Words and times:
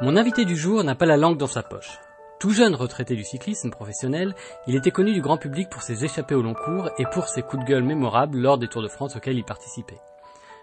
Mon 0.00 0.16
invité 0.16 0.44
du 0.44 0.56
jour 0.56 0.82
n'a 0.82 0.96
pas 0.96 1.06
la 1.06 1.16
langue 1.16 1.38
dans 1.38 1.46
sa 1.46 1.62
poche. 1.62 2.00
Tout 2.40 2.50
jeune 2.50 2.74
retraité 2.74 3.14
du 3.14 3.22
cyclisme 3.22 3.70
professionnel, 3.70 4.34
il 4.66 4.74
était 4.74 4.90
connu 4.90 5.12
du 5.12 5.22
grand 5.22 5.36
public 5.36 5.68
pour 5.70 5.82
ses 5.82 6.04
échappées 6.04 6.34
au 6.34 6.42
long 6.42 6.54
cours 6.54 6.90
et 6.98 7.06
pour 7.12 7.28
ses 7.28 7.42
coups 7.42 7.64
de 7.64 7.68
gueule 7.68 7.84
mémorables 7.84 8.38
lors 8.38 8.58
des 8.58 8.66
Tours 8.66 8.82
de 8.82 8.88
France 8.88 9.14
auxquels 9.14 9.38
il 9.38 9.44
participait. 9.44 10.00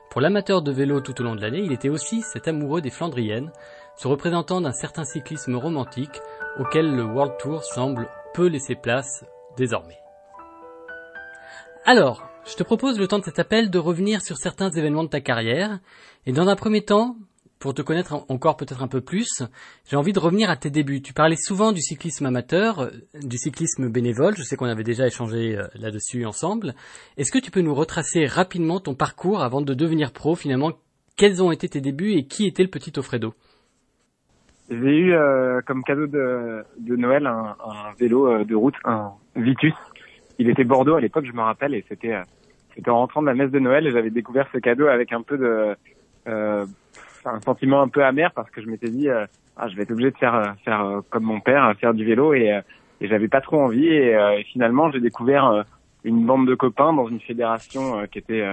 Pour 0.10 0.20
l'amateur 0.20 0.62
de 0.62 0.72
vélo 0.74 1.00
tout 1.00 1.20
au 1.22 1.24
long 1.24 1.36
de 1.36 1.42
l'année, 1.42 1.62
il 1.64 1.72
était 1.72 1.88
aussi 1.88 2.22
cet 2.22 2.50
amoureux 2.50 2.82
des 2.82 2.90
Flandriennes, 2.90 3.54
ce 3.96 4.10
représentant 4.10 4.60
d'un 4.60 4.74
certain 4.74 5.06
cyclisme 5.06 5.56
romantique 5.56 6.22
auquel 6.60 6.94
le 6.94 7.06
World 7.06 7.38
Tour 7.40 7.64
semble 7.64 8.10
peu 8.34 8.48
laisser 8.48 8.76
place 8.76 9.24
désormais. 9.56 10.00
Alors, 11.86 12.28
je 12.46 12.56
te 12.56 12.64
propose 12.64 13.00
le 13.00 13.08
temps 13.08 13.20
de 13.20 13.24
cet 13.24 13.40
appel 13.40 13.70
de 13.70 13.80
revenir 13.80 14.22
sur 14.22 14.38
certains 14.38 14.72
événements 14.72 15.06
de 15.06 15.10
ta 15.10 15.22
carrière, 15.22 15.80
et 16.26 16.34
dans 16.34 16.50
un 16.50 16.56
premier 16.58 16.84
temps, 16.84 17.16
pour 17.62 17.76
te 17.76 17.82
connaître 17.84 18.26
encore 18.28 18.58
peut-être 18.58 18.82
un 18.82 18.88
peu 18.88 19.02
plus, 19.02 19.44
j'ai 19.86 19.96
envie 19.96 20.14
de 20.14 20.20
revenir 20.20 20.50
à 20.50 20.58
tes 20.58 20.72
débuts. 20.72 21.02
Tu 21.02 21.14
parlais 21.14 21.36
souvent 21.38 21.72
du 21.72 21.80
cyclisme 21.80 22.26
amateur, 22.26 22.82
euh, 22.82 22.90
du 23.22 23.38
cyclisme 23.38 23.88
bénévole, 23.88 24.36
je 24.36 24.42
sais 24.42 24.58
qu'on 24.58 24.66
avait 24.66 24.84
déjà 24.84 25.06
échangé 25.06 25.56
euh, 25.56 25.68
là-dessus 25.76 26.26
ensemble. 26.26 26.74
Est-ce 27.18 27.32
que 27.32 27.38
tu 27.38 27.52
peux 27.52 27.62
nous 27.62 27.76
retracer 27.76 28.26
rapidement 28.26 28.80
ton 28.80 28.96
parcours 28.96 29.44
avant 29.44 29.62
de 29.62 29.74
devenir 29.76 30.12
pro 30.12 30.36
finalement? 30.36 30.72
Quels 31.16 31.44
ont 31.44 31.52
été 31.52 31.70
tes 31.70 31.82
débuts 31.82 32.14
et 32.14 32.26
qui 32.26 32.48
était 32.48 32.64
le 32.64 32.70
petit 32.70 32.98
Offredo 32.98 33.36
J'ai 34.70 34.98
eu 34.98 35.14
euh, 35.14 35.62
comme 35.68 35.84
cadeau 35.84 36.08
de, 36.08 36.66
Noël 36.96 37.28
un, 37.28 37.56
vélo 38.00 38.44
de 38.44 38.56
route, 38.56 38.76
un 38.86 39.12
Vitus. 39.36 39.76
Il 40.40 40.50
était 40.50 40.64
Bordeaux 40.64 40.96
à 40.96 41.02
l'époque, 41.02 41.26
je 41.28 41.34
me 41.34 41.42
rappelle, 41.42 41.76
et 41.76 41.86
c'était 41.88 42.16
en 42.88 42.96
rentrant 42.96 43.22
de 43.22 43.28
la 43.28 43.36
messe 43.36 43.52
de 43.52 43.60
Noël 43.60 43.86
et 43.86 43.92
j'avais 43.92 44.10
découvert 44.10 44.48
ce 44.52 44.58
cadeau 44.58 44.88
avec 44.88 45.14
un 45.14 45.22
peu 45.22 45.38
de 45.38 45.76
un 47.26 47.40
sentiment 47.42 47.82
un 47.82 47.88
peu 47.88 48.04
amer 48.04 48.32
parce 48.34 48.50
que 48.50 48.62
je 48.62 48.68
m'étais 48.68 48.90
dit 48.90 49.10
euh, 49.10 49.26
ah 49.58 49.68
je 49.68 49.76
vais 49.76 49.84
être 49.84 49.92
obligé 49.92 50.12
de 50.12 50.18
faire 50.18 50.36
euh, 50.36 50.52
faire 50.64 50.84
euh, 50.84 51.02
comme 51.10 51.24
mon 51.24 51.40
père 51.40 51.74
faire 51.80 51.94
du 51.94 52.06
vélo 52.06 52.34
et, 52.34 52.62
et 53.00 53.08
j'avais 53.08 53.28
pas 53.28 53.42
trop 53.42 53.60
envie 53.60 53.88
et, 53.88 54.12
et 54.12 54.44
finalement 54.44 54.92
j'ai 54.92 55.00
découvert 55.00 55.66
une 56.04 56.26
bande 56.26 56.48
de 56.48 56.56
copains 56.56 56.94
dans 56.94 57.08
une 57.08 57.20
fédération 57.20 58.06
qui 58.12 58.20
était 58.20 58.46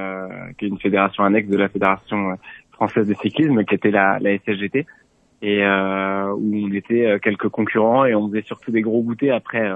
qui 0.56 0.64
est 0.64 0.68
une 0.68 0.78
fédération 0.78 1.24
annexe 1.24 1.48
de 1.48 1.56
la 1.56 1.68
fédération 1.68 2.36
française 2.72 3.06
de 3.06 3.14
cyclisme 3.14 3.64
qui 3.64 3.74
était 3.74 3.90
la 3.90 4.18
la 4.20 4.36
SSGT 4.38 4.86
et 5.42 5.64
où 5.64 6.66
on 6.66 6.72
était 6.72 7.18
quelques 7.22 7.48
concurrents 7.48 8.04
et 8.04 8.14
on 8.14 8.28
faisait 8.28 8.42
surtout 8.42 8.70
des 8.70 8.80
gros 8.80 9.02
goûters 9.02 9.34
après 9.34 9.70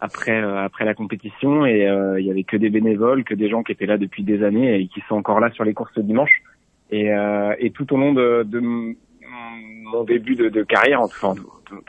après 0.00 0.42
après 0.42 0.84
la 0.84 0.94
compétition 0.94 1.64
et 1.64 1.86
il 2.18 2.26
y 2.26 2.30
avait 2.30 2.44
que 2.44 2.56
des 2.56 2.70
bénévoles, 2.70 3.22
que 3.22 3.34
des 3.34 3.48
gens 3.48 3.62
qui 3.62 3.70
étaient 3.70 3.86
là 3.86 3.98
depuis 3.98 4.24
des 4.24 4.42
années 4.42 4.80
et 4.80 4.88
qui 4.88 5.00
sont 5.08 5.14
encore 5.14 5.38
là 5.38 5.50
sur 5.52 5.64
les 5.64 5.74
courses 5.74 5.98
dimanche. 5.98 6.42
Et, 6.90 7.12
euh, 7.12 7.54
et 7.58 7.70
tout 7.70 7.92
au 7.92 7.96
long 7.96 8.12
de, 8.12 8.44
de 8.44 8.60
mon 8.60 10.04
début 10.04 10.36
de, 10.36 10.62
carrière, 10.62 11.00
en 11.00 11.08
tout 11.08 11.34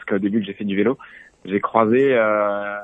cas 0.07 0.15
au 0.15 0.19
début 0.19 0.39
que 0.39 0.45
j'ai 0.45 0.53
fait 0.53 0.65
du 0.65 0.75
vélo, 0.75 0.97
j'ai 1.45 1.59
croisé, 1.59 2.13
euh, 2.13 2.77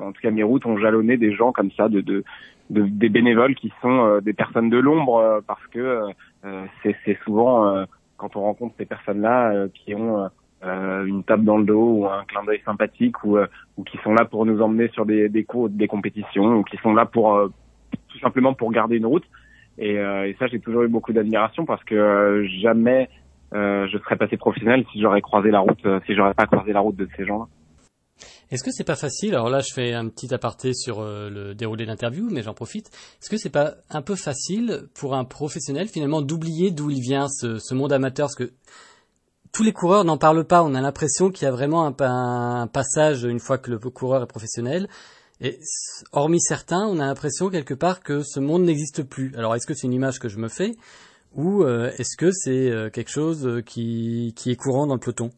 en 0.00 0.12
tout 0.12 0.20
cas 0.20 0.30
mes 0.30 0.42
routes 0.42 0.66
ont 0.66 0.78
jalonné 0.78 1.16
des 1.16 1.32
gens 1.32 1.52
comme 1.52 1.70
ça, 1.72 1.88
de, 1.88 2.00
de, 2.00 2.24
de 2.70 2.82
des 2.82 3.08
bénévoles 3.08 3.54
qui 3.54 3.72
sont 3.82 4.04
euh, 4.04 4.20
des 4.20 4.32
personnes 4.32 4.70
de 4.70 4.78
l'ombre, 4.78 5.16
euh, 5.16 5.40
parce 5.46 5.64
que 5.68 6.08
euh, 6.44 6.66
c'est 6.82 7.18
souvent 7.24 7.84
quand 8.16 8.36
on 8.36 8.42
rencontre 8.42 8.74
ces 8.78 8.86
personnes-là 8.86 9.66
qui 9.74 9.94
ont 9.94 10.28
une 10.62 11.22
tape 11.24 11.42
dans 11.42 11.58
le 11.58 11.64
dos 11.64 11.98
ou 11.98 12.06
un 12.06 12.24
clin 12.24 12.44
d'œil 12.44 12.62
sympathique 12.64 13.22
ou, 13.24 13.36
ou 13.76 13.84
qui 13.84 13.98
sont 13.98 14.14
là 14.14 14.24
pour 14.24 14.46
nous 14.46 14.62
emmener 14.62 14.88
sur 14.88 15.04
des, 15.04 15.28
des 15.28 15.44
cours, 15.44 15.68
des 15.68 15.88
compétitions 15.88 16.58
ou 16.58 16.62
qui 16.62 16.76
sont 16.78 16.94
là 16.94 17.04
pour 17.04 17.50
tout 18.08 18.18
simplement 18.20 18.54
pour 18.54 18.70
garder 18.70 18.96
une 18.96 19.06
route. 19.06 19.24
Et, 19.78 19.98
euh, 19.98 20.28
et 20.28 20.36
ça, 20.38 20.46
j'ai 20.46 20.60
toujours 20.60 20.82
eu 20.82 20.88
beaucoup 20.88 21.12
d'admiration 21.12 21.64
parce 21.64 21.82
que 21.84 21.94
euh, 21.94 22.46
jamais 22.62 23.08
euh, 23.54 23.86
je 23.92 23.98
serais 23.98 24.16
passé 24.16 24.36
professionnel 24.36 24.84
si 24.92 25.00
j'aurais 25.00 25.20
croisé 25.20 25.50
la 25.50 25.60
route, 25.60 25.86
si 26.06 26.14
j'aurais 26.14 26.34
pas 26.34 26.46
croisé 26.46 26.72
la 26.72 26.80
route 26.80 26.96
de 26.96 27.08
ces 27.16 27.26
gens-là. 27.26 27.46
Est-ce 28.50 28.62
que 28.62 28.70
c'est 28.70 28.84
pas 28.84 28.96
facile? 28.96 29.34
Alors 29.34 29.50
là, 29.50 29.60
je 29.60 29.74
fais 29.74 29.92
un 29.92 30.08
petit 30.08 30.32
aparté 30.32 30.72
sur 30.72 31.02
le 31.02 31.52
déroulé 31.54 31.84
de 31.84 31.90
l'interview, 31.90 32.28
mais 32.30 32.42
j'en 32.42 32.54
profite. 32.54 32.86
Est-ce 33.20 33.28
que 33.28 33.36
c'est 33.36 33.50
pas 33.50 33.74
un 33.90 34.02
peu 34.02 34.14
facile 34.14 34.84
pour 34.94 35.14
un 35.14 35.24
professionnel 35.24 35.88
finalement 35.88 36.22
d'oublier 36.22 36.70
d'où 36.70 36.90
il 36.90 37.00
vient 37.00 37.26
ce, 37.28 37.58
ce, 37.58 37.74
monde 37.74 37.92
amateur? 37.92 38.26
Parce 38.26 38.36
que 38.36 38.52
tous 39.52 39.64
les 39.64 39.72
coureurs 39.72 40.04
n'en 40.04 40.16
parlent 40.16 40.46
pas. 40.46 40.62
On 40.62 40.76
a 40.76 40.80
l'impression 40.80 41.30
qu'il 41.30 41.44
y 41.44 41.48
a 41.48 41.50
vraiment 41.50 41.86
un, 41.86 41.94
un, 41.98 42.66
passage 42.68 43.24
une 43.24 43.40
fois 43.40 43.58
que 43.58 43.70
le 43.70 43.78
coureur 43.78 44.22
est 44.22 44.28
professionnel. 44.28 44.86
Et 45.40 45.58
hormis 46.12 46.40
certains, 46.40 46.86
on 46.86 46.98
a 46.98 47.06
l'impression 47.06 47.50
quelque 47.50 47.74
part 47.74 48.02
que 48.02 48.22
ce 48.22 48.40
monde 48.40 48.62
n'existe 48.62 49.02
plus. 49.02 49.34
Alors 49.36 49.54
est-ce 49.54 49.66
que 49.66 49.74
c'est 49.74 49.86
une 49.86 49.92
image 49.92 50.18
que 50.18 50.28
je 50.28 50.38
me 50.38 50.48
fais 50.48 50.72
ou 51.34 51.62
euh, 51.62 51.90
est-ce 51.98 52.16
que 52.16 52.30
c'est 52.30 52.70
euh, 52.70 52.88
quelque 52.88 53.10
chose 53.10 53.46
euh, 53.46 53.60
qui, 53.60 54.32
qui 54.36 54.50
est 54.50 54.56
courant 54.56 54.86
dans 54.86 54.94
le 54.94 55.00
peloton? 55.00 55.30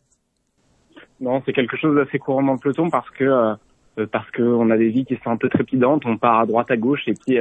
Non, 1.21 1.43
c'est 1.45 1.53
quelque 1.53 1.77
chose 1.77 1.97
d'assez 1.97 2.21
courant 2.21 2.45
dans 2.45 2.53
le 2.53 2.59
peloton 2.59 2.91
parce 2.91 3.11
que 3.11 3.57
parce 4.13 4.31
que 4.31 4.43
on 4.43 4.71
a 4.71 4.77
des 4.77 4.91
vies 4.91 5.05
qui 5.05 5.17
sont 5.17 5.31
un 5.31 5.37
peu 5.37 5.49
trépidantes, 5.49 6.07
on 6.07 6.17
part 6.17 6.39
à 6.39 6.47
droite 6.47 6.71
à 6.71 6.77
gauche 6.77 7.03
et 7.09 7.15
puis 7.15 7.41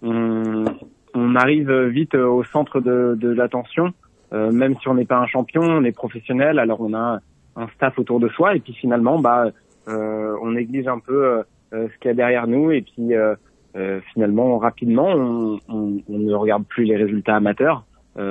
on, 0.00 0.64
on 1.12 1.36
arrive 1.36 1.70
vite 1.88 2.14
au 2.14 2.42
centre 2.44 2.80
de, 2.80 3.14
de 3.20 3.28
l'attention. 3.28 3.92
même 4.32 4.74
si 4.80 4.88
on 4.88 4.94
n'est 4.94 5.04
pas 5.04 5.18
un 5.18 5.26
champion, 5.26 5.60
on 5.60 5.84
est 5.84 5.92
professionnel, 5.92 6.58
alors 6.58 6.80
on 6.80 6.94
a 6.94 7.18
un 7.56 7.68
staff 7.74 7.98
autour 7.98 8.20
de 8.20 8.28
soi 8.28 8.56
et 8.56 8.60
puis 8.60 8.72
finalement 8.72 9.18
bah 9.18 9.50
on 9.86 10.52
néglige 10.52 10.88
un 10.88 10.98
peu 10.98 11.42
ce 11.72 11.98
qu'il 11.98 12.08
y 12.08 12.10
a 12.10 12.14
derrière 12.14 12.46
nous 12.46 12.70
et 12.70 12.82
puis 12.82 13.14
euh, 13.14 13.34
euh, 13.76 14.00
finalement 14.12 14.58
rapidement 14.58 15.08
on, 15.08 16.00
ne 16.08 16.34
regarde 16.34 16.64
plus 16.66 16.84
les 16.84 16.96
résultats 16.96 17.36
amateurs 17.36 17.84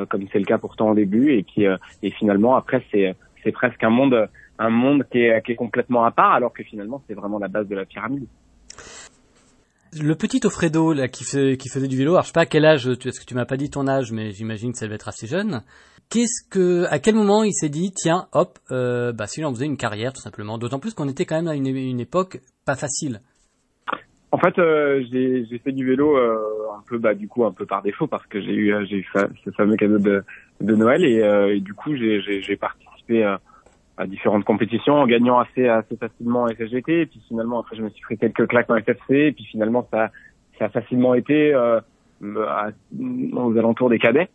comme 0.09 0.27
c'est 0.33 0.39
le 0.39 0.45
cas 0.45 0.57
pourtant 0.57 0.89
au 0.89 0.95
début 0.95 1.31
et 1.31 1.43
puis 1.43 1.65
et 2.03 2.11
finalement 2.11 2.57
après 2.57 2.83
c'est 2.91 3.15
c'est 3.41 3.53
presque 3.53 3.81
un 3.85 3.89
monde 3.89 4.27
un 4.59 4.69
monde 4.69 5.05
qui 5.09 5.19
est, 5.19 5.55
complètement 5.55 6.03
à 6.03 6.11
part 6.11 6.33
alors 6.33 6.51
que 6.51 6.61
finalement 6.63 7.01
c'est 7.07 7.13
vraiment 7.13 7.39
la 7.39 7.47
base 7.47 7.69
de 7.69 7.75
la 7.75 7.85
pyramide. 7.85 8.27
Le 9.97 10.15
petit 10.15 10.41
Offredo 10.43 10.93
qui 11.07 11.23
faisait 11.23 11.87
du 11.87 11.95
vélo, 11.95 12.11
alors 12.11 12.23
je 12.23 12.27
sais 12.27 12.33
pas 12.33 12.41
à 12.41 12.45
quel 12.45 12.65
âge, 12.65 12.87
est-ce 12.87 13.21
que 13.21 13.25
tu 13.25 13.35
m'as 13.35 13.45
pas 13.45 13.55
dit 13.55 13.69
ton 13.69 13.87
âge, 13.87 14.11
mais 14.11 14.31
j'imagine 14.31 14.73
que 14.73 14.77
ça 14.77 14.85
devait 14.85 14.95
être 14.95 15.07
assez 15.07 15.27
jeune. 15.27 15.61
Qu'est-ce 16.09 16.47
que, 16.49 16.85
à 16.85 16.99
quel 16.99 17.15
moment 17.15 17.43
il 17.43 17.53
s'est 17.53 17.69
dit, 17.69 17.91
tiens, 17.93 18.27
hop, 18.31 18.59
euh, 18.71 19.11
bah 19.11 19.27
si 19.27 19.43
on 19.43 19.53
faisait 19.53 19.65
une 19.65 19.77
carrière 19.77 20.13
tout 20.13 20.21
simplement. 20.21 20.57
D'autant 20.57 20.79
plus 20.79 20.93
qu'on 20.93 21.09
était 21.09 21.25
quand 21.25 21.35
même 21.35 21.47
à 21.47 21.55
une, 21.55 21.67
une 21.67 21.99
époque 21.99 22.39
pas 22.65 22.75
facile. 22.75 23.21
En 24.31 24.39
fait, 24.39 24.59
euh, 24.59 25.03
j'ai 25.09 25.57
fait 25.63 25.71
du 25.71 25.85
vélo 25.85 26.17
euh, 26.17 26.37
un 26.77 26.83
peu, 26.87 26.97
bah 26.97 27.13
du 27.13 27.27
coup 27.29 27.45
un 27.45 27.51
peu 27.53 27.65
par 27.65 27.81
défaut 27.81 28.07
parce 28.07 28.25
que 28.27 28.41
j'ai 28.41 28.53
eu 28.53 28.73
euh, 28.73 28.85
j'ai 28.85 28.97
eu 28.97 29.07
ce 29.45 29.51
fameux 29.51 29.77
cadeau 29.77 29.99
de, 29.99 30.23
de 30.59 30.75
Noël 30.75 31.05
et, 31.05 31.59
du 31.61 31.73
coup 31.73 31.95
j'ai 31.95 32.57
participé 32.57 33.23
à, 33.23 33.39
différentes 34.05 34.43
compétitions 34.43 34.95
en 34.95 35.07
gagnant 35.07 35.39
assez 35.39 35.67
assez 35.67 35.95
facilement 35.95 36.43
en 36.43 36.47
SSGT 36.49 37.01
et 37.01 37.05
puis 37.07 37.19
finalement 37.27 37.61
après 37.61 37.77
je 37.77 37.81
me 37.81 37.89
suis 37.89 38.01
pris 38.01 38.17
quelques 38.17 38.47
claques 38.47 38.69
en 38.69 38.79
FFC 38.79 39.15
et 39.15 39.31
puis 39.31 39.45
finalement 39.45 39.87
ça 39.91 40.11
ça 40.59 40.65
a 40.65 40.69
facilement 40.69 41.15
été 41.15 41.55
aux 42.21 43.57
alentours 43.57 43.89
des 43.89 43.97
cadets 43.97 44.29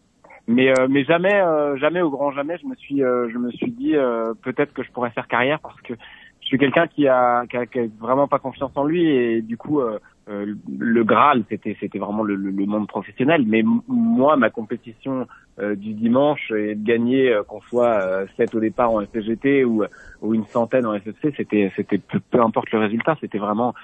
mais 0.48 0.72
mais 0.88 1.04
jamais 1.04 1.41
jamais 1.78 2.00
au 2.00 2.10
grand 2.10 2.32
jamais 2.32 2.58
je 2.58 2.66
me 2.66 2.75
suis 2.75 2.98
je 2.98 3.38
me 3.38 3.50
suis 3.53 3.70
dit 3.70 3.94
peut-être 4.42 4.72
que 4.72 4.82
je 4.82 4.91
pourrais 4.91 5.10
faire 5.10 5.28
carrière 5.28 5.60
parce 5.60 5.80
que 5.82 5.94
je 6.42 6.48
suis 6.48 6.58
quelqu'un 6.58 6.86
qui 6.86 7.08
a, 7.08 7.47
qui 7.47 7.56
a, 7.56 7.66
qui 7.66 7.78
a, 7.78 7.84
vraiment 8.00 8.28
pas 8.28 8.38
confiance 8.38 8.72
en 8.75 8.84
lui 8.84 9.06
et 9.08 9.42
du 9.42 9.56
coup 9.56 9.81
euh, 9.81 9.98
euh 10.28 10.54
le 10.78 11.04
Graal 11.04 11.44
c'était 11.48 11.76
c'était 11.81 11.98
vraiment 11.98 12.25
le, 12.25 12.34
le, 12.34 12.66
monde 12.66 12.88
professionnel. 12.88 13.44
Mais 13.47 13.62
moi 13.88 14.36
ma 14.36 14.50
compétition 14.50 15.26
euh, 15.60 15.76
du 15.76 15.94
dimanche 15.94 16.50
et 16.50 16.75
de 16.75 16.84
gagner 16.84 17.32
euh, 17.32 17.42
qu'on 17.44 17.60
soit 17.62 18.26
7 18.36 18.54
au 18.54 18.60
départ 18.60 18.91
en 18.91 19.04
FGT 19.04 19.64
ou 19.64 19.84
ou 20.20 20.34
une 20.34 20.47
centaine 20.47 20.86
en 20.86 20.94
SFC 20.94 21.32
c'était 21.36 21.72
c'était 21.76 21.98
peu, 21.98 22.19
peu, 22.19 22.41
importe 22.41 22.70
le 22.72 22.81
résultat 22.81 23.16
c'était 23.20 23.38
vraiment 23.38 23.75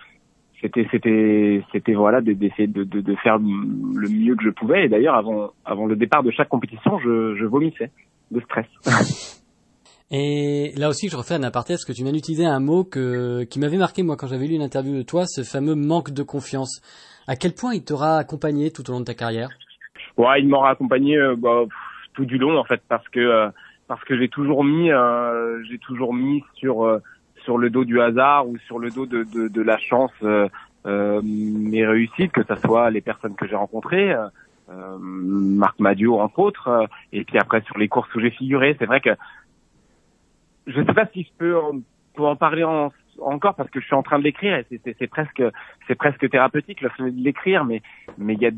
c'était 0.61 0.87
c'était 0.91 1.63
c'était 1.73 1.95
voilà 1.95 2.21
d'essayer 2.21 2.67
de, 2.67 2.85
de, 2.85 3.01
de, 3.01 3.15
faire 3.17 3.39
le 3.39 4.09
mieux 4.09 4.35
que 4.37 4.45
je 4.45 4.51
pouvais. 4.51 4.87
Et 4.87 4.89
d'ailleurs 4.89 5.15
avant 5.15 5.51
avant 5.65 5.87
le 5.87 5.97
départ 5.97 6.23
de 6.23 6.31
chaque 6.31 6.49
compétition 6.49 6.99
je, 6.99 7.37
je 7.37 7.45
vomissais 7.45 7.91
de 8.31 8.41
stress. 8.41 8.67
Et 10.11 10.73
là 10.77 10.89
aussi, 10.89 11.09
je 11.09 11.17
refais 11.17 11.35
un 11.35 11.43
aparté. 11.43 11.75
Parce 11.75 11.85
que 11.85 11.93
tu 11.93 12.03
viens 12.03 12.13
d'utiliser 12.13 12.47
un 12.47 12.61
mot 12.61 12.85
que, 12.85 13.45
qui 13.45 13.61
m'avait 13.61 13.77
marqué 13.77 14.03
moi 14.03 14.17
quand 14.17 14.27
j'avais 14.27 14.47
lu 14.47 14.55
une 14.55 14.63
interview 14.63 14.97
de 14.97 15.03
toi, 15.03 15.27
ce 15.27 15.43
fameux 15.43 15.75
manque 15.75 16.13
de 16.13 16.23
confiance. 16.23 16.81
À 17.27 17.37
quel 17.37 17.53
point 17.53 17.75
il 17.75 17.85
t'aura 17.85 18.17
accompagné 18.17 18.71
tout 18.71 18.89
au 18.89 18.95
long 18.95 19.01
de 19.01 19.05
ta 19.05 19.15
carrière? 19.15 19.51
Ouais, 20.17 20.41
il 20.41 20.49
m'aura 20.49 20.71
accompagné 20.71 21.17
euh, 21.17 21.37
bah, 21.37 21.65
tout 22.15 22.25
du 22.25 22.39
long 22.39 22.59
en 22.59 22.65
fait 22.65 22.81
parce 22.89 23.07
que 23.09 23.21
euh, 23.21 23.51
parce 23.87 24.03
que 24.05 24.19
j'ai 24.19 24.29
toujours 24.29 24.65
mis 24.65 24.91
euh, 24.91 25.63
j'ai 25.71 25.79
toujours 25.79 26.15
mis 26.15 26.43
sur 26.55 27.01
sur 27.49 27.57
le 27.57 27.71
dos 27.71 27.87
du 27.87 27.99
hasard 27.99 28.47
ou 28.47 28.59
sur 28.67 28.79
le 28.79 28.91
dos 28.91 29.07
de 29.07 29.25
de, 29.25 29.63
la 29.63 29.79
chance 29.79 30.13
mes 30.85 31.87
réussites, 31.87 32.31
que 32.33 32.45
ce 32.45 32.57
soit 32.57 32.91
les 32.91 33.01
personnes 33.01 33.35
que 33.37 33.47
j'ai 33.47 33.57
rencontrées. 33.57 34.15
Marc 35.01 35.81
Madio 35.81 36.21
entre 36.21 36.39
autres, 36.41 36.89
et 37.11 37.25
puis 37.25 37.39
après 37.39 37.63
sur 37.63 37.79
les 37.79 37.89
courses 37.89 38.15
où 38.15 38.21
j'ai 38.21 38.31
figuré, 38.31 38.77
c'est 38.79 38.85
vrai 38.85 39.01
que 39.01 39.15
je 40.67 40.83
sais 40.83 40.93
pas 40.93 41.07
si 41.07 41.23
je 41.23 41.31
peux 41.39 41.57
en, 41.57 41.81
en 42.19 42.37
parler 42.37 42.65
en, 42.65 42.93
encore 43.21 43.55
parce 43.55 43.71
que 43.71 43.81
je 43.81 43.87
suis 43.87 43.95
en 43.95 44.03
train 44.03 44.19
de 44.19 44.25
l'écrire 44.25 44.57
et 44.59 44.81
c'est 44.85 45.07
presque 45.07 45.43
c'est 45.87 45.95
presque 45.95 46.29
thérapeutique 46.29 46.83
le 46.83 46.91
fait 46.91 47.11
de 47.11 47.23
l'écrire 47.23 47.65
mais 47.65 47.83
mais 48.17 48.35
il 48.35 48.43
y 48.43 48.47
a 48.47 48.51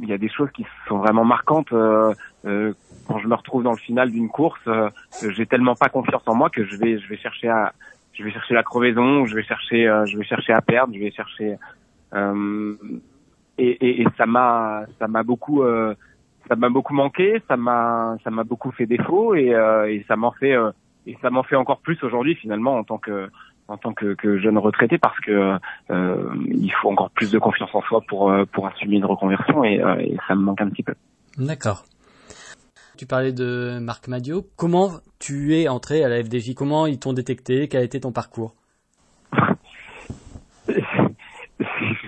il 0.00 0.08
y 0.08 0.12
a 0.12 0.18
des 0.18 0.28
choses 0.28 0.50
qui 0.52 0.64
sont 0.88 0.98
vraiment 0.98 1.24
marquantes 1.24 1.72
euh, 1.72 2.14
euh, 2.46 2.72
quand 3.08 3.18
je 3.18 3.26
me 3.26 3.34
retrouve 3.34 3.62
dans 3.62 3.72
le 3.72 3.78
final 3.78 4.10
d'une 4.10 4.28
course, 4.28 4.60
euh, 4.66 4.90
j'ai 5.30 5.46
tellement 5.46 5.74
pas 5.74 5.88
confiance 5.88 6.22
en 6.26 6.34
moi 6.34 6.50
que 6.50 6.64
je 6.64 6.76
vais 6.76 6.98
je 6.98 7.08
vais 7.08 7.16
chercher 7.16 7.48
à 7.48 7.72
je 8.18 8.24
vais 8.24 8.32
chercher 8.32 8.54
la 8.54 8.62
crevaison, 8.62 9.24
je 9.26 9.34
vais 9.34 9.44
chercher 9.44 9.84
je 10.06 10.18
vais 10.18 10.24
chercher 10.24 10.52
à 10.52 10.60
perdre, 10.60 10.92
je 10.94 10.98
vais 11.00 11.12
chercher 11.12 11.56
et, 13.58 13.70
et, 13.70 14.02
et, 14.02 14.06
ça 14.16 14.26
m'a 14.26 14.84
ça 14.98 15.08
m'a 15.08 15.22
beaucoup 15.22 15.62
ça 16.48 16.56
m'a 16.56 16.68
beaucoup 16.68 16.94
manqué, 16.94 17.40
ça 17.48 17.56
m'a 17.56 18.16
ça 18.24 18.30
m'a 18.30 18.44
beaucoup 18.44 18.72
fait 18.72 18.86
défaut 18.86 19.34
et, 19.34 19.54
et 19.88 20.04
ça 20.08 20.16
m'en 20.16 20.32
fait 20.32 20.56
et 21.06 21.16
ça 21.22 21.30
m'en 21.30 21.42
fait 21.42 21.56
encore 21.56 21.80
plus 21.80 22.02
aujourd'hui 22.02 22.34
finalement 22.34 22.76
en 22.76 22.84
tant 22.84 22.98
que 22.98 23.30
en 23.68 23.76
tant 23.76 23.92
que, 23.92 24.14
que 24.14 24.38
jeune 24.38 24.58
retraité 24.58 24.98
parce 24.98 25.18
que 25.20 25.58
euh, 25.90 26.34
il 26.50 26.72
faut 26.72 26.90
encore 26.90 27.10
plus 27.10 27.30
de 27.30 27.38
confiance 27.38 27.70
en 27.74 27.82
soi 27.82 28.00
pour 28.08 28.30
euh, 28.30 28.44
pour 28.46 28.66
assumer 28.66 28.96
une 28.96 29.04
reconversion 29.04 29.62
et, 29.62 29.80
euh, 29.80 29.96
et 30.00 30.16
ça 30.26 30.34
me 30.34 30.40
manque 30.40 30.60
un 30.60 30.70
petit 30.70 30.82
peu. 30.82 30.94
D'accord. 31.36 31.84
Tu 32.98 33.06
parlais 33.06 33.32
de 33.32 33.78
Marc 33.78 34.08
Madio. 34.08 34.44
Comment 34.56 34.90
tu 35.20 35.54
es 35.54 35.68
entré 35.68 36.02
à 36.02 36.08
la 36.08 36.20
FDJ 36.20 36.54
Comment 36.54 36.84
ils 36.86 36.98
t'ont 36.98 37.12
détecté? 37.12 37.68
Quel 37.68 37.82
a 37.82 37.84
été 37.84 38.00
ton 38.00 38.10
parcours? 38.10 38.56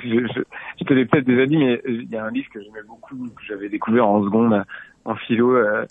Je, 0.02 0.84
te 0.84 0.92
l'ai 0.92 1.06
peut-être 1.06 1.26
déjà 1.26 1.46
dit, 1.46 1.58
mais 1.58 1.80
il 1.86 2.10
y 2.10 2.16
a 2.16 2.24
un 2.24 2.32
livre 2.32 2.48
que 2.52 2.60
j'aimais 2.60 2.82
beaucoup, 2.88 3.28
que 3.28 3.42
j'avais 3.46 3.68
découvert 3.68 4.08
en 4.08 4.24
seconde 4.24 4.64
en 5.04 5.14
philo, 5.14 5.54
euh, 5.54 5.86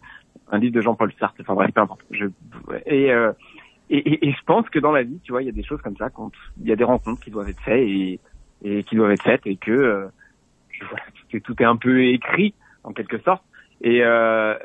un 0.51 0.60
livre 0.60 0.74
de 0.74 0.81
Jean-Paul 0.81 1.13
Sartre. 1.18 1.40
Enfin 1.40 1.54
bref, 1.54 1.72
peu 1.74 1.80
importe. 1.80 2.02
Euh, 2.12 2.30
et, 2.86 3.07
et, 3.90 4.28
et, 4.28 4.31
je 4.34 4.44
pense 4.45 4.69
que 4.69 4.80
dans 4.80 4.92
la 4.92 5.04
vie, 5.04 5.22
tu 5.24 5.31
vois, 5.31 5.42
il 5.42 5.45
y 5.45 5.50
a 5.50 5.54
des 5.54 5.63
choses 5.63 5.81
comme 5.81 5.95
ça, 5.95 6.10
il 6.62 6.68
y 6.68 6.74
a 6.74 6.75
des 6.75 6.84
rencontres 6.84 7.22
qui 7.22 7.31
doivent 7.31 7.48
être 7.48 7.62
faites 7.62 7.88
et, 7.88 8.19
et 8.63 8.84
qui 8.84 8.98
doivent 8.98 9.12
être 9.12 9.24
faites 9.24 9.48
et 9.48 9.56
que, 9.56 9.72
euh, 9.72 10.07
voilà, 10.90 11.06
tout, 11.30 11.40
tout 11.40 11.63
est 11.63 11.66
un 11.66 11.78
peu 11.78 12.04
écrit 12.04 12.54
en 12.84 12.92
quelque 12.92 13.19
sorte. 13.19 13.44
Et 13.81 14.04
euh, 14.04 14.56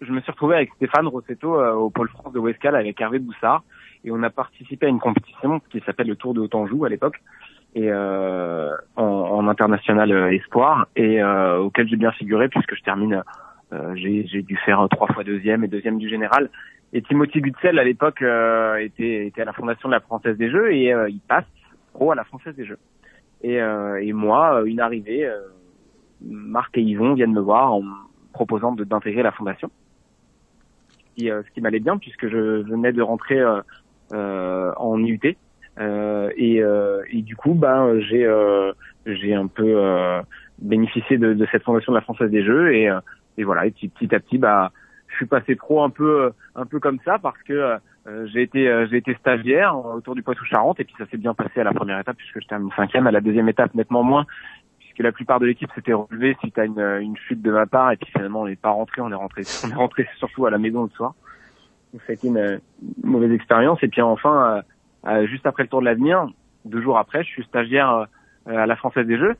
je 0.00 0.12
me 0.12 0.20
suis 0.20 0.30
retrouvé 0.30 0.56
avec 0.56 0.70
Stéphane 0.76 1.06
Rossetto 1.06 1.58
euh, 1.58 1.72
au 1.72 1.90
Pôle 1.90 2.08
France 2.08 2.32
de 2.32 2.38
Westcal 2.38 2.74
avec 2.74 3.00
Hervé 3.00 3.18
Boussard 3.18 3.62
et 4.04 4.10
on 4.10 4.22
a 4.22 4.30
participé 4.30 4.86
à 4.86 4.88
une 4.88 4.98
compétition 4.98 5.60
qui 5.70 5.80
s'appelle 5.80 6.08
le 6.08 6.16
Tour 6.16 6.34
de 6.34 6.40
Haut-Anjou 6.40 6.84
à 6.84 6.88
l'époque 6.88 7.22
et 7.74 7.90
euh, 7.90 8.70
en, 8.96 9.04
en, 9.04 9.48
international 9.48 10.12
euh, 10.12 10.32
espoir 10.32 10.88
et 10.96 11.22
euh, 11.22 11.58
auquel 11.58 11.88
j'ai 11.88 11.96
bien 11.96 12.12
figuré 12.12 12.48
puisque 12.48 12.74
je 12.74 12.82
termine 12.82 13.22
j'ai 13.94 14.42
dû 14.42 14.54
faire 14.66 14.86
trois 14.90 15.06
fois 15.06 15.24
deuxième 15.24 15.64
et 15.64 15.68
deuxième 15.68 15.96
du 15.96 16.06
général 16.06 16.50
et 16.92 17.02
Timothy 17.02 17.40
Gutzel, 17.40 17.78
à 17.78 17.84
l'époque, 17.84 18.20
euh, 18.20 18.76
était, 18.76 19.26
était 19.26 19.42
à 19.42 19.46
la 19.46 19.52
fondation 19.52 19.88
de 19.88 19.94
la 19.94 20.00
Française 20.00 20.36
des 20.36 20.50
Jeux 20.50 20.74
et 20.74 20.92
euh, 20.92 21.08
il 21.08 21.20
passe 21.20 21.46
pro 21.94 22.12
à 22.12 22.14
la 22.14 22.24
Française 22.24 22.54
des 22.54 22.66
Jeux. 22.66 22.78
Et, 23.42 23.60
euh, 23.60 24.02
et 24.02 24.12
moi, 24.12 24.62
une 24.66 24.80
arrivée, 24.80 25.28
Marc 26.22 26.76
et 26.76 26.82
Yvon 26.82 27.14
viennent 27.14 27.32
me 27.32 27.40
voir 27.40 27.74
proposant 28.32 28.72
d'intégrer 28.72 29.22
la 29.22 29.32
fondation. 29.32 29.70
Ce 30.90 31.14
qui, 31.14 31.26
ce 31.26 31.50
qui 31.54 31.60
m'allait 31.60 31.80
bien 31.80 31.98
puisque 31.98 32.28
je 32.28 32.62
venais 32.62 32.92
de 32.92 33.02
rentrer 33.02 33.42
en 34.12 34.98
IUT. 34.98 35.20
et, 35.24 35.36
et 36.58 37.22
du 37.22 37.36
coup, 37.36 37.54
ben, 37.54 38.00
j'ai 38.00 38.26
j'ai 39.06 39.34
un 39.34 39.46
peu 39.46 40.22
bénéficié 40.58 41.18
de, 41.18 41.46
cette 41.50 41.64
fondation 41.64 41.92
de 41.92 41.98
la 41.98 42.02
Française 42.02 42.30
des 42.30 42.44
Jeux 42.44 42.74
et, 42.74 42.90
et 43.36 43.44
voilà. 43.44 43.66
Et 43.66 43.70
petit, 43.70 43.88
petit 43.88 44.14
à 44.14 44.20
petit, 44.20 44.38
bah 44.38 44.72
je 45.12 45.16
suis 45.16 45.26
passé 45.26 45.56
trop 45.56 45.82
un 45.82 45.90
peu 45.90 46.22
euh, 46.22 46.30
un 46.54 46.66
peu 46.66 46.80
comme 46.80 46.98
ça 47.04 47.18
parce 47.18 47.40
que 47.42 47.78
euh, 48.06 48.26
j'ai 48.32 48.42
été 48.42 48.68
euh, 48.68 48.86
été 48.90 49.14
stagiaire 49.14 49.76
autour 49.76 50.14
du 50.14 50.22
Poitou-Charentes 50.22 50.80
et 50.80 50.84
puis 50.84 50.94
ça 50.98 51.06
s'est 51.06 51.18
bien 51.18 51.34
passé 51.34 51.60
à 51.60 51.64
la 51.64 51.72
première 51.72 51.98
étape 51.98 52.16
puisque 52.16 52.40
je 52.40 52.46
termine 52.48 52.70
cinquième, 52.74 53.06
à 53.06 53.10
la 53.10 53.20
deuxième 53.20 53.48
étape 53.48 53.74
nettement 53.74 54.02
moins 54.02 54.26
puisque 54.94 55.04
la 55.04 55.12
plupart 55.12 55.40
de 55.40 55.46
l'équipe 55.46 55.70
s'était 55.74 55.92
relevée 55.92 56.36
suite 56.40 56.58
à 56.58 56.64
une, 56.64 56.80
une 57.00 57.16
chute 57.16 57.42
de 57.42 57.50
ma 57.50 57.66
part 57.66 57.92
et 57.92 57.96
puis 57.96 58.10
finalement 58.12 58.42
on 58.42 58.46
n'est 58.46 58.56
pas 58.56 58.70
rentré, 58.70 59.00
on 59.00 59.10
est 59.10 59.14
rentré 59.14 59.42
on 59.64 59.70
est 59.70 59.74
rentré 59.74 60.08
surtout 60.18 60.46
à 60.46 60.50
la 60.50 60.58
maison 60.58 60.84
le 60.84 60.90
soir. 60.90 61.14
Donc 61.92 62.02
ça 62.06 62.12
a 62.12 62.14
été 62.14 62.28
une, 62.28 62.60
mauvaise 63.02 63.32
expérience 63.32 63.78
et 63.82 63.88
puis 63.88 64.02
enfin 64.02 64.62
juste 65.24 65.46
après 65.46 65.64
le 65.64 65.68
tour 65.68 65.80
de 65.80 65.86
l'avenir, 65.86 66.26
deux 66.64 66.80
jours 66.80 66.98
après, 66.98 67.24
je 67.24 67.28
suis 67.28 67.44
stagiaire 67.44 68.06
à 68.46 68.66
la 68.66 68.76
Française 68.76 69.06
des 69.06 69.18
Jeux 69.18 69.36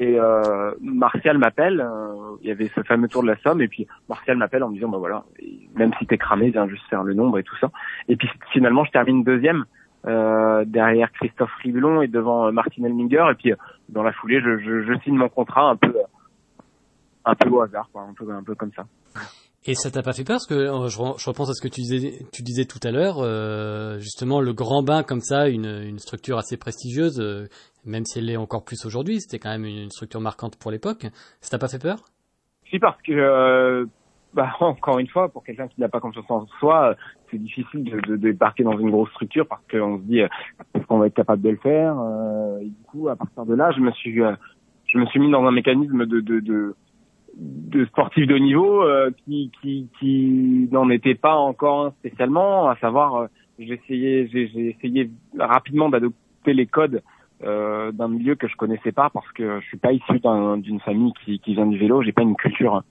et 0.00 0.18
euh, 0.18 0.72
Martial 0.80 1.38
m'appelle, 1.38 1.80
euh, 1.80 2.36
il 2.42 2.48
y 2.48 2.50
avait 2.50 2.70
ce 2.74 2.82
fameux 2.82 3.06
tour 3.06 3.22
de 3.22 3.28
la 3.28 3.36
Somme, 3.38 3.62
et 3.62 3.68
puis 3.68 3.86
Martial 4.08 4.36
m'appelle 4.36 4.64
en 4.64 4.68
me 4.68 4.74
disant, 4.74 4.88
bah 4.88 4.98
voilà, 4.98 5.24
même 5.76 5.92
si 5.98 6.06
t'es 6.06 6.18
cramé, 6.18 6.50
viens 6.50 6.68
juste 6.68 6.84
faire 6.90 7.04
le 7.04 7.14
nombre 7.14 7.38
et 7.38 7.44
tout 7.44 7.56
ça. 7.60 7.70
Et 8.08 8.16
puis 8.16 8.28
finalement, 8.52 8.84
je 8.84 8.90
termine 8.90 9.22
deuxième 9.22 9.64
euh, 10.06 10.64
derrière 10.66 11.10
Christophe 11.12 11.54
Rivelon 11.62 12.02
et 12.02 12.08
devant 12.08 12.46
euh, 12.46 12.52
Martin 12.52 12.84
Elminger, 12.84 13.26
et 13.30 13.34
puis 13.34 13.52
euh, 13.52 13.56
dans 13.88 14.02
la 14.02 14.12
foulée, 14.12 14.40
je, 14.40 14.58
je, 14.58 14.82
je, 14.82 14.98
signe 15.00 15.16
mon 15.16 15.28
contrat 15.28 15.70
un 15.70 15.76
peu, 15.76 15.94
un 17.24 17.34
peu 17.34 17.48
au 17.48 17.62
hasard, 17.62 17.88
quoi, 17.92 18.02
un 18.02 18.14
peu, 18.14 18.30
un 18.30 18.42
peu 18.42 18.54
comme 18.54 18.72
ça. 18.72 18.84
Et 19.66 19.74
ça 19.74 19.90
t'a 19.90 20.02
pas 20.02 20.12
fait 20.12 20.24
peur 20.24 20.34
parce 20.34 20.46
que 20.46 20.54
euh, 20.54 20.88
je, 20.88 20.98
repense 20.98 21.48
à 21.48 21.54
ce 21.54 21.62
que 21.62 21.72
tu 21.72 21.80
disais, 21.80 22.18
tu 22.32 22.42
disais 22.42 22.66
tout 22.66 22.80
à 22.82 22.90
l'heure, 22.90 23.20
euh, 23.20 23.98
justement 23.98 24.42
le 24.42 24.52
grand 24.52 24.82
bain 24.82 25.02
comme 25.02 25.20
ça, 25.20 25.48
une, 25.48 25.64
une 25.64 25.98
structure 25.98 26.36
assez 26.36 26.58
prestigieuse, 26.58 27.18
euh, 27.18 27.46
même 27.86 28.04
si 28.04 28.18
elle 28.18 28.26
l'est 28.26 28.36
encore 28.36 28.64
plus 28.64 28.84
aujourd'hui, 28.84 29.22
c'était 29.22 29.38
quand 29.38 29.50
même 29.50 29.64
une, 29.64 29.90
structure 29.90 30.20
marquante 30.20 30.58
pour 30.58 30.70
l'époque. 30.70 31.06
Ça 31.40 31.50
t'a 31.50 31.58
pas 31.58 31.68
fait 31.68 31.78
peur? 31.78 32.04
Si 32.68 32.78
parce 32.78 33.00
que, 33.00 33.12
euh, 33.12 33.86
bah, 34.34 34.52
encore 34.60 34.98
une 34.98 35.08
fois, 35.08 35.28
pour 35.28 35.44
quelqu'un 35.44 35.68
qui 35.68 35.80
n'a 35.80 35.88
pas 35.88 36.00
confiance 36.00 36.30
en 36.30 36.46
soi, 36.58 36.94
c'est 37.30 37.38
difficile 37.38 37.84
de, 37.84 38.00
de, 38.00 38.16
débarquer 38.16 38.64
dans 38.64 38.78
une 38.78 38.90
grosse 38.90 39.10
structure 39.10 39.46
parce 39.46 39.62
qu'on 39.70 39.98
se 39.98 40.02
dit 40.02 40.18
est-ce 40.18 40.84
qu'on 40.86 40.98
va 40.98 41.06
être 41.06 41.14
capable 41.14 41.42
de 41.42 41.50
le 41.50 41.56
faire. 41.56 41.96
et 42.60 42.66
du 42.66 42.82
coup, 42.88 43.08
à 43.08 43.16
partir 43.16 43.46
de 43.46 43.54
là, 43.54 43.70
je 43.72 43.80
me 43.80 43.90
suis, 43.92 44.14
je 44.14 44.98
me 44.98 45.06
suis 45.06 45.20
mis 45.20 45.30
dans 45.30 45.44
un 45.44 45.52
mécanisme 45.52 46.06
de, 46.06 46.20
de, 46.20 46.40
de 46.40 46.74
de 47.36 47.84
sportifs 47.86 48.26
de 48.26 48.36
niveau 48.36 48.82
euh, 48.82 49.10
qui, 49.24 49.50
qui, 49.60 49.88
qui 49.98 50.68
n'en 50.70 50.88
étaient 50.90 51.14
pas 51.14 51.34
encore 51.34 51.92
spécialement, 51.98 52.68
à 52.68 52.76
savoir 52.76 53.14
euh, 53.14 53.26
j'ai 53.58 53.74
essayé 53.74 54.28
j'ai 54.28 54.68
essayé 54.68 55.10
rapidement 55.38 55.88
d'adopter 55.88 56.54
les 56.54 56.66
codes 56.66 57.02
euh, 57.42 57.92
d'un 57.92 58.08
milieu 58.08 58.36
que 58.36 58.48
je 58.48 58.56
connaissais 58.56 58.92
pas 58.92 59.10
parce 59.10 59.30
que 59.32 59.60
je 59.60 59.66
suis 59.66 59.76
pas 59.76 59.92
issu 59.92 60.20
d'une 60.58 60.80
famille 60.80 61.12
qui, 61.24 61.40
qui 61.40 61.54
vient 61.54 61.66
du 61.66 61.78
vélo, 61.78 62.02
j'ai 62.02 62.12
pas 62.12 62.22
une 62.22 62.36
culture 62.36 62.82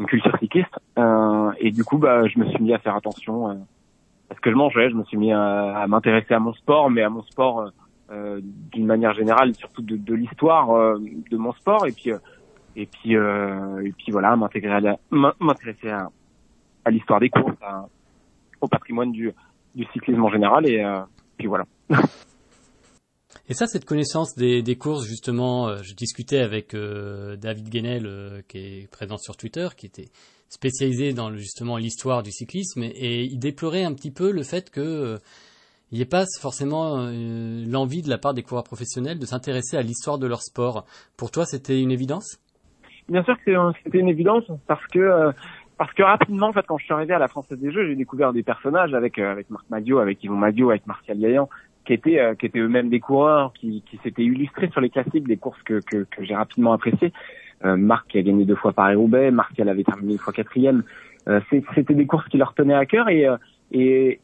une 0.00 0.06
culture 0.06 0.36
cycliste 0.38 0.78
euh, 0.98 1.52
et 1.58 1.70
du 1.70 1.84
coup 1.84 1.98
bah 1.98 2.26
je 2.26 2.38
me 2.38 2.46
suis 2.46 2.62
mis 2.62 2.74
à 2.74 2.78
faire 2.78 2.96
attention 2.96 3.48
à 3.48 4.34
ce 4.34 4.40
que 4.40 4.50
je 4.50 4.56
mangeais, 4.56 4.90
je 4.90 4.94
me 4.94 5.04
suis 5.04 5.16
mis 5.16 5.32
à, 5.32 5.78
à 5.78 5.86
m'intéresser 5.86 6.34
à 6.34 6.40
mon 6.40 6.54
sport 6.54 6.90
mais 6.90 7.02
à 7.02 7.10
mon 7.10 7.22
sport 7.22 7.70
d'une 8.72 8.86
manière 8.86 9.14
générale 9.14 9.54
surtout 9.54 9.82
de, 9.82 9.96
de 9.96 10.14
l'histoire 10.14 10.98
de 10.98 11.36
mon 11.36 11.52
sport 11.52 11.86
et 11.86 11.92
puis 11.92 12.10
et 12.76 12.86
puis 12.86 13.16
euh, 13.16 13.84
et 13.84 13.92
puis 13.92 14.12
voilà 14.12 14.30
à 14.32 14.36
m'intéresser 14.36 15.90
à, 15.90 16.08
à 16.84 16.90
l'histoire 16.90 17.20
des 17.20 17.30
courses 17.30 17.56
au 18.60 18.68
patrimoine 18.68 19.12
du 19.12 19.32
du 19.74 19.84
cyclisme 19.92 20.24
en 20.24 20.30
général 20.30 20.66
et 20.66 20.82
euh, 20.82 21.00
puis 21.36 21.46
voilà 21.46 21.64
et 23.50 23.54
ça 23.54 23.66
cette 23.66 23.84
connaissance 23.84 24.36
des, 24.36 24.76
courses 24.76 25.06
justement 25.06 25.68
euh, 25.68 25.78
je 25.82 25.92
discutais 25.94 26.38
avec 26.38 26.72
euh, 26.72 27.34
David 27.36 27.68
Guenel 27.68 28.06
euh, 28.06 28.42
qui 28.48 28.58
est 28.58 28.90
présent 28.90 29.18
sur 29.18 29.36
Twitter 29.36 29.66
qui 29.76 29.86
était 29.86 30.08
spécialisé 30.48 31.12
dans 31.12 31.32
justement 31.34 31.76
l'histoire 31.76 32.22
du 32.22 32.30
cyclisme 32.30 32.84
et, 32.84 33.24
il 33.24 33.38
déplorait 33.40 33.82
un 33.82 33.92
petit 33.92 34.12
peu 34.12 34.30
le 34.30 34.44
fait 34.44 34.70
que 34.70 35.18
il 35.90 35.96
n'y 35.96 36.02
ait 36.02 36.08
pas 36.08 36.24
forcément 36.40 37.10
l'envie 37.66 38.02
de 38.02 38.08
la 38.08 38.18
part 38.18 38.32
des 38.32 38.44
coureurs 38.44 38.62
professionnels 38.62 39.18
de 39.18 39.26
s'intéresser 39.26 39.76
à 39.76 39.82
l'histoire 39.82 40.18
de 40.18 40.28
leur 40.28 40.40
sport. 40.40 40.86
Pour 41.16 41.32
toi, 41.32 41.44
c'était 41.44 41.82
une 41.82 41.90
évidence? 41.90 42.38
Bien 43.08 43.24
sûr 43.24 43.34
que 43.44 43.50
c'était 43.82 43.98
une 43.98 44.08
évidence 44.08 44.44
parce 44.68 44.86
que 44.86 45.32
parce 45.78 45.92
que 45.94 46.04
rapidement, 46.04 46.46
en 46.46 46.52
fait, 46.52 46.64
quand 46.68 46.78
je 46.78 46.84
suis 46.84 46.94
arrivé 46.94 47.12
à 47.12 47.18
la 47.18 47.26
Française 47.26 47.58
des 47.58 47.72
Jeux, 47.72 47.88
j'ai 47.88 47.96
découvert 47.96 48.32
des 48.32 48.44
personnages 48.44 48.94
avec 48.94 49.18
avec 49.18 49.50
Marc 49.50 49.68
Madio, 49.68 49.98
avec 49.98 50.22
Yvon 50.22 50.36
Madio, 50.36 50.70
avec 50.70 50.86
Martial 50.86 51.18
Gaillan, 51.18 51.48
qui 51.84 51.92
étaient 51.92 52.20
euh, 52.20 52.34
qui 52.34 52.46
étaient 52.46 52.58
eux-mêmes 52.58 52.88
des 52.88 53.00
coureurs, 53.00 53.52
qui 53.52 53.82
qui 53.88 53.98
s'étaient 54.02 54.24
illustrés 54.24 54.68
sur 54.68 54.80
les 54.80 54.90
classiques, 54.90 55.26
des 55.26 55.36
courses 55.36 55.62
que 55.62 55.80
que, 55.80 56.04
que 56.10 56.24
j'ai 56.24 56.34
rapidement 56.34 56.72
appréciées. 56.72 57.12
Marc 57.62 58.08
qui 58.08 58.16
a 58.16 58.22
gagné 58.22 58.46
deux 58.46 58.54
fois 58.54 58.72
Paris-Roubaix, 58.72 59.30
Martial 59.30 59.68
avait 59.68 59.84
terminé 59.84 60.12
une 60.12 60.18
fois 60.18 60.32
quatrième. 60.32 60.82
c'était 61.74 61.92
des 61.92 62.06
courses 62.06 62.26
qui 62.28 62.38
leur 62.38 62.54
tenaient 62.54 62.72
à 62.72 62.86
cœur 62.86 63.10
et 63.10 63.26
et 63.70 64.18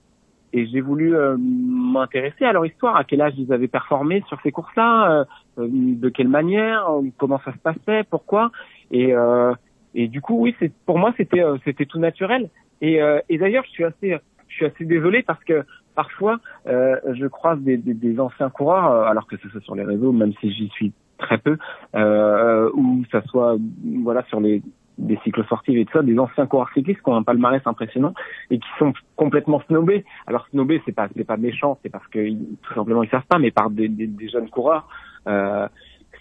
et 0.57 0.67
j'ai 0.69 0.81
voulu 0.81 1.15
euh, 1.15 1.37
m'intéresser 1.39 2.47
à 2.47 2.53
leur 2.53 2.65
histoire, 2.65 2.97
à 2.97 3.05
quel 3.05 3.21
âge 3.21 3.35
ils 3.37 3.53
avaient 3.53 3.69
performé 3.69 4.23
sur 4.27 4.41
ces 4.43 4.53
courses-là, 4.53 5.27
euh, 5.59 5.69
de 5.69 6.09
quelle 6.09 6.29
manière, 6.29 6.89
comment 7.19 7.39
ça 7.45 7.53
se 7.53 7.59
passait, 7.59 8.05
pourquoi. 8.09 8.51
Et, 8.91 9.13
euh, 9.13 9.53
et 9.95 10.09
du 10.09 10.23
coup, 10.23 10.41
oui, 10.41 10.55
pour 10.87 10.99
moi 10.99 11.13
c'était 11.17 11.43
c'était 11.65 11.85
tout 11.87 11.99
naturel. 11.99 12.49
Et, 12.81 13.01
et 13.29 13.39
d'ailleurs, 13.39 13.65
je 13.65 13.71
suis 13.71 13.85
assez 13.85 14.17
je 14.49 14.55
suis 14.55 14.65
assez 14.67 14.85
désolé 14.85 15.23
parce 15.23 15.43
que 15.45 15.65
parfois 15.97 16.39
je 16.67 17.27
croise 17.27 17.59
des, 17.61 17.77
des, 17.77 17.95
des, 17.95 18.21
anciens 18.21 18.51
coureurs, 18.51 19.07
alors 19.07 19.27
que 19.27 19.37
ce 19.39 19.49
soit 19.49 19.61
sur 19.63 19.75
les 19.75 19.85
réseaux, 19.85 20.13
même 20.13 20.33
si 20.41 20.53
j'y 20.53 20.69
suis 20.69 20.93
très 21.19 21.39
peu, 21.39 21.57
ou 21.95 23.03
ça 23.11 23.23
soit 23.23 23.57
voilà 24.03 24.23
sur 24.25 24.41
les 24.41 24.63
des 24.99 25.19
cycles 25.25 25.45
sportifs 25.45 25.77
et 25.77 25.85
tout 25.85 25.93
ça, 25.93 26.03
des 26.03 26.19
anciens 26.19 26.47
coureurs 26.47 26.71
cyclistes 26.73 27.03
qui 27.03 27.09
ont 27.11 27.17
un 27.17 27.23
palmarès 27.23 27.61
impressionnant 27.67 28.15
et 28.51 28.59
qui 28.59 28.69
sont 28.79 28.93
complètement 29.17 29.61
snobés. 29.69 30.05
Alors 30.27 30.47
snobés, 30.49 30.81
c'est 30.87 30.93
pas 30.93 31.09
c'est 31.17 31.25
pas 31.25 31.37
méchant, 31.37 31.79
c'est 31.83 31.91
parce 31.91 32.07
que 32.09 32.31
tout 32.31 32.75
simplement 32.75 33.03
ils 33.03 33.11
savent 33.11 33.27
pas, 33.29 33.39
mais 33.39 33.51
par 33.51 33.71
des, 33.71 33.89
des, 33.89 34.29
jeunes 34.29 34.49
coureurs 34.49 34.89
euh, 35.29 35.69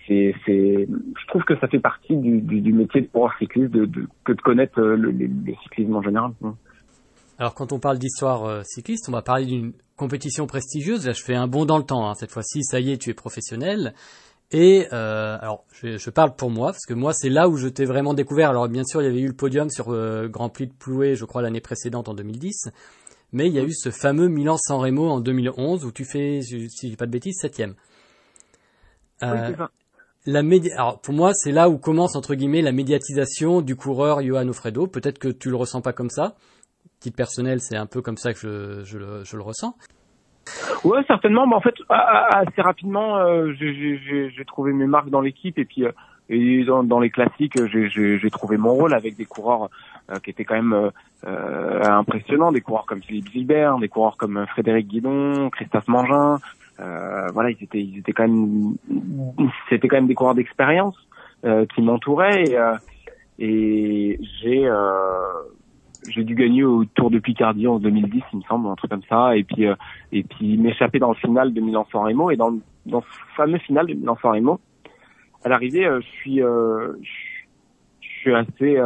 c'est, 0.07 0.35
c'est, 0.45 0.87
je 0.87 1.27
trouve 1.27 1.43
que 1.43 1.57
ça 1.57 1.67
fait 1.67 1.79
partie 1.79 2.15
du, 2.15 2.41
du, 2.41 2.61
du 2.61 2.73
métier 2.73 3.01
de 3.01 3.07
coureur 3.07 3.33
cycliste 3.39 3.71
de, 3.71 3.85
de, 3.85 4.07
que 4.23 4.33
de 4.33 4.41
connaître 4.41 4.79
le, 4.79 4.95
le, 4.95 5.11
le, 5.11 5.53
cyclisme 5.63 5.95
en 5.95 6.01
général. 6.03 6.31
Alors 7.37 7.53
quand 7.53 7.71
on 7.73 7.79
parle 7.79 7.97
d'histoire 7.99 8.65
cycliste, 8.65 9.09
on 9.09 9.11
va 9.11 9.21
parler 9.21 9.45
d'une 9.45 9.73
compétition 9.95 10.47
prestigieuse. 10.47 11.05
Là, 11.05 11.13
je 11.13 11.23
fais 11.23 11.35
un 11.35 11.47
bond 11.47 11.65
dans 11.65 11.77
le 11.77 11.83
temps. 11.83 12.09
Hein. 12.09 12.13
Cette 12.15 12.31
fois-ci, 12.31 12.63
ça 12.63 12.79
y 12.79 12.91
est, 12.91 12.97
tu 12.97 13.09
es 13.09 13.13
professionnel. 13.13 13.93
Et 14.51 14.87
euh, 14.93 15.37
alors, 15.41 15.65
je, 15.73 15.97
je, 15.97 16.09
parle 16.09 16.35
pour 16.35 16.51
moi, 16.51 16.67
parce 16.71 16.85
que 16.85 16.93
moi, 16.93 17.13
c'est 17.13 17.29
là 17.29 17.49
où 17.49 17.57
je 17.57 17.67
t'ai 17.67 17.85
vraiment 17.85 18.13
découvert. 18.13 18.51
Alors, 18.51 18.67
bien 18.67 18.83
sûr, 18.83 19.01
il 19.01 19.05
y 19.05 19.07
avait 19.07 19.21
eu 19.21 19.27
le 19.27 19.33
podium 19.33 19.69
sur 19.69 19.89
euh, 19.89 20.27
Grand 20.27 20.49
Prix 20.49 20.67
de 20.67 20.73
Ploué, 20.73 21.15
je 21.15 21.25
crois, 21.25 21.41
l'année 21.41 21.61
précédente, 21.61 22.07
en 22.07 22.13
2010. 22.13 22.69
Mais 23.31 23.47
il 23.47 23.53
y 23.53 23.59
a 23.59 23.63
eu 23.63 23.73
ce 23.73 23.89
fameux 23.89 24.27
Milan-San 24.27 24.79
Remo 24.79 25.09
en 25.09 25.19
2011, 25.19 25.83
où 25.83 25.91
tu 25.91 26.05
fais, 26.05 26.41
si 26.41 26.69
je 26.69 26.87
dis 26.87 26.95
pas 26.95 27.07
de 27.07 27.11
bêtises, 27.11 27.37
septième. 27.41 27.73
Euh, 29.23 29.51
oui, 29.57 29.65
la 30.27 30.41
médi 30.41 30.71
alors 30.71 30.99
pour 30.99 31.13
moi, 31.13 31.33
c'est 31.33 31.51
là 31.51 31.69
où 31.69 31.77
commence 31.77 32.15
entre 32.15 32.33
guillemets 32.33 32.61
la 32.61 32.71
médiatisation 32.71 33.61
du 33.61 33.75
coureur 33.75 34.23
Johan 34.23 34.47
Ofredo. 34.47 34.87
Peut-être 34.87 35.19
que 35.19 35.27
tu 35.27 35.49
le 35.49 35.55
ressens 35.55 35.81
pas 35.81 35.93
comme 35.93 36.09
ça. 36.09 36.35
Titre 36.99 37.17
personnel, 37.17 37.59
c'est 37.59 37.77
un 37.77 37.85
peu 37.85 38.01
comme 38.01 38.17
ça 38.17 38.33
que 38.33 38.39
je, 38.39 38.83
je, 38.83 38.97
le, 38.97 39.43
ressens. 39.43 39.75
Ouais, 40.83 41.03
certainement. 41.07 41.47
Mais 41.47 41.55
en 41.55 41.61
fait, 41.61 41.75
assez 41.89 42.61
rapidement, 42.61 43.17
euh, 43.17 43.53
j'ai 43.53 44.45
trouvé 44.45 44.73
mes 44.73 44.87
marques 44.87 45.09
dans 45.09 45.21
l'équipe 45.21 45.57
et 45.59 45.65
puis 45.65 45.85
euh, 45.85 46.83
dans, 46.83 46.99
les 46.99 47.09
classiques, 47.09 47.57
j'ai 47.67 48.29
trouvé 48.31 48.57
mon 48.57 48.73
rôle 48.73 48.93
avec 48.93 49.15
des 49.15 49.25
coureurs 49.25 49.69
euh, 50.09 50.15
qui 50.23 50.31
étaient 50.31 50.45
quand 50.45 50.55
même 50.55 50.91
impressionnants, 51.23 52.51
des 52.51 52.61
coureurs 52.61 52.85
comme 52.85 53.01
Philippe 53.01 53.31
Gilbert, 53.31 53.77
des 53.77 53.89
coureurs 53.89 54.17
comme 54.17 54.45
Frédéric 54.47 54.87
Guidon, 54.87 55.49
Christophe 55.49 55.87
Mangin. 55.87 56.39
voilà, 56.77 57.49
ils 57.51 57.63
étaient, 57.63 57.81
ils 57.81 57.99
étaient 57.99 58.13
quand 58.13 58.27
même, 58.27 58.75
c'était 59.69 59.87
quand 59.87 59.97
même 59.97 60.07
des 60.07 60.15
coureurs 60.15 60.35
d'expérience 60.35 60.95
qui 61.43 61.81
m'entouraient 61.81 62.55
et 63.37 64.19
j'ai 64.41 64.69
j'ai 66.09 66.23
dû 66.23 66.35
gagner 66.35 66.63
au 66.63 66.85
Tour 66.85 67.11
de 67.11 67.19
Picardie 67.19 67.67
en 67.67 67.79
2010, 67.79 68.23
il 68.33 68.39
me 68.39 68.43
semble, 68.43 68.67
un 68.67 68.75
truc 68.75 68.91
comme 68.91 69.03
ça, 69.09 69.35
et 69.35 69.43
puis 69.43 69.65
euh, 69.65 69.75
et 70.11 70.23
puis 70.23 70.57
m'échapper 70.57 70.99
dans 70.99 71.09
le 71.09 71.15
final 71.15 71.53
de 71.53 71.61
Milan-San 71.61 72.03
Remo. 72.03 72.31
Et 72.31 72.35
dans 72.35 72.53
dans 72.85 73.01
ce 73.01 73.07
fameux 73.35 73.57
final 73.59 73.87
de 73.87 73.93
Milan-San 73.93 74.31
Remo, 74.31 74.59
à 75.43 75.49
l'arrivée, 75.49 75.85
euh, 75.85 76.01
je 76.01 76.07
suis 76.07 76.41
euh, 76.41 76.93
je 78.01 78.07
suis 78.21 78.33
assez 78.33 78.77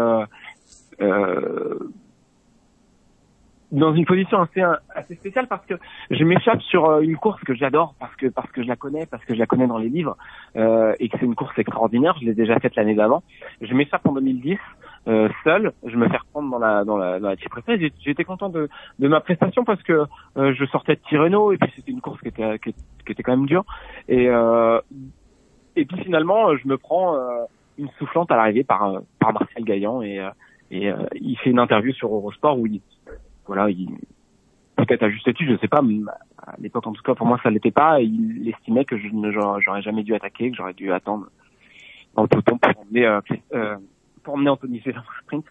dans 3.72 3.94
une 3.94 4.06
position 4.06 4.42
assez 4.42 4.62
assez 4.96 5.16
spéciale 5.16 5.48
parce 5.48 5.66
que 5.66 5.76
je 6.10 6.24
m'échappe 6.24 6.62
sur 6.64 7.00
une 7.00 7.18
course 7.18 7.42
que 7.44 7.54
j'adore 7.54 7.94
parce 8.00 8.16
que 8.16 8.28
parce 8.28 8.52
que 8.52 8.64
je 8.64 8.68
la 8.68 8.76
connais 8.76 9.06
parce 9.06 9.24
que 9.26 9.34
je 9.34 9.40
la 9.40 9.46
connais 9.46 9.68
dans 9.68 9.78
les 9.78 9.90
livres 9.90 10.18
euh, 10.56 10.96
et 11.00 11.10
que 11.10 11.18
c'est 11.20 11.26
une 11.26 11.36
course 11.36 11.58
extraordinaire. 11.58 12.16
Je 12.20 12.26
l'ai 12.26 12.34
déjà 12.34 12.60
faite 12.60 12.76
l'année 12.76 12.96
d'avant. 12.96 13.24
Je 13.62 13.74
m'échappe 13.74 14.06
en 14.08 14.14
2010 14.14 14.58
euh, 15.08 15.30
seul, 15.44 15.72
je 15.86 15.96
me 15.96 16.08
fais 16.10 16.18
reprendre 16.18 16.50
dans 16.52 16.60
la 16.60 16.84
dans 16.84 16.98
la, 16.98 17.20
dans 17.20 17.30
la 17.30 17.36
J'étais 18.00 18.24
content 18.24 18.50
de, 18.50 18.70
de 19.00 19.08
ma 19.08 19.22
prestation 19.22 19.64
parce 19.64 19.82
que 19.84 20.06
euh, 20.38 20.54
je 20.54 20.66
sortais 20.66 20.96
de 20.96 21.02
Tirreno 21.08 21.52
et 21.52 21.58
puis 21.58 21.72
c'était 21.76 21.92
une 21.92 22.02
course 22.02 22.20
qui 22.22 22.28
était 22.28 22.60
qui, 22.60 22.74
était 23.08 23.24
quand 23.24 23.36
même 23.36 23.48
dure 23.48 23.66
et 24.08 24.30
euh, 24.30 24.80
et 25.76 25.86
puis 25.86 26.00
finalement 26.04 26.56
je 26.58 26.68
me 26.68 26.78
prends 26.78 27.16
euh, 27.16 27.46
une 27.78 27.90
soufflante 27.98 28.32
à 28.32 28.36
l'arrivée 28.36 28.64
par 28.64 29.02
par 29.20 29.34
Martial 29.34 29.64
Gaillan 29.64 30.02
et 30.02 30.20
et 30.72 30.92
il 31.16 31.38
fait 31.40 31.50
une 31.50 31.60
interview 31.60 31.94
sur 31.94 32.14
Eurosport 32.14 32.60
où 32.60 32.68
il 32.68 32.82
voilà 33.48 33.70
il 33.70 33.90
peut-être 34.86 35.04
à 35.04 35.10
juste 35.10 35.26
titre, 35.34 35.52
je 35.52 35.58
sais 35.58 35.68
pas, 35.68 35.82
à 36.46 36.56
l'époque 36.60 36.88
en 36.88 36.94
tout 36.94 37.02
cas 37.02 37.16
pour 37.16 37.28
moi 37.28 37.40
ça 37.44 37.50
l'était 37.50 37.72
pas. 37.72 38.02
Il 38.02 38.48
estimait 38.48 38.86
que 38.86 38.98
je 38.98 39.08
ne 39.08 39.32
j'aurais 39.32 39.82
jamais 39.82 40.04
dû 40.04 40.16
attaquer, 40.16 40.52
que 40.52 40.58
j'aurais 40.58 40.74
dû 40.74 40.92
attendre 40.92 41.28
dans 42.16 42.24
le 42.24 42.28
peloton 42.28 42.58
pour 42.58 42.72
emmener 42.82 43.06
euh, 43.06 43.78
pour 44.30 44.36
emmener 44.36 44.52
Anthony 44.52 44.80
faire 44.80 45.00
un 45.00 45.22
sprint. 45.24 45.46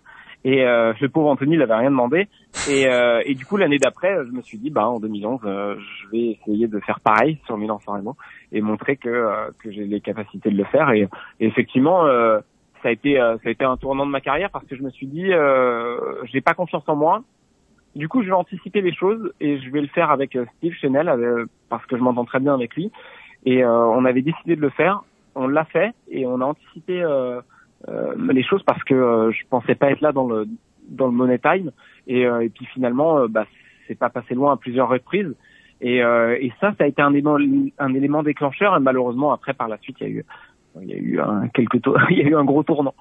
Et 0.44 0.64
euh, 0.64 0.92
le 1.00 1.08
pauvre 1.08 1.30
Anthony, 1.30 1.54
il 1.54 1.62
avait 1.62 1.74
rien 1.74 1.90
demandé. 1.90 2.28
Et, 2.70 2.86
euh, 2.86 3.20
et 3.24 3.34
du 3.34 3.44
coup, 3.44 3.56
l'année 3.56 3.78
d'après, 3.78 4.14
je 4.24 4.30
me 4.30 4.40
suis 4.40 4.56
dit, 4.56 4.70
bah 4.70 4.88
en 4.88 5.00
2011, 5.00 5.40
euh, 5.44 5.74
je 5.76 6.10
vais 6.10 6.38
essayer 6.40 6.68
de 6.68 6.78
faire 6.78 7.00
pareil 7.00 7.40
sur 7.44 7.58
Milan 7.58 7.80
San 7.84 7.96
Remo 7.96 8.16
et 8.52 8.60
montrer 8.60 8.96
que 8.96 9.08
euh, 9.08 9.50
que 9.58 9.72
j'ai 9.72 9.84
les 9.84 10.00
capacités 10.00 10.50
de 10.50 10.56
le 10.56 10.64
faire. 10.64 10.92
Et, 10.92 11.08
effectivement, 11.40 12.06
ça 12.82 12.88
a 12.88 12.90
été 12.92 13.16
ça 13.16 13.48
a 13.48 13.50
été 13.50 13.64
un 13.64 13.76
tournant 13.76 14.06
de 14.06 14.12
ma 14.12 14.20
carrière 14.20 14.50
parce 14.50 14.64
que 14.64 14.76
je 14.76 14.82
me 14.82 14.90
suis 14.90 15.08
dit, 15.08 15.32
j'ai 16.30 16.40
pas 16.40 16.54
confiance 16.54 16.84
en 16.86 16.94
moi. 16.94 17.24
Du 17.96 18.06
coup, 18.06 18.22
je 18.22 18.28
vais 18.28 18.32
anticiper 18.32 18.80
les 18.80 18.94
choses 18.94 19.32
et 19.40 19.58
je 19.58 19.70
vais 19.70 19.80
le 19.80 19.88
faire 19.88 20.12
avec 20.12 20.38
Steve 20.56 20.74
Chenel 20.74 21.10
parce 21.68 21.84
que 21.86 21.96
je 21.96 22.02
m'entends 22.02 22.24
très 22.24 22.38
bien 22.38 22.54
avec 22.54 22.76
lui. 22.76 22.92
Et 23.44 23.64
on 23.64 24.04
avait 24.04 24.22
décidé 24.22 24.54
de 24.54 24.60
le 24.60 24.70
faire. 24.70 25.02
On 25.34 25.48
l'a 25.48 25.64
fait 25.64 25.92
et 26.08 26.26
on 26.26 26.40
a 26.40 26.44
anticipé. 26.44 27.04
Les 27.86 28.42
choses 28.42 28.62
parce 28.64 28.82
que 28.84 28.94
euh, 28.94 29.30
je 29.32 29.46
pensais 29.48 29.74
pas 29.74 29.90
être 29.90 30.00
là 30.00 30.12
dans 30.12 30.26
le 30.26 30.46
dans 30.88 31.06
le 31.06 31.12
money 31.12 31.38
time 31.38 31.70
et, 32.06 32.26
euh, 32.26 32.48
puis 32.52 32.66
finalement 32.66 33.28
bah 33.28 33.46
c'est 33.86 33.98
pas 33.98 34.08
passé 34.08 34.34
loin 34.34 34.54
à 34.54 34.56
plusieurs 34.56 34.88
reprises 34.88 35.34
et, 35.80 36.00
ça 36.60 36.72
ça 36.76 36.84
a 36.84 36.86
été 36.86 37.02
un 37.02 37.12
élément 37.12 37.36
un 37.78 37.94
élément 37.94 38.22
déclencheur 38.22 38.76
et 38.76 38.80
malheureusement 38.80 39.32
après 39.32 39.54
par 39.54 39.68
la 39.68 39.78
suite 39.78 39.96
il 40.00 40.06
y 40.06 40.10
a 40.10 40.12
eu 40.12 40.24
il 40.82 40.88
y 40.88 40.94
a 40.94 40.96
eu 40.96 41.20
un 41.20 41.48
quelques 41.48 41.80
il 42.10 42.18
y 42.18 42.22
a 42.22 42.28
eu 42.28 42.34
un 42.34 42.44
gros 42.44 42.62
tournant. 42.62 42.94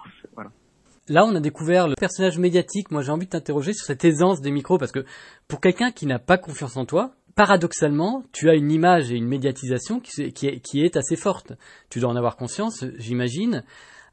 Là, 1.10 1.24
on 1.25 1.34
a 1.36 1.39
découvert 1.39 1.88
le 1.88 1.96
personnage 1.98 2.38
médiatique. 2.38 2.91
Moi, 2.91 3.01
j'ai 3.01 3.12
envie 3.12 3.27
de 3.27 3.31
t'interroger 3.31 3.72
sur 3.72 3.86
cette 3.86 4.03
aisance 4.03 4.41
des 4.41 4.51
micros 4.51 4.77
parce 4.77 4.91
que 4.91 5.05
pour 5.48 5.62
quelqu'un 5.62 5.91
qui 5.91 6.05
n'a 6.05 6.19
pas 6.19 6.38
confiance 6.38 6.75
en 6.75 6.86
toi, 6.86 7.12
paradoxalement, 7.34 8.24
tu 8.34 8.50
as 8.50 8.55
une 8.55 8.69
image 8.72 9.10
et 9.10 9.15
une 9.15 9.27
médiatisation 9.27 10.01
qui, 10.01 10.34
qui 10.34 10.81
est 10.84 10.98
assez 10.98 11.15
forte. 11.15 11.53
Tu 11.89 12.01
dois 12.01 12.10
en 12.10 12.17
avoir 12.17 12.36
conscience, 12.36 12.84
j'imagine. 12.98 13.63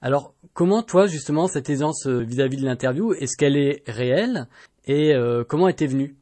Alors, 0.04 0.34
comment 0.52 0.82
toi, 0.82 1.06
justement, 1.06 1.46
cette 1.46 1.70
aisance 1.70 2.06
euh, 2.06 2.18
vis-à-vis 2.18 2.58
de 2.58 2.66
l'interview, 2.66 3.14
est-ce 3.14 3.38
qu'elle 3.38 3.56
est 3.56 3.82
réelle 3.88 4.48
et 4.86 5.14
euh, 5.14 5.44
comment 5.48 5.66
est-elle 5.66 5.88
venue? 5.88 6.14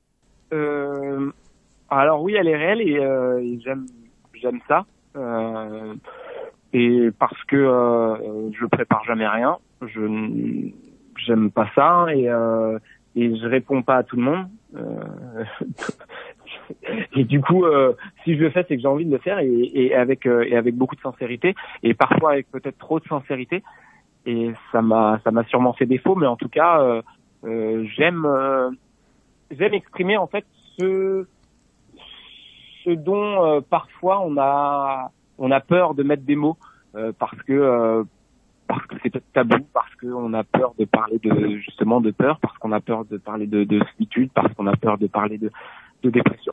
Euh, 0.52 1.32
Alors 1.90 2.22
oui, 2.22 2.34
elle 2.38 2.46
est 2.46 2.56
réelle 2.56 2.80
et, 2.80 2.96
euh, 3.00 3.42
j'aime 3.64 3.86
j'aime 4.40 4.60
ça. 4.68 4.86
et 6.72 7.10
parce 7.18 7.42
que 7.48 7.56
je 8.56 8.66
prépare 8.66 9.02
jamais 9.04 9.26
rien, 9.26 9.58
je 9.84 10.70
j'aime 11.26 11.50
pas 11.50 11.68
ça 11.74 12.06
et 12.14 12.28
et 13.16 13.36
je 13.36 13.46
réponds 13.48 13.82
pas 13.82 13.96
à 13.96 14.02
tout 14.04 14.14
le 14.14 14.22
monde. 14.22 14.46
et 17.14 17.24
du 17.24 17.40
coup, 17.40 17.64
euh, 17.64 17.94
si 18.24 18.36
je 18.36 18.40
le 18.40 18.50
fais, 18.50 18.64
c'est 18.68 18.76
que 18.76 18.82
j'ai 18.82 18.88
envie 18.88 19.04
de 19.04 19.12
le 19.12 19.18
faire 19.18 19.38
et, 19.38 19.70
et 19.74 19.94
avec 19.94 20.26
euh, 20.26 20.44
et 20.44 20.56
avec 20.56 20.76
beaucoup 20.76 20.96
de 20.96 21.00
sincérité 21.00 21.54
et 21.82 21.94
parfois 21.94 22.32
avec 22.32 22.50
peut-être 22.50 22.78
trop 22.78 23.00
de 23.00 23.04
sincérité. 23.06 23.62
Et 24.26 24.52
ça 24.70 24.82
m'a 24.82 25.20
ça 25.24 25.30
m'a 25.30 25.44
sûrement 25.44 25.72
fait 25.72 25.86
défaut, 25.86 26.14
mais 26.14 26.26
en 26.26 26.36
tout 26.36 26.48
cas, 26.48 26.80
euh, 26.80 27.02
euh 27.44 27.84
j'aime 27.96 28.26
j'aime 29.50 29.74
exprimer 29.74 30.16
en 30.16 30.26
fait 30.26 30.44
ce 30.78 31.26
ce 32.84 32.90
dont 32.90 33.62
parfois 33.68 34.20
on 34.20 34.36
a 34.38 35.10
on 35.38 35.50
a 35.50 35.60
peur 35.60 35.94
de 35.94 36.02
mettre 36.02 36.24
des 36.24 36.36
mots 36.36 36.56
parce 37.18 37.40
que 37.42 38.04
parce 38.68 38.86
que 38.86 38.96
c'est 39.02 39.32
tabou, 39.32 39.66
parce 39.74 39.94
qu'on 39.96 40.32
a 40.32 40.44
peur 40.44 40.72
de 40.78 40.86
parler 40.86 41.18
de 41.18 41.58
justement 41.58 42.00
de 42.00 42.10
peur, 42.10 42.38
parce 42.40 42.56
qu'on 42.58 42.72
a 42.72 42.80
peur 42.80 43.04
de 43.04 43.18
parler 43.18 43.46
de, 43.46 43.64
de 43.64 43.82
solitude, 43.92 44.30
parce 44.34 44.52
qu'on 44.54 44.66
a 44.66 44.76
peur 44.76 44.96
de 44.96 45.06
parler 45.08 45.36
de, 45.36 45.50
de 46.02 46.10
dépression 46.10 46.52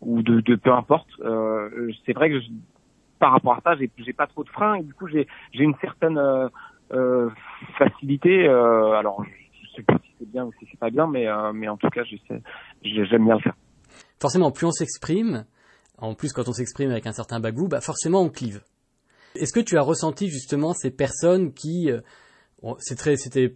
ou 0.00 0.22
de, 0.22 0.56
peu 0.56 0.72
importe. 0.72 1.08
Euh, 1.20 1.92
c'est 2.06 2.12
vrai 2.12 2.30
que 2.30 2.40
je, 2.40 2.46
par 3.18 3.32
rapport 3.32 3.54
à 3.54 3.60
ça, 3.62 3.76
j'ai, 3.76 4.12
pas 4.12 4.26
trop 4.26 4.44
de 4.44 4.48
freins 4.48 4.74
et 4.74 4.82
du 4.82 4.94
coup 4.94 5.08
j'ai, 5.08 5.26
une 5.54 5.74
certaine 5.80 6.18
euh, 6.18 6.48
euh, 6.92 7.30
facilité. 7.76 8.48
Alors 8.48 9.24
je 9.24 9.76
sais 9.76 9.82
pas 9.82 9.98
si 10.04 10.10
c'est 10.18 10.30
bien 10.30 10.44
ou 10.44 10.52
si 10.58 10.66
c'est 10.70 10.78
pas 10.78 10.90
bien, 10.90 11.06
mais 11.06 11.26
mais 11.52 11.68
en 11.68 11.76
tout 11.76 11.88
cas 11.90 12.02
j'aime 12.04 13.24
bien 13.24 13.34
le 13.34 13.40
faire. 13.40 13.54
Forcément, 14.20 14.50
plus 14.50 14.66
on 14.66 14.72
s'exprime, 14.72 15.44
en 15.98 16.14
plus 16.14 16.32
quand 16.32 16.48
on 16.48 16.52
s'exprime 16.52 16.90
avec 16.90 17.06
un 17.06 17.12
certain 17.12 17.40
bagou, 17.40 17.68
bah 17.68 17.80
forcément 17.80 18.22
on 18.22 18.28
clive. 18.28 18.62
Est-ce 19.34 19.52
que 19.52 19.60
tu 19.60 19.76
as 19.76 19.82
ressenti 19.82 20.28
justement 20.28 20.72
ces 20.72 20.90
personnes 20.90 21.52
qui, 21.52 21.90
c'est 22.78 23.16
c'était 23.16 23.54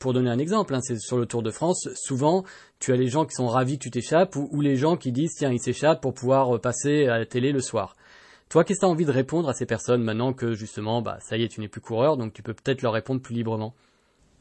pour 0.00 0.14
donner 0.14 0.30
un 0.30 0.38
exemple, 0.38 0.74
hein, 0.74 0.80
c'est 0.80 0.98
sur 0.98 1.18
le 1.18 1.26
Tour 1.26 1.42
de 1.42 1.50
France, 1.50 1.88
souvent 1.94 2.42
tu 2.80 2.92
as 2.92 2.96
les 2.96 3.08
gens 3.08 3.26
qui 3.26 3.34
sont 3.34 3.46
ravis 3.46 3.78
que 3.78 3.84
tu 3.84 3.90
t'échappes 3.90 4.34
ou, 4.34 4.60
les 4.62 4.76
gens 4.76 4.96
qui 4.96 5.12
disent 5.12 5.34
tiens 5.36 5.52
il 5.52 5.60
s'échappe 5.60 6.00
pour 6.00 6.14
pouvoir 6.14 6.56
euh, 6.56 6.58
passer 6.58 7.06
à 7.06 7.18
la 7.18 7.26
télé 7.26 7.52
le 7.52 7.60
soir. 7.60 7.94
Toi, 8.48 8.64
qu'est-ce 8.64 8.80
que 8.80 8.86
tu 8.86 8.88
as 8.88 8.92
envie 8.92 9.04
de 9.04 9.12
répondre 9.12 9.48
à 9.48 9.52
ces 9.52 9.66
personnes 9.66 10.02
maintenant 10.02 10.32
que 10.32 10.54
justement, 10.54 11.02
bah 11.02 11.18
ça 11.20 11.36
y 11.36 11.44
est, 11.44 11.48
tu 11.48 11.60
n'es 11.60 11.68
plus 11.68 11.82
coureur, 11.82 12.16
donc 12.16 12.32
tu 12.32 12.42
peux 12.42 12.54
peut-être 12.54 12.82
leur 12.82 12.94
répondre 12.94 13.20
plus 13.20 13.34
librement? 13.34 13.74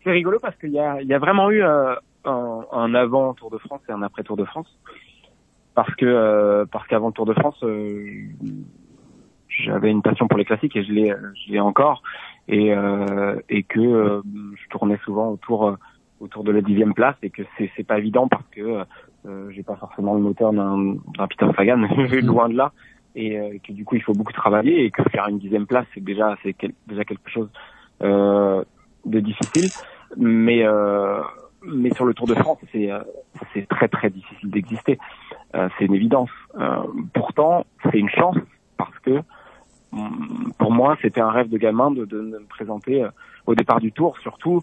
C'est 0.03 0.11
rigolo 0.11 0.39
parce 0.41 0.55
qu'il 0.55 0.71
y 0.71 0.79
a, 0.79 1.19
vraiment 1.19 1.51
eu 1.51 1.61
euh, 1.61 1.93
un, 2.23 2.93
avant 2.95 3.33
Tour 3.33 3.51
de 3.51 3.57
France 3.57 3.81
et 3.89 3.91
un 3.91 4.01
après 4.01 4.23
Tour 4.23 4.37
de 4.37 4.45
France. 4.45 4.73
Parce 5.75 5.93
que 5.95 6.05
euh, 6.05 6.65
parce 6.71 6.87
qu'avant 6.87 7.07
le 7.07 7.13
Tour 7.13 7.25
de 7.25 7.33
France, 7.33 7.63
j'avais 9.49 9.91
une 9.91 10.01
passion 10.01 10.27
pour 10.27 10.39
les 10.39 10.45
classiques 10.45 10.75
et 10.77 10.83
je 10.83 10.93
l'ai 11.51 11.59
encore 11.59 12.01
et 12.49 12.73
euh, 12.73 13.39
et 13.47 13.63
que 13.63 13.79
euh, 13.79 14.21
je 14.55 14.67
tournais 14.69 14.97
souvent 15.05 15.29
autour 15.29 15.67
euh, 15.67 15.75
autour 16.19 16.43
de 16.43 16.51
la 16.51 16.61
dixième 16.61 16.93
place 16.93 17.15
et 17.21 17.29
que 17.29 17.43
c'est 17.57 17.69
c'est 17.77 17.83
pas 17.85 17.99
évident 17.99 18.27
parce 18.27 18.45
que 18.51 18.83
euh, 19.25 19.51
j'ai 19.51 19.63
pas 19.63 19.75
forcément 19.75 20.15
le 20.15 20.21
moteur 20.21 20.51
d'un 20.51 20.97
Peter 21.27 21.47
Sagan 21.55 21.77
loin 22.23 22.49
de 22.49 22.55
là 22.55 22.73
et 23.15 23.59
que 23.63 23.71
du 23.71 23.85
coup 23.85 23.95
il 23.95 24.01
faut 24.01 24.13
beaucoup 24.13 24.33
travailler 24.33 24.83
et 24.83 24.91
que 24.91 25.03
faire 25.09 25.27
une 25.27 25.39
dixième 25.39 25.67
place 25.67 25.85
c'est 25.93 26.03
déjà 26.03 26.35
c'est 26.43 26.55
déjà 26.87 27.03
quelque 27.03 27.29
chose 27.29 27.49
de 27.99 29.19
difficile. 29.19 29.69
Mais 30.15 30.63
mais 31.63 31.93
sur 31.95 32.05
le 32.05 32.13
Tour 32.13 32.27
de 32.27 32.35
France 32.35 32.59
c'est 32.71 32.89
c'est 33.53 33.67
très 33.67 33.87
très 33.87 34.09
difficile 34.09 34.51
d'exister. 34.51 34.99
C'est 35.53 35.85
une 35.85 35.95
évidence. 35.95 36.29
Pourtant 37.13 37.65
c'est 37.83 37.97
une 37.97 38.09
chance 38.09 38.37
parce 38.77 38.97
que 38.99 39.21
pour 40.57 40.71
moi, 40.71 40.97
c'était 41.01 41.21
un 41.21 41.31
rêve 41.31 41.49
de 41.49 41.57
gamin 41.57 41.91
de, 41.91 42.05
de, 42.05 42.21
me 42.21 42.39
présenter 42.47 43.03
euh, 43.03 43.09
au 43.45 43.55
départ 43.55 43.79
du 43.79 43.91
tour, 43.91 44.17
surtout 44.19 44.61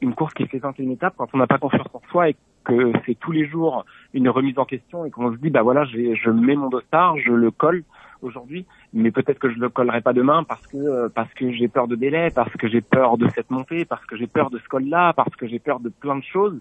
une 0.00 0.14
course 0.14 0.34
qui 0.34 0.46
fait 0.46 0.60
une 0.78 0.90
étape 0.90 1.14
quand 1.16 1.28
on 1.32 1.38
n'a 1.38 1.46
pas 1.46 1.58
confiance 1.58 1.86
en 1.92 2.02
soi 2.10 2.30
et 2.30 2.36
que 2.64 2.92
c'est 3.06 3.14
tous 3.18 3.32
les 3.32 3.46
jours 3.46 3.84
une 4.12 4.28
remise 4.28 4.58
en 4.58 4.64
question 4.64 5.04
et 5.04 5.10
qu'on 5.10 5.32
se 5.32 5.38
dit 5.38 5.50
bah 5.50 5.62
voilà 5.62 5.84
je 5.84 6.30
mets 6.30 6.56
mon 6.56 6.68
dossard 6.68 7.16
je 7.16 7.32
le 7.32 7.50
colle 7.50 7.84
aujourd'hui 8.20 8.66
mais 8.92 9.10
peut-être 9.10 9.38
que 9.38 9.50
je 9.50 9.58
le 9.58 9.68
collerai 9.68 10.00
pas 10.00 10.12
demain 10.12 10.42
parce 10.44 10.66
que 10.66 10.76
euh, 10.76 11.08
parce 11.08 11.32
que 11.34 11.50
j'ai 11.52 11.68
peur 11.68 11.86
de 11.88 11.96
délai 11.96 12.30
parce 12.30 12.52
que 12.52 12.68
j'ai 12.68 12.80
peur 12.80 13.18
de 13.18 13.28
cette 13.30 13.50
montée 13.50 13.84
parce 13.84 14.04
que 14.04 14.16
j'ai 14.16 14.26
peur 14.26 14.50
de 14.50 14.58
ce 14.58 14.68
col 14.68 14.84
là 14.84 15.12
parce 15.12 15.34
que 15.36 15.46
j'ai 15.46 15.58
peur 15.58 15.80
de 15.80 15.88
plein 15.88 16.16
de 16.16 16.24
choses. 16.24 16.60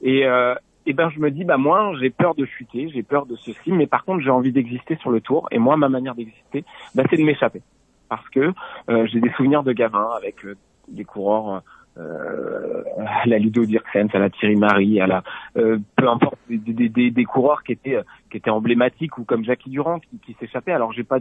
Et 0.00 0.26
euh, 0.26 0.54
et 0.88 0.94
ben 0.94 1.10
je 1.10 1.20
me 1.20 1.30
dis 1.30 1.44
bah 1.44 1.58
moi 1.58 1.92
j'ai 2.00 2.08
peur 2.08 2.34
de 2.34 2.46
chuter, 2.46 2.88
j'ai 2.88 3.02
peur 3.02 3.26
de 3.26 3.36
ceci, 3.36 3.72
mais 3.72 3.86
par 3.86 4.06
contre 4.06 4.22
j'ai 4.24 4.30
envie 4.30 4.52
d'exister 4.52 4.96
sur 4.96 5.10
le 5.10 5.20
tour. 5.20 5.46
Et 5.50 5.58
moi 5.58 5.76
ma 5.76 5.90
manière 5.90 6.14
d'exister, 6.14 6.64
bah, 6.94 7.04
c'est 7.10 7.18
de 7.18 7.24
m'échapper 7.24 7.60
parce 8.08 8.26
que 8.30 8.54
euh, 8.88 9.06
j'ai 9.06 9.20
des 9.20 9.30
souvenirs 9.32 9.62
de 9.62 9.72
gamin 9.72 10.08
avec 10.16 10.46
euh, 10.46 10.56
des 10.88 11.04
coureurs 11.04 11.62
euh, 11.98 12.82
à 12.98 13.26
la 13.26 13.38
Ludo 13.38 13.66
Dirksens, 13.66 14.08
à 14.14 14.18
la 14.18 14.30
Thierry 14.30 14.56
Marie, 14.56 14.98
à 14.98 15.06
la 15.06 15.22
peu 15.54 16.08
importe 16.08 16.38
des, 16.48 16.56
des, 16.56 16.88
des, 16.88 17.10
des, 17.10 17.24
coureurs 17.24 17.62
qui 17.64 17.72
étaient 17.72 18.00
qui 18.30 18.38
étaient 18.38 18.48
emblématiques 18.48 19.18
ou 19.18 19.24
comme 19.24 19.44
Jackie 19.44 19.68
Durand 19.68 20.00
qui, 20.00 20.18
qui 20.24 20.34
s'échappaient. 20.40 20.72
Alors 20.72 20.94
j'ai 20.94 21.04
pas, 21.04 21.18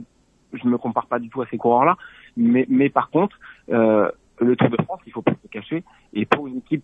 je 0.53 0.65
me 0.65 0.77
compare 0.77 1.07
pas 1.07 1.19
du 1.19 1.27
tout 1.27 1.41
à 1.41 1.47
ces 1.47 1.57
coureurs-là, 1.57 1.97
mais 2.38 2.65
mais 2.69 2.89
par 2.89 3.09
contre 3.09 3.38
le 3.67 4.55
Tour 4.55 4.69
de 4.69 4.81
France, 4.83 5.01
il 5.05 5.12
faut 5.12 5.24
pas 5.24 5.33
se 5.43 5.47
cacher. 5.50 5.83
Et 6.13 6.25
pour 6.25 6.47
une 6.47 6.59
équipe 6.59 6.83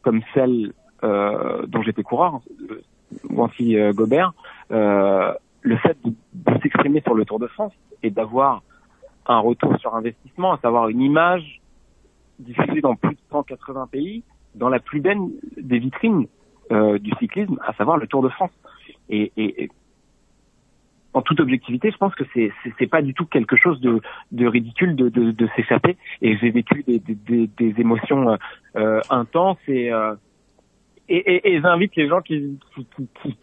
comme 0.00 0.22
celle 0.32 0.72
dont 1.04 1.82
j'étais 1.82 2.02
coureur, 2.02 2.40
Wanty 3.30 3.76
euh, 3.76 3.92
Gobert, 3.92 4.32
euh, 4.70 5.32
le 5.62 5.76
fait 5.78 5.96
de, 6.04 6.12
s'exprimer 6.62 7.00
sur 7.00 7.14
le 7.14 7.24
Tour 7.24 7.38
de 7.38 7.46
France 7.46 7.72
et 8.02 8.10
d'avoir 8.10 8.62
un 9.26 9.38
retour 9.38 9.78
sur 9.78 9.94
investissement, 9.94 10.52
à 10.52 10.58
savoir 10.58 10.88
une 10.88 11.00
image 11.00 11.60
diffusée 12.38 12.80
dans 12.80 12.96
plus 12.96 13.14
de 13.14 13.20
180 13.30 13.88
pays, 13.90 14.22
dans 14.54 14.68
la 14.68 14.80
plus 14.80 15.00
belle 15.00 15.18
des 15.56 15.78
vitrines 15.78 16.26
du 16.70 17.12
cyclisme, 17.18 17.58
à 17.66 17.72
savoir 17.74 17.96
le 17.96 18.06
Tour 18.06 18.22
de 18.22 18.28
France. 18.28 18.50
Et, 19.08 19.70
en 21.14 21.22
toute 21.22 21.38
objectivité, 21.40 21.90
je 21.92 21.96
pense 21.96 22.14
que 22.16 22.24
c'est 22.34 22.52
c'est 22.78 22.88
pas 22.88 23.00
du 23.00 23.14
tout 23.14 23.24
quelque 23.24 23.56
chose 23.56 23.80
de, 23.80 24.46
ridicule 24.46 24.96
de, 24.96 25.48
s'échapper. 25.56 25.96
Et 26.20 26.36
j'ai 26.38 26.50
vécu 26.50 26.84
des, 26.84 27.74
émotions 27.78 28.36
euh, 28.76 29.00
intenses 29.10 29.58
et 29.68 29.92
euh, 29.92 30.14
et, 31.08 31.16
et, 31.16 31.54
et 31.54 31.60
j'invite 31.60 31.94
les 31.96 32.08
gens 32.08 32.20
qui 32.20 32.58
qui, 32.74 32.86
qui, 32.94 33.36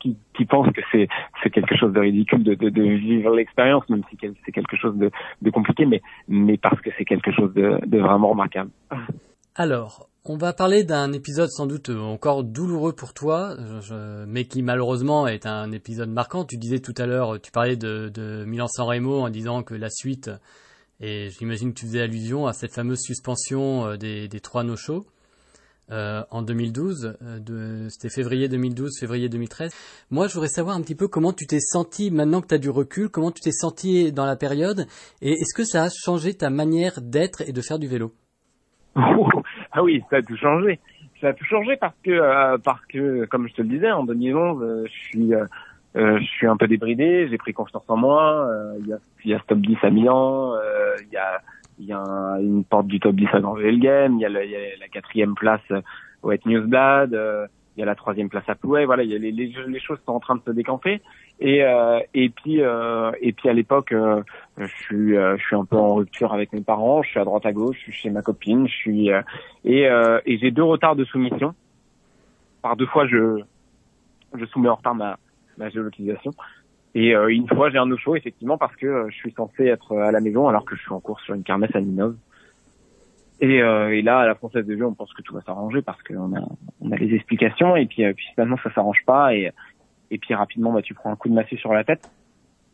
qui, 0.00 0.16
qui 0.34 0.44
pensent 0.44 0.72
que 0.72 0.80
c'est 0.92 1.08
c'est 1.42 1.50
quelque 1.50 1.76
chose 1.76 1.92
de 1.92 2.00
ridicule 2.00 2.42
de, 2.42 2.54
de, 2.54 2.68
de 2.68 2.82
vivre 2.82 3.34
l'expérience, 3.34 3.88
même 3.88 4.02
si 4.10 4.16
c'est 4.44 4.52
quelque 4.52 4.76
chose 4.76 4.96
de, 4.96 5.10
de 5.42 5.50
compliqué, 5.50 5.86
mais 5.86 6.02
mais 6.28 6.56
parce 6.56 6.80
que 6.80 6.90
c'est 6.96 7.04
quelque 7.04 7.32
chose 7.32 7.52
de, 7.54 7.78
de 7.86 7.98
vraiment 7.98 8.30
remarquable. 8.30 8.70
Alors, 9.54 10.08
on 10.24 10.36
va 10.36 10.52
parler 10.52 10.84
d'un 10.84 11.12
épisode 11.12 11.48
sans 11.48 11.66
doute 11.66 11.88
encore 11.88 12.44
douloureux 12.44 12.92
pour 12.92 13.12
toi, 13.12 13.56
je, 13.80 14.24
mais 14.26 14.44
qui 14.44 14.62
malheureusement 14.62 15.26
est 15.26 15.46
un 15.46 15.72
épisode 15.72 16.10
marquant. 16.10 16.44
Tu 16.44 16.58
disais 16.58 16.78
tout 16.78 16.94
à 16.96 17.06
l'heure, 17.06 17.40
tu 17.40 17.50
parlais 17.50 17.76
de, 17.76 18.08
de 18.08 18.44
Milan-San 18.44 18.86
Remo 18.86 19.20
en 19.20 19.30
disant 19.30 19.62
que 19.64 19.74
la 19.74 19.90
suite, 19.90 20.30
et 21.00 21.30
j'imagine 21.30 21.72
que 21.72 21.80
tu 21.80 21.86
faisais 21.86 22.02
allusion 22.02 22.46
à 22.46 22.52
cette 22.52 22.72
fameuse 22.72 23.00
suspension 23.00 23.86
euh, 23.86 23.96
des, 23.96 24.28
des 24.28 24.40
trois 24.40 24.62
no-shows. 24.62 25.04
Euh, 25.90 26.22
en 26.30 26.42
2012, 26.42 27.16
euh, 27.22 27.88
c'était 27.88 28.10
février 28.10 28.48
2012, 28.48 28.98
février 29.00 29.28
2013. 29.28 29.72
Moi, 30.10 30.28
je 30.28 30.34
voudrais 30.34 30.48
savoir 30.48 30.76
un 30.76 30.82
petit 30.82 30.94
peu 30.94 31.08
comment 31.08 31.32
tu 31.32 31.46
t'es 31.46 31.60
senti 31.60 32.10
maintenant 32.10 32.42
que 32.42 32.48
tu 32.48 32.54
as 32.54 32.58
du 32.58 32.68
recul, 32.68 33.08
comment 33.08 33.30
tu 33.30 33.40
t'es 33.40 33.52
senti 33.52 34.12
dans 34.12 34.26
la 34.26 34.36
période, 34.36 34.86
et 35.22 35.32
est-ce 35.32 35.56
que 35.56 35.64
ça 35.64 35.84
a 35.84 35.88
changé 35.88 36.34
ta 36.34 36.50
manière 36.50 37.00
d'être 37.00 37.40
et 37.48 37.52
de 37.52 37.60
faire 37.62 37.78
du 37.78 37.86
vélo? 37.86 38.12
Ah 39.70 39.82
oui, 39.82 40.02
ça 40.08 40.16
a 40.16 40.22
tout 40.22 40.36
changé. 40.36 40.80
Ça 41.20 41.28
a 41.28 41.32
tout 41.34 41.44
changé 41.44 41.76
parce 41.76 41.94
que, 42.02 42.10
euh, 42.10 42.56
parce 42.58 42.84
que, 42.86 43.26
comme 43.26 43.46
je 43.48 43.54
te 43.54 43.62
le 43.62 43.68
disais, 43.68 43.90
en 43.92 44.02
2011, 44.02 44.86
je 44.86 44.90
suis, 44.90 45.30
je 45.94 46.24
suis 46.24 46.46
un 46.46 46.56
peu 46.56 46.66
débridé, 46.66 47.28
j'ai 47.28 47.36
pris 47.36 47.52
confiance 47.52 47.84
en 47.86 47.98
moi. 47.98 48.48
Il 48.80 48.86
y, 48.86 48.92
a, 48.94 48.98
y 49.26 49.34
a 49.34 49.38
Stop 49.40 49.58
10 49.58 49.76
à 49.82 49.90
Milan, 49.90 50.54
il 51.02 51.12
y 51.12 51.18
a 51.18 51.42
il 51.78 51.86
y 51.86 51.92
a 51.92 52.38
une 52.40 52.64
porte 52.64 52.86
du 52.86 53.00
top 53.00 53.14
10 53.14 53.26
à 53.32 53.40
Game, 53.40 54.16
il 54.16 54.20
y 54.20 54.26
a, 54.26 54.28
la 54.28 54.88
quatrième 54.90 55.34
place 55.34 55.62
au 56.22 56.32
Het 56.32 56.40
Newsblad, 56.46 57.14
euh, 57.14 57.46
il 57.76 57.80
y 57.80 57.82
a 57.82 57.86
la 57.86 57.94
troisième 57.94 58.28
place 58.28 58.48
à 58.48 58.56
Plouay, 58.56 58.84
voilà, 58.84 59.04
il 59.04 59.10
y 59.10 59.14
a 59.14 59.18
les, 59.18 59.30
les, 59.30 59.54
les, 59.68 59.80
choses 59.80 59.98
sont 60.04 60.12
en 60.12 60.20
train 60.20 60.34
de 60.34 60.42
se 60.44 60.50
décamper. 60.50 61.00
Et 61.38 61.62
euh, 61.62 62.00
euh, 62.16 63.12
et 63.20 63.32
puis 63.32 63.48
à 63.48 63.52
l'époque, 63.52 63.94
je 64.56 64.66
suis 64.66 65.16
un 65.16 65.64
peu 65.64 65.76
en 65.76 65.94
rupture 65.94 66.32
avec 66.32 66.52
mes 66.52 66.62
parents, 66.62 67.02
je 67.02 67.10
suis 67.10 67.20
à 67.20 67.24
droite 67.24 67.46
à 67.46 67.52
gauche, 67.52 67.76
je 67.76 67.82
suis 67.82 67.92
chez 67.92 68.10
ma 68.10 68.22
copine, 68.22 68.66
et 68.84 69.88
j'ai 70.26 70.50
deux 70.50 70.64
retards 70.64 70.96
de 70.96 71.04
soumission. 71.04 71.54
Par 72.62 72.76
deux 72.76 72.86
fois, 72.86 73.06
je 73.06 73.40
je 74.36 74.44
soumets 74.46 74.68
en 74.68 74.74
retard 74.74 74.96
ma 74.96 75.16
ma 75.56 75.70
géolocalisation. 75.70 76.32
Et 76.94 77.14
euh, 77.14 77.28
une 77.28 77.48
fois, 77.48 77.70
j'ai 77.70 77.78
un 77.78 77.86
no-show, 77.86 78.16
effectivement, 78.16 78.58
parce 78.58 78.74
que 78.76 78.86
euh, 78.86 79.10
je 79.10 79.16
suis 79.16 79.32
censé 79.32 79.66
être 79.66 79.96
à 79.96 80.10
la 80.10 80.20
maison 80.20 80.48
alors 80.48 80.64
que 80.64 80.74
je 80.74 80.80
suis 80.80 80.92
en 80.92 81.00
cours 81.00 81.20
sur 81.20 81.34
une 81.34 81.42
kermesse 81.42 81.74
à 81.74 81.80
Ninov. 81.80 82.16
Et, 83.40 83.62
euh, 83.62 83.94
et 83.94 84.02
là, 84.02 84.20
à 84.20 84.26
la 84.26 84.34
Française 84.34 84.66
des 84.66 84.76
Jeux, 84.76 84.86
on 84.86 84.94
pense 84.94 85.12
que 85.12 85.22
tout 85.22 85.34
va 85.34 85.42
s'arranger 85.42 85.80
parce 85.82 86.02
qu'on 86.02 86.34
a, 86.34 86.40
on 86.80 86.90
a 86.90 86.96
les 86.96 87.14
explications 87.14 87.76
et 87.76 87.86
puis, 87.86 88.02
puis 88.14 88.26
finalement, 88.34 88.56
ça 88.64 88.72
s'arrange 88.72 89.04
pas 89.06 89.32
et, 89.32 89.52
et 90.10 90.18
puis 90.18 90.34
rapidement, 90.34 90.72
bah, 90.72 90.82
tu 90.82 90.94
prends 90.94 91.12
un 91.12 91.16
coup 91.16 91.28
de 91.28 91.34
massue 91.34 91.56
sur 91.56 91.72
la 91.72 91.84
tête 91.84 92.10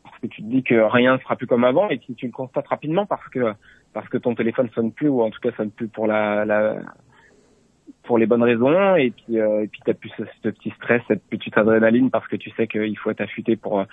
parce 0.05 0.19
que 0.21 0.27
tu 0.27 0.43
te 0.43 0.47
dis 0.47 0.63
que 0.63 0.75
rien 0.75 1.17
ne 1.17 1.19
sera 1.19 1.37
plus 1.37 1.47
comme 1.47 1.65
avant 1.65 1.91
et 1.91 1.99
puis 1.99 2.15
tu 2.15 2.27
le 2.27 2.33
constates 2.33 2.69
rapidement 2.69 3.05
parce 3.05 3.29
que 3.29 3.53
parce 3.93 4.09
que 4.09 4.17
ton 4.17 4.35
téléphone 4.35 4.69
sonne 4.75 4.91
plus 4.91 5.09
ou 5.09 5.23
en 5.23 5.31
tout 5.31 5.41
cas 5.41 5.51
sonne 5.57 5.71
plus 5.71 5.89
pour 5.89 6.07
la, 6.07 6.45
la 6.45 6.77
pour 8.05 8.19
les 8.19 8.27
bonnes 8.27 8.43
raisons 8.43 8.97
et 8.97 9.11
puis 9.11 9.41
euh, 9.41 9.65
et 9.65 9.69
puis 9.69 9.81
t'as 9.85 9.95
plus 9.95 10.11
ce, 10.17 10.49
petit 10.49 10.71
stress 10.77 11.03
cette 11.09 11.25
petite 11.25 11.57
adrénaline 11.57 12.11
parce 12.11 12.29
que 12.29 12.37
tu 12.37 12.51
sais 12.51 12.67
qu'il 12.67 12.97
faut 12.99 13.11
être 13.11 13.25
pour 13.61 13.85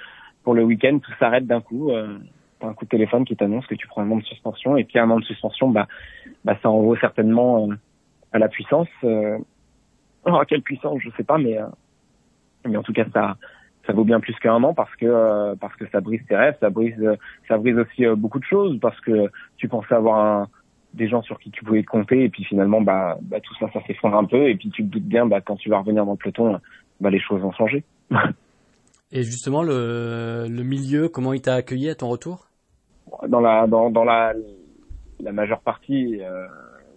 pour 0.43 0.54
le 0.54 0.63
week-end 0.63 1.00
tout 1.00 1.12
s'arrête 1.19 1.47
d'un 1.47 1.62
coup 1.62 1.91
euh, 1.91 2.17
un 2.62 2.74
coup 2.74 2.86
de 2.86 2.89
téléphone 2.89 3.26
qui 3.26 3.36
t'annonce 3.36 3.65
que 3.67 3.76
tu 3.76 3.88
prends 3.88 4.02
un 4.04 4.12
an 4.12 4.17
de 4.17 4.24
suspension 4.24 4.78
et 4.78 4.84
puis 4.84 5.00
un 5.00 5.10
an 5.10 5.19
de 5.19 5.26
suspension 5.26 5.69
bah 5.69 5.88
bah 6.43 6.58
ça 6.62 6.69
en 6.69 6.82
vaut 6.82 6.95
certainement 6.97 7.67
euh, 7.67 7.76
à 8.34 8.39
la 8.39 8.50
puissance 8.50 8.89
euh, 9.04 9.38
oh, 10.26 10.41
quelle 10.47 10.62
puissance 10.62 11.00
je 11.02 11.10
sais 11.17 11.24
pas 11.24 11.38
mais 11.38 11.58
euh, 11.58 11.67
mais 12.65 12.78
en 12.78 12.84
tout 12.84 12.93
cas 12.93 13.06
ça 13.13 13.38
ça 13.88 13.93
vaut 13.93 14.04
bien 14.04 14.19
plus 14.19 14.36
qu'un 14.36 14.62
an 14.63 14.74
parce 14.74 14.95
que 14.95 15.56
parce 15.56 15.76
que 15.76 15.88
ça 15.89 16.02
brise 16.02 16.21
tes 16.28 16.36
rêves 16.36 16.58
ça 16.60 16.69
brise 16.69 17.17
ça 17.47 17.58
brise 17.58 17.78
aussi 17.78 18.06
beaucoup 18.15 18.39
de 18.39 18.45
choses 18.45 18.80
parce 18.80 19.00
que 19.02 19.32
tu 19.58 19.67
pensais 19.67 19.95
avoir 19.95 20.19
un 20.19 20.47
des 20.94 21.08
gens 21.08 21.22
sur 21.22 21.40
qui 21.40 21.52
tu 21.52 21.64
pouvais 21.64 21.84
compter 21.84 22.24
et 22.24 22.30
puis 22.30 22.44
finalement 22.44 22.82
bah, 22.82 23.18
bah 23.22 23.40
tout 23.40 23.54
ça 23.60 23.70
ça 23.74 23.82
s'effondre 23.88 24.18
un 24.18 24.26
peu 24.26 24.50
et 24.50 24.56
puis 24.56 24.70
tu 24.70 24.84
te 24.84 24.90
doutes 24.90 25.04
bien 25.04 25.26
bah 25.26 25.42
quand 25.42 25.56
tu 25.56 25.70
vas 25.70 25.80
revenir 25.80 26.06
dans 26.06 26.12
le 26.12 26.18
peloton 26.18 26.60
bah 27.00 27.10
les 27.10 27.20
choses 27.20 27.42
vont 27.42 27.52
changer. 27.54 27.84
et 29.12 29.24
justement 29.24 29.64
le, 29.64 30.48
le 30.50 30.64
milieu 30.64 31.08
comment 31.08 31.34
il 31.34 31.42
t'a 31.42 31.56
accueilli 31.56 31.90
à 31.90 31.96
ton 31.96 32.10
retour? 32.10 32.48
Dans 33.28 33.40
la 33.40 33.68
dans 33.68 33.90
dans 33.90 34.04
la 34.04 34.34
la 35.20 35.32
majeure 35.32 35.62
partie 35.62 36.20
euh, 36.22 36.48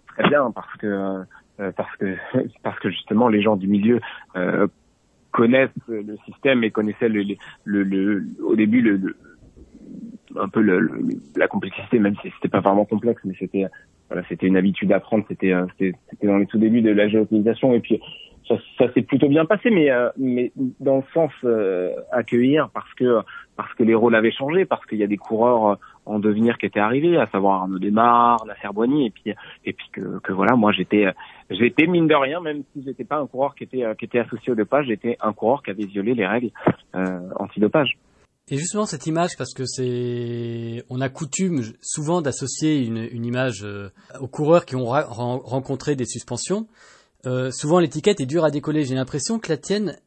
très 0.07 0.27
bien 0.27 0.51
parce 0.51 0.73
que 0.77 1.23
euh, 1.59 1.71
parce 1.71 1.95
que 1.97 2.15
parce 2.63 2.79
que 2.79 2.89
justement 2.89 3.29
les 3.29 3.41
gens 3.41 3.55
du 3.55 3.67
milieu 3.67 4.01
euh, 4.35 4.67
connaissent 5.31 5.69
le 5.87 6.17
système 6.25 6.63
et 6.63 6.71
connaissaient 6.71 7.09
le, 7.09 7.23
le, 7.65 7.83
le, 7.83 8.25
au 8.43 8.55
début 8.55 8.81
le 8.81 9.15
un 10.39 10.49
peu 10.49 10.61
le, 10.61 10.89
la 11.35 11.47
complexité, 11.47 11.99
même 11.99 12.15
si 12.21 12.31
c'était 12.35 12.49
pas 12.49 12.61
vraiment 12.61 12.85
complexe, 12.85 13.21
mais 13.25 13.35
c'était 13.39 13.65
voilà, 14.09 14.23
c'était 14.29 14.47
une 14.47 14.57
habitude 14.57 14.91
à 14.91 14.99
prendre. 14.99 15.25
C'était 15.27 15.53
euh, 15.53 15.65
c'était 15.79 15.97
dans 16.23 16.37
les 16.37 16.45
tout 16.45 16.57
débuts 16.57 16.81
de 16.81 16.91
la 16.91 17.07
géolocalisation 17.07 17.73
et 17.73 17.79
puis 17.79 17.99
ça, 18.47 18.55
ça 18.77 18.93
s'est 18.93 19.01
plutôt 19.01 19.27
bien 19.27 19.45
passé, 19.45 19.71
mais 19.71 19.89
euh, 19.89 20.09
mais 20.17 20.51
dans 20.79 20.97
le 20.97 21.03
sens 21.13 21.31
euh, 21.43 21.95
accueillir 22.11 22.69
parce 22.73 22.93
que 22.93 23.21
parce 23.55 23.73
que 23.73 23.83
les 23.83 23.95
rôles 23.95 24.15
avaient 24.15 24.31
changé, 24.31 24.65
parce 24.65 24.85
qu'il 24.85 24.99
y 24.99 25.03
a 25.03 25.07
des 25.07 25.17
coureurs 25.17 25.79
en 26.05 26.19
devenir 26.19 26.57
qui 26.57 26.67
étaient 26.67 26.79
arrivés, 26.79 27.17
à 27.17 27.25
savoir 27.27 27.61
Arnaud 27.61 27.79
Desmar, 27.79 28.45
la 28.45 28.55
Serboigny, 28.57 29.07
et 29.07 29.09
puis 29.09 29.33
et 29.65 29.73
puis 29.73 29.87
que, 29.91 30.19
que 30.19 30.31
voilà, 30.33 30.55
moi 30.55 30.71
j'étais 30.71 31.07
j'étais 31.49 31.87
mine 31.87 32.07
de 32.07 32.15
rien, 32.15 32.41
même 32.41 32.63
si 32.73 32.83
j'étais 32.83 33.05
pas 33.05 33.17
un 33.17 33.25
coureur 33.25 33.55
qui 33.55 33.63
était 33.63 33.83
qui 33.97 34.05
était 34.05 34.19
associé 34.19 34.51
au 34.51 34.55
dopage, 34.55 34.87
j'étais 34.87 35.17
un 35.21 35.33
coureur 35.33 35.63
qui 35.63 35.71
avait 35.71 35.85
violé 35.85 36.13
les 36.13 36.27
règles 36.27 36.51
euh, 36.95 37.19
anti-dopage. 37.37 37.97
Et 38.47 38.57
justement 38.57 38.85
cette 38.85 39.07
image, 39.07 39.37
parce 39.37 39.53
que 39.53 39.65
c'est, 39.65 40.85
on 40.89 41.01
a 41.01 41.09
coutume 41.09 41.63
souvent 41.81 42.21
d'associer 42.21 42.77
une, 42.77 43.25
image 43.25 43.63
euh, 43.63 43.89
aux 44.19 44.27
coureurs 44.27 44.65
qui 44.65 44.75
ont 44.75 44.85
rencontré 44.85 45.95
des 45.95 46.05
suspensions. 46.05 46.67
Euh, 47.25 47.49
souvent 47.49 47.79
l'étiquette 47.79 48.21
est 48.21 48.27
dure 48.27 48.45
à 48.45 48.51
décoller. 48.51 48.85
J'ai 48.85 48.93
l'impression 48.93 49.39
que 49.39 49.49
la 49.49 49.57
tienne 49.57 49.97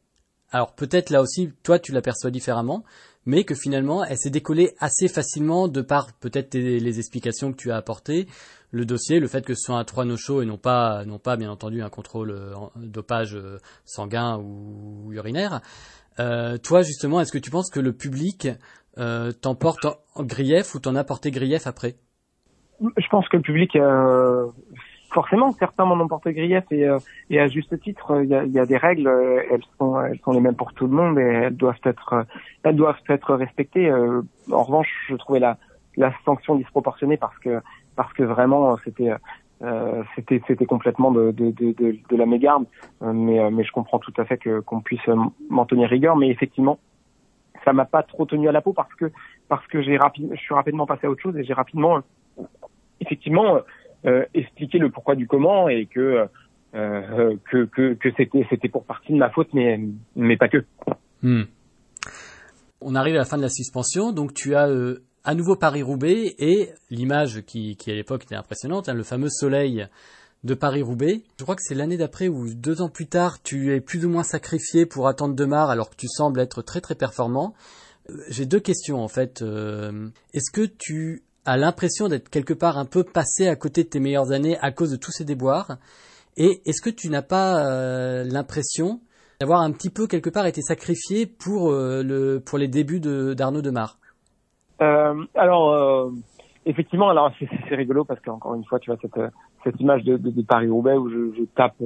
alors 0.51 0.73
peut-être 0.73 1.11
là 1.11 1.21
aussi, 1.21 1.53
toi 1.63 1.79
tu 1.79 1.93
l'aperçois 1.93 2.31
différemment, 2.31 2.85
mais 3.27 3.45
que 3.45 3.55
finalement 3.55 4.05
elle 4.05 4.17
s'est 4.17 4.31
décollée 4.31 4.75
assez 4.79 5.09
facilement 5.09 5.69
de 5.69 5.83
par 5.83 6.13
peut-être 6.15 6.55
les 6.55 6.99
explications 6.99 7.53
que 7.53 7.59
tu 7.59 7.71
as 7.71 7.77
apportées, 7.77 8.27
le 8.71 8.87
dossier, 8.87 9.21
le 9.21 9.29
fait 9.29 9.45
que 9.45 9.55
ce 9.55 9.63
soit 9.67 9.79
un 9.79 9.85
3 9.85 10.07
no 10.07 10.17
show 10.17 10.41
et 10.41 10.47
non 10.47 10.57
pas, 10.57 11.05
non 11.05 11.19
pas 11.19 11.37
bien 11.37 11.51
entendu 11.51 11.83
un 11.83 11.91
contrôle 11.91 12.31
euh, 12.31 12.55
dopage 12.77 13.35
euh, 13.35 13.59
sanguin 13.85 14.39
ou 14.39 15.13
urinaire. 15.13 15.61
Euh, 16.21 16.59
toi 16.59 16.83
justement, 16.83 17.21
est-ce 17.21 17.33
que 17.33 17.39
tu 17.39 17.51
penses 17.51 17.71
que 17.71 17.81
le 17.81 17.93
public 17.93 18.49
euh, 18.99 19.33
t'emporte 19.33 19.87
en 20.15 20.23
grief 20.25 20.75
ou 20.75 20.81
t'en 20.81 20.97
a 20.97 21.05
porté 21.05 21.31
grief 21.31 21.67
après? 21.67 21.95
Je 22.81 23.09
pense 23.09 23.29
que 23.29 23.37
le 23.37 23.43
public 23.43 23.77
euh, 23.77 24.47
forcément, 25.13 25.53
certains 25.53 25.85
m'en 25.85 25.95
ont 25.95 26.09
porté 26.09 26.33
grief 26.33 26.65
et, 26.71 26.87
à 27.39 27.49
juste 27.49 27.79
titre, 27.81 28.23
il 28.23 28.53
y 28.53 28.59
a, 28.59 28.67
des 28.67 28.77
règles, 28.77 29.09
elles 29.51 29.63
sont, 29.79 30.01
elles 30.01 30.19
sont 30.21 30.33
les 30.33 30.41
mêmes 30.41 30.57
pour 30.57 30.73
tout 30.75 30.87
le 30.87 30.93
monde 30.93 31.19
et 31.19 31.23
elles 31.23 31.57
doivent 31.57 31.81
être, 31.85 32.27
elles 32.63 32.77
doivent 32.77 33.01
être 33.09 33.35
respectées. 33.35 33.93
En 33.93 34.63
revanche, 34.63 34.89
je 35.09 35.17
trouvais 35.17 35.41
la, 35.41 35.57
la 35.97 36.13
sanction 36.25 36.55
disproportionnée 36.57 37.17
parce 37.17 37.37
que, 37.39 37.61
parce 37.97 38.13
que 38.13 38.23
vraiment, 38.23 38.77
c'était, 38.85 39.11
euh, 39.63 40.03
c'était, 40.15 40.67
complètement 40.67 41.11
de, 41.11 41.35
la 42.17 42.27
mégarde. 42.27 42.65
mais, 43.01 43.51
mais 43.51 43.65
je 43.65 43.73
comprends 43.73 43.99
tout 43.99 44.15
à 44.17 44.25
fait 44.25 44.39
que 44.39 44.61
qu'on 44.61 44.81
puisse 44.81 45.07
m'en 45.49 45.67
tenir 45.67 45.89
rigueur. 45.89 46.17
Mais 46.17 46.29
effectivement, 46.29 46.79
ça 47.65 47.73
m'a 47.73 47.85
pas 47.85 48.03
trop 48.03 48.25
tenu 48.25 48.49
à 48.49 48.53
la 48.53 48.61
peau 48.61 48.73
parce 48.73 48.93
que, 48.95 49.11
parce 49.49 49.67
que 49.67 49.83
j'ai 49.83 49.99
je 50.15 50.41
suis 50.41 50.55
rapidement 50.55 50.87
passé 50.87 51.07
à 51.07 51.11
autre 51.11 51.23
chose 51.23 51.37
et 51.37 51.45
j'ai 51.45 51.55
rapidement, 51.55 52.01
effectivement 53.01 53.61
euh, 54.07 54.25
expliquer 54.33 54.79
le 54.79 54.91
pourquoi 54.91 55.17
du 55.17 55.27
comment 55.27 55.69
et 55.69 55.87
que 55.87 56.29
euh, 56.75 57.37
que, 57.51 57.65
que, 57.65 58.11
c'était 58.17 58.47
c'était 58.49 58.69
pour 58.69 58.85
partie 58.85 59.13
de 59.13 59.19
ma 59.19 59.29
faute, 59.31 59.49
mais 59.53 59.81
mais 60.15 60.37
pas 60.37 60.49
que. 60.49 60.65
Hmm. 61.23 61.43
On 62.81 62.95
arrive 62.95 63.17
à 63.17 63.19
la 63.19 63.25
fin 63.25 63.39
de 63.39 63.43
la 63.43 63.49
suspension, 63.49 64.13
donc 64.13 64.35
tu 64.35 64.55
as 64.55 64.69
euh, 64.69 65.03
à 65.29 65.35
nouveau 65.35 65.57
Paris-Roubaix 65.57 66.37
et 66.39 66.71
l'image 66.89 67.43
qui, 67.43 67.77
à 67.87 67.91
l'époque 67.91 68.25
était 68.25 68.35
impressionnante, 68.35 68.89
hein, 68.89 68.95
le 68.95 69.03
fameux 69.03 69.29
soleil 69.29 69.87
de 70.43 70.55
Paris-Roubaix. 70.55 71.21
Je 71.39 71.43
crois 71.43 71.55
que 71.55 71.61
c'est 71.63 71.75
l'année 71.75 71.99
d'après 71.99 72.29
ou 72.29 72.55
deux 72.55 72.81
ans 72.81 72.89
plus 72.89 73.09
tard, 73.09 73.43
tu 73.43 73.75
es 73.75 73.83
plus 73.83 74.07
ou 74.07 74.09
moins 74.09 74.23
sacrifié 74.23 74.87
pour 74.87 75.07
attendre 75.07 75.35
Demar 75.35 75.69
alors 75.69 75.91
que 75.91 75.97
tu 75.97 76.09
sembles 76.09 76.41
être 76.41 76.63
très 76.63 76.81
très 76.81 76.95
performant. 76.95 77.53
Euh, 78.09 78.23
j'ai 78.31 78.47
deux 78.47 78.59
questions 78.59 79.03
en 79.03 79.09
fait. 79.09 79.45
Est-ce 80.33 80.51
que 80.51 80.65
tu 80.65 81.25
a 81.45 81.59
l'impression 81.59 82.09
d'être 82.09 82.31
quelque 82.31 82.55
part 82.55 82.79
un 82.79 82.87
peu 82.87 83.05
passé 83.05 83.49
à 83.49 83.57
côté 83.57 83.85
de 83.85 83.89
tes 83.91 84.01
meilleures 84.01 84.33
années 84.33 84.57
à 84.63 84.73
cause 84.73 84.93
de 84.93 84.97
tous 84.97 85.13
ces 85.13 85.27
déboires? 85.27 85.77
Et 86.39 86.63
est-ce 86.65 86.81
que 86.81 86.89
tu 86.89 87.11
n'as 87.11 87.21
pas 87.21 87.67
euh, 87.67 88.25
l'impression 88.25 89.03
d'avoir 89.41 89.61
un 89.61 89.73
petit 89.73 89.91
peu 89.91 90.07
quelque 90.07 90.31
part 90.31 90.47
été 90.47 90.63
sacrifié 90.63 91.27
pour 91.27 91.71
euh, 91.71 92.03
le 92.03 92.43
les 92.57 92.69
débuts 92.69 93.01
de 93.01 93.35
d'Arnaud 93.35 93.61
Demar 93.61 93.99
euh, 94.03 94.08
Alors 94.81 95.73
euh, 95.73 96.11
effectivement, 96.67 97.09
alors 97.11 97.33
c'est 97.39 97.75
rigolo 97.75 98.05
parce 98.05 98.21
qu'encore 98.21 98.55
une 98.55 98.65
fois, 98.65 98.79
tu 98.79 98.91
vois 98.91 98.99
cette 99.01 99.21
cette 99.65 99.81
image 99.81 100.05
de, 100.05 100.17
de, 100.17 100.43
Paris 100.43 100.71
Roubaix 100.71 100.95
où 100.95 101.11
je, 101.11 101.33
je 101.37 101.45
tape 101.57 101.83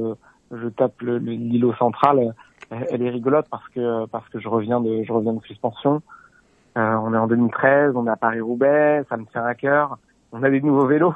je 0.51 0.69
tape 0.69 1.01
l'îlot 1.01 1.75
central, 1.75 2.35
elle 2.71 3.03
est 3.03 3.11
rigolote 3.11 3.47
parce 3.51 3.69
que 3.71 4.07
parce 4.07 4.29
que 4.29 4.39
je 4.39 4.49
reviens 4.49 4.81
de 4.81 5.03
je 5.03 5.13
reviens 5.13 5.33
de 5.33 5.43
suspension. 5.43 6.03
Euh, 6.77 6.95
on 7.03 7.13
est 7.13 7.19
en 7.19 7.27
2013, 7.27 7.93
on 7.97 8.07
est 8.07 8.11
à 8.11 8.17
Paris-Roubaix, 8.17 9.05
ça 9.09 9.17
me 9.17 9.27
tient 9.27 9.45
à 9.45 9.55
cœur. 9.55 9.99
On 10.33 10.43
a 10.43 10.51
des 10.51 10.61
nouveaux 10.61 10.87
vélos. 10.87 11.15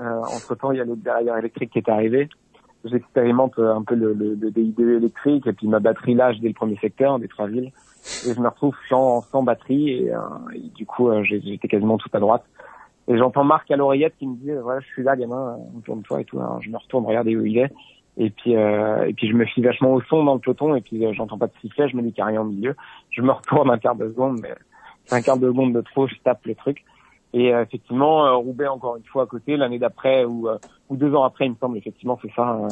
Euh, 0.00 0.20
entre 0.20 0.54
temps, 0.56 0.72
il 0.72 0.78
y 0.78 0.80
a 0.80 0.84
le 0.84 0.96
derrière 0.96 1.38
électrique 1.38 1.70
qui 1.72 1.78
est 1.78 1.88
arrivé. 1.88 2.28
J'expérimente 2.84 3.58
un 3.58 3.82
peu 3.82 3.94
le, 3.94 4.12
le, 4.12 4.34
le 4.34 4.50
DID 4.50 4.78
électrique 4.80 5.46
et 5.46 5.52
puis 5.52 5.68
ma 5.68 5.80
batterie 5.80 6.14
lâche 6.14 6.38
dès 6.40 6.48
le 6.48 6.54
premier 6.54 6.76
secteur 6.76 7.18
des 7.18 7.28
trois 7.28 7.46
villes. 7.46 7.72
Et 8.26 8.34
je 8.34 8.40
me 8.40 8.48
retrouve 8.48 8.74
sans, 8.88 9.22
sans 9.22 9.42
batterie 9.42 9.90
et, 9.90 10.14
euh, 10.14 10.18
du 10.74 10.84
coup, 10.84 11.08
euh, 11.08 11.22
j'étais 11.22 11.68
quasiment 11.68 11.96
tout 11.96 12.10
à 12.12 12.20
droite. 12.20 12.44
Et 13.08 13.16
j'entends 13.16 13.44
Marc 13.44 13.70
à 13.70 13.76
l'oreillette 13.76 14.14
qui 14.18 14.26
me 14.26 14.36
dit, 14.36 14.50
voilà, 14.62 14.80
je 14.80 14.86
suis 14.86 15.02
là, 15.02 15.16
gamin, 15.16 15.58
tourne-toi 15.84 16.20
et 16.20 16.24
tout. 16.24 16.38
Alors, 16.38 16.60
je 16.60 16.70
me 16.70 16.76
retourne, 16.76 17.06
regarder 17.06 17.36
où 17.36 17.44
il 17.44 17.58
est. 17.58 17.72
Et 18.16 18.30
puis, 18.30 18.56
euh, 18.56 19.06
et 19.06 19.14
puis 19.14 19.28
je 19.28 19.34
me 19.34 19.44
fie 19.44 19.62
vachement 19.62 19.92
au 19.92 20.00
son 20.02 20.22
dans 20.24 20.34
le 20.34 20.40
peloton 20.40 20.76
et 20.76 20.80
puis 20.80 21.02
j'entends 21.14 21.36
pas 21.36 21.48
de 21.48 21.52
sifflet, 21.60 21.88
je 21.88 21.96
me 21.96 22.02
dis 22.02 22.12
qu'il 22.12 22.22
n'y 22.22 22.28
a 22.28 22.32
rien 22.32 22.42
au 22.42 22.44
milieu. 22.44 22.76
Je 23.10 23.22
me 23.22 23.32
retourne 23.32 23.70
un 23.70 23.78
quart 23.78 23.96
de 23.96 24.08
seconde, 24.08 24.40
mais 24.40 24.54
un 25.10 25.20
quart 25.20 25.36
de 25.36 25.48
seconde 25.48 25.72
de 25.72 25.80
trop, 25.80 26.06
je 26.06 26.14
tape 26.22 26.44
le 26.46 26.54
truc. 26.54 26.84
Et 27.34 27.52
euh, 27.52 27.62
effectivement, 27.62 28.24
euh, 28.24 28.36
Roubaix 28.36 28.68
encore 28.68 28.96
une 28.96 29.04
fois 29.04 29.24
à 29.24 29.26
côté, 29.26 29.56
l'année 29.56 29.80
d'après 29.80 30.24
ou, 30.24 30.48
euh, 30.48 30.56
ou 30.88 30.96
deux 30.96 31.12
ans 31.14 31.24
après, 31.24 31.46
il 31.46 31.50
me 31.50 31.56
semble, 31.56 31.76
effectivement, 31.76 32.16
c'est 32.22 32.32
ça. 32.32 32.68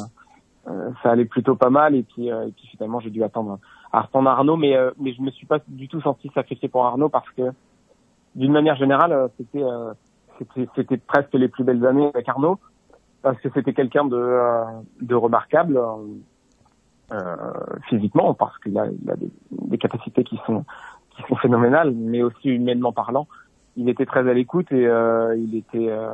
ça 1.03 1.11
allait 1.11 1.25
plutôt 1.25 1.57
pas 1.57 1.69
mal 1.69 1.93
et 1.95 2.03
puis, 2.03 2.29
et 2.29 2.53
puis 2.55 2.67
finalement, 2.67 3.01
j'ai 3.01 3.09
dû 3.09 3.21
attendre 3.23 3.59
attendre 3.91 4.29
Arnaud, 4.29 4.55
mais 4.55 4.73
mais 4.97 5.13
je 5.13 5.21
me 5.21 5.31
suis 5.31 5.45
pas 5.45 5.59
du 5.67 5.89
tout 5.89 6.01
senti 6.01 6.31
sacrifié 6.33 6.69
pour 6.69 6.85
Arnaud 6.85 7.09
parce 7.09 7.29
que 7.31 7.51
d'une 8.35 8.53
manière 8.53 8.77
générale, 8.77 9.29
c'était 9.37 9.65
c'était 10.75 10.97
presque 10.97 11.33
les 11.33 11.49
plus 11.49 11.65
belles 11.65 11.85
années 11.85 12.09
avec 12.13 12.29
Arnaud 12.29 12.57
parce 13.21 13.37
que 13.41 13.49
c'était 13.53 13.73
quelqu'un 13.73 14.05
de 14.05 14.39
de 15.01 15.15
remarquable. 15.15 15.79
Physiquement 17.89 18.33
parce 18.33 18.57
qu'il 18.57 18.75
a, 18.79 18.87
il 18.87 19.11
a 19.11 19.15
des, 19.15 19.29
des, 19.51 19.77
capacités 19.77 20.23
qui 20.23 20.39
sont 20.47 20.65
qui 21.15 21.21
sont 21.27 21.35
phénoménales, 21.35 21.91
mais 21.91 22.23
aussi 22.23 22.49
humainement 22.49 22.91
parlant. 22.91 23.27
Il 23.75 23.89
était 23.89 24.05
très 24.05 24.27
à 24.29 24.33
l'écoute 24.33 24.71
et 24.71 24.85
euh, 24.85 25.35
il 25.35 25.55
était 25.55 25.89
euh, 25.89 26.13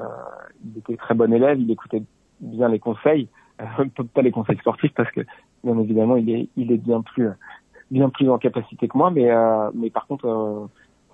il 0.64 0.78
était 0.78 0.96
très 0.96 1.14
bon 1.14 1.34
élève. 1.34 1.60
Il 1.60 1.70
écoutait 1.72 2.04
bien 2.40 2.70
les 2.70 2.80
conseils, 2.80 3.28
euh, 3.62 3.86
pas 4.14 4.22
les 4.22 4.32
conseils 4.32 4.58
sportifs 4.58 4.94
parce 4.94 5.12
que 5.12 5.22
bien 5.64 5.78
évidemment 5.80 6.16
il 6.16 6.30
est 6.30 6.50
il 6.56 6.72
est 6.72 6.78
bien 6.78 7.02
plus 7.02 7.30
bien 7.92 8.10
plus 8.10 8.30
en 8.30 8.38
capacité 8.38 8.88
que 8.88 8.98
moi, 8.98 9.12
mais 9.12 9.30
euh, 9.30 9.70
mais 9.74 9.90
par 9.90 10.08
contre 10.08 10.26
euh, 10.26 10.68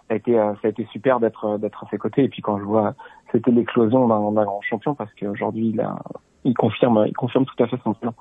ça 0.08 0.14
a 0.14 0.18
été 0.18 0.34
ça 0.34 0.60
a 0.64 0.68
été 0.68 0.86
super 0.92 1.20
d'être 1.20 1.58
d'être 1.58 1.84
à 1.84 1.88
ses 1.90 1.98
côtés. 1.98 2.26
Et 2.26 2.30
puis 2.30 2.42
quand 2.42 2.60
je 2.60 2.64
vois 2.64 2.94
c'était 3.32 3.52
l'éclosion 3.52 4.08
d'un 4.08 4.44
grand 4.44 4.62
champion 4.62 4.94
parce 4.94 5.14
qu'aujourd'hui 5.16 5.70
il 5.70 5.82
a 5.82 5.98
il 6.44 6.54
confirme 6.54 7.06
il 7.08 7.14
confirme 7.14 7.46
tout 7.46 7.64
à 7.64 7.68
fait 7.68 7.78
son 7.84 7.94
plan. 7.94 8.14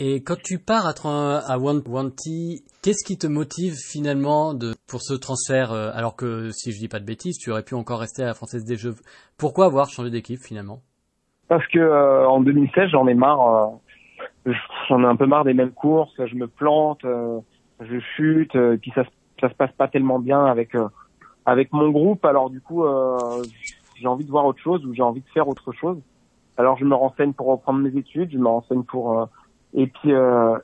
Et 0.00 0.22
quand 0.22 0.40
tu 0.40 0.60
pars 0.60 0.86
à, 0.86 0.92
à 1.38 1.58
Wanty, 1.58 2.62
qu'est-ce 2.82 3.04
qui 3.04 3.18
te 3.18 3.26
motive 3.26 3.74
finalement 3.74 4.54
de, 4.54 4.74
pour 4.88 5.02
ce 5.02 5.14
transfert 5.14 5.72
euh, 5.72 5.90
Alors 5.92 6.14
que 6.14 6.50
si 6.52 6.70
je 6.70 6.78
dis 6.78 6.86
pas 6.86 7.00
de 7.00 7.04
bêtises, 7.04 7.36
tu 7.36 7.50
aurais 7.50 7.64
pu 7.64 7.74
encore 7.74 7.98
rester 7.98 8.22
à 8.22 8.26
la 8.26 8.34
Française 8.34 8.64
des 8.64 8.76
Jeux. 8.76 8.94
Pourquoi 9.38 9.66
avoir 9.66 9.88
changé 9.88 10.10
d'équipe 10.10 10.38
finalement? 10.38 10.82
Parce 11.48 11.66
que 11.66 11.80
euh, 11.80 12.28
en 12.28 12.40
2016, 12.40 12.90
j'en 12.90 13.08
ai 13.08 13.14
marre. 13.14 13.80
Euh, 14.46 14.52
j'en 14.88 15.02
ai 15.02 15.06
un 15.06 15.16
peu 15.16 15.26
marre 15.26 15.42
des 15.42 15.54
mêmes 15.54 15.72
courses. 15.72 16.14
Je 16.16 16.36
me 16.36 16.46
plante, 16.46 17.00
je 17.02 17.98
chute, 18.16 18.54
et 18.54 18.78
puis 18.78 18.92
ça, 18.94 19.02
ça 19.40 19.48
se 19.48 19.54
passe 19.54 19.72
pas 19.72 19.88
tellement 19.88 20.20
bien 20.20 20.44
avec 20.44 20.76
avec 21.44 21.72
mon 21.72 21.90
groupe. 21.90 22.24
Alors 22.24 22.50
du 22.50 22.60
coup, 22.60 22.84
j'ai 23.96 24.06
envie 24.06 24.24
de 24.24 24.30
voir 24.30 24.46
autre 24.46 24.60
chose 24.60 24.84
ou 24.86 24.94
j'ai 24.94 25.02
envie 25.02 25.22
de 25.22 25.28
faire 25.34 25.48
autre 25.48 25.72
chose. 25.72 25.98
Alors 26.56 26.78
je 26.78 26.84
me 26.84 26.94
renseigne 26.94 27.32
pour 27.32 27.48
reprendre 27.48 27.80
mes 27.80 27.96
études. 27.98 28.30
Je 28.30 28.38
me 28.38 28.48
renseigne 28.48 28.84
pour 28.84 29.28
et 29.74 29.86
puis, 29.86 30.12
euh, 30.12 30.58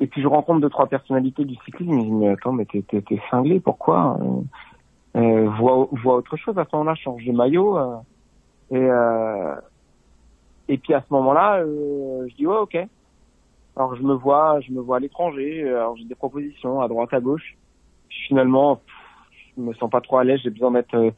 et 0.00 0.06
puis 0.06 0.22
je 0.22 0.26
rencontre 0.26 0.60
deux 0.60 0.70
trois 0.70 0.86
personnalités 0.86 1.44
du 1.44 1.56
cyclisme. 1.64 1.90
Je 1.90 1.96
me 1.96 2.02
dis 2.02 2.10
mais 2.10 2.28
attends, 2.30 2.52
mais 2.52 2.64
t'es 2.64 2.82
t'es 2.82 3.20
cinglé, 3.30 3.60
pourquoi 3.60 4.18
euh, 4.20 5.20
euh, 5.20 5.48
vois 5.50 5.88
vois 5.92 6.16
autre 6.16 6.36
chose 6.36 6.58
à 6.58 6.64
ce 6.64 6.76
moment-là, 6.76 6.94
change 6.94 7.24
de 7.24 7.32
maillot. 7.32 7.78
Euh, 7.78 7.96
et 8.70 8.78
euh, 8.78 9.54
et 10.68 10.78
puis 10.78 10.94
à 10.94 11.02
ce 11.02 11.12
moment-là, 11.12 11.58
euh, 11.58 12.26
je 12.28 12.34
dis 12.36 12.46
ouais 12.46 12.56
ok. 12.56 12.76
Alors 13.76 13.94
je 13.96 14.02
me 14.02 14.14
vois, 14.14 14.60
je 14.60 14.72
me 14.72 14.80
vois 14.80 14.96
à 14.96 15.00
l'étranger. 15.00 15.68
Alors 15.68 15.96
j'ai 15.96 16.04
des 16.04 16.14
propositions 16.14 16.80
à 16.80 16.88
droite 16.88 17.12
à 17.12 17.20
gauche. 17.20 17.56
Finalement, 18.28 18.80
je 19.56 19.62
me 19.62 19.74
sens 19.74 19.90
pas 19.90 20.00
trop 20.00 20.18
à 20.18 20.24
l'aise. 20.24 20.40
J'ai 20.42 20.50
besoin 20.50 20.70
d'être 20.70 21.12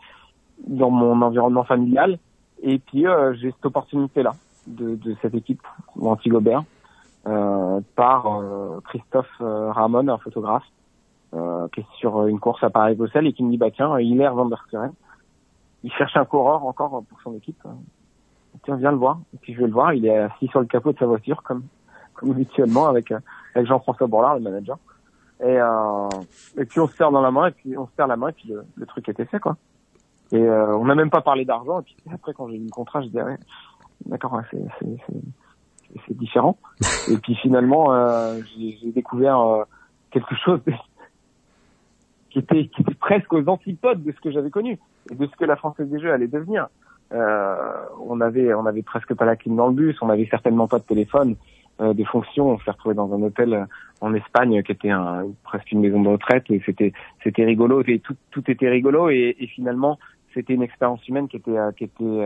dans 0.67 0.91
mon 0.91 1.21
environnement 1.23 1.65
familial. 1.65 2.19
Et 2.63 2.79
puis 2.79 3.05
j'ai 3.35 3.51
cette 3.53 3.67
opportunité 3.67 4.23
là 4.23 4.35
de, 4.67 4.97
de 4.97 5.15
cette 5.21 5.35
équipe 5.35 5.63
anti-Gobert 6.01 6.65
par 7.95 8.27
euh, 8.27 8.81
Christophe 8.85 9.27
euh, 9.41 9.73
Ramon, 9.73 10.09
un 10.09 10.19
photographe, 10.19 10.65
qui 11.73 11.81
est 11.81 11.87
sur 11.99 12.27
une 12.27 12.41
course 12.41 12.63
à 12.63 12.71
Paris-Bruxelles 12.71 13.27
et 13.27 13.33
qui 13.35 13.45
me 13.45 13.51
dit 13.51 13.59
bah 13.59 13.71
tiens, 13.71 13.99
Hilaire 13.99 14.35
Van 14.35 14.47
der 14.47 14.65
Schuren, 14.71 14.93
il 15.83 15.93
cherche 15.93 16.17
un 16.17 16.25
coureur 16.25 16.65
encore 16.65 17.03
pour 17.09 17.21
son 17.23 17.35
équipe. 17.35 17.63
Tiens, 18.65 18.77
viens 18.77 18.91
le 18.91 18.97
voir. 18.97 19.19
Et 19.35 19.37
puis 19.37 19.53
je 19.53 19.61
vais 19.61 19.67
le 19.67 19.73
voir. 19.73 19.93
Il 19.93 20.07
est 20.07 20.17
assis 20.17 20.47
sur 20.49 20.61
le 20.61 20.67
capot 20.67 20.93
de 20.93 20.99
sa 20.99 21.05
voiture, 21.05 21.43
comme 21.43 21.65
comme 22.15 22.31
habituellement 22.31 22.87
avec 22.87 23.13
avec 23.55 23.69
Jean-François 23.69 24.07
Bourlard, 24.07 24.37
le 24.37 24.41
manager. 24.41 24.79
Et 25.41 25.61
euh, 25.61 26.09
et 26.57 26.65
puis 26.65 26.81
on 26.81 26.89
se 26.89 26.97
serre 26.97 27.11
dans 27.11 27.21
la 27.21 27.31
main 27.31 27.49
et 27.49 27.51
puis 27.51 27.77
on 27.77 27.87
se 27.87 27.93
serre 27.95 28.07
la 28.07 28.17
main 28.17 28.29
et 28.29 28.33
puis 28.33 28.51
le, 28.77 28.87
truc 28.87 29.09
était 29.09 29.27
fait 29.27 29.39
quoi. 29.39 29.57
Et 30.33 30.41
euh, 30.41 30.75
on 30.77 30.87
n'a 30.87 30.95
même 30.95 31.11
pas 31.11 31.21
parlé 31.21 31.45
d'argent. 31.45 31.81
Et 31.81 31.83
puis 31.83 31.97
après 32.13 32.33
quand 32.33 32.49
j'ai 32.49 32.57
eu 32.57 32.65
le 32.65 32.71
contrat, 32.71 33.03
je 33.03 33.09
disais 33.09 33.23
d'accord, 34.07 34.41
c'est 34.51 34.65
c'est 34.79 35.13
différent. 36.11 36.59
et 37.11 37.17
puis 37.19 37.35
finalement, 37.37 37.93
euh, 37.93 38.41
j'ai 38.57 38.93
découvert 38.93 39.41
euh, 39.41 39.65
quelque 40.11 40.35
chose 40.45 40.61
qui 42.31 42.39
était, 42.39 42.67
qui 42.67 42.83
était 42.83 42.95
presque 42.95 43.33
aux 43.33 43.47
antipodes 43.49 44.03
de 44.03 44.13
ce 44.13 44.21
que 44.21 44.31
j'avais 44.31 44.51
connu 44.51 44.79
et 45.11 45.15
de 45.15 45.27
ce 45.27 45.37
que 45.37 45.45
la 45.45 45.57
Française 45.57 45.89
des 45.89 46.01
Jeux 46.01 46.13
allait 46.13 46.27
devenir. 46.27 46.69
Euh, 47.13 47.57
on 48.05 48.21
avait, 48.21 48.53
on 48.55 48.67
avait 48.67 48.83
presque 48.83 49.15
pas 49.15 49.25
la 49.25 49.37
clim 49.37 49.57
dans 49.57 49.69
le 49.69 49.75
bus, 49.75 49.97
on 50.03 50.11
avait 50.11 50.27
certainement 50.27 50.67
pas 50.67 50.79
de 50.79 50.85
téléphone. 50.85 51.37
de 51.79 52.05
fonction. 52.05 52.53
On 52.53 52.59
s'est 52.59 52.71
retrouvé 52.71 52.95
dans 52.95 53.13
un 53.15 53.23
hôtel 53.23 53.67
en 54.01 54.15
Espagne 54.15 54.63
qui 54.63 54.73
était 54.73 54.91
un, 54.91 55.27
presque 55.45 55.71
une 55.73 55.81
maison 55.81 56.03
de 56.03 56.09
retraite 56.09 56.45
et 56.51 56.63
c'était 56.65 56.93
c'était 57.23 57.45
rigolo 57.45 57.83
et 57.87 57.99
tout 57.99 58.17
tout 58.31 58.51
était 58.51 58.71
rigolo 58.71 59.11
et, 59.11 59.37
et 59.39 59.47
finalement 59.47 59.99
c'était 60.33 60.55
une 60.55 60.63
expérience 60.63 61.07
humaine 61.07 61.29
qui 61.29 61.37
était 61.37 61.59
qui 61.77 61.85
était 61.85 62.25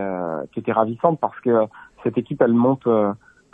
qui 0.53 0.59
était 0.61 0.71
ravissante 0.71 1.19
parce 1.19 1.37
que 1.41 1.67
cette 2.01 2.17
équipe 2.17 2.41
elle 2.41 2.53
monte 2.53 2.87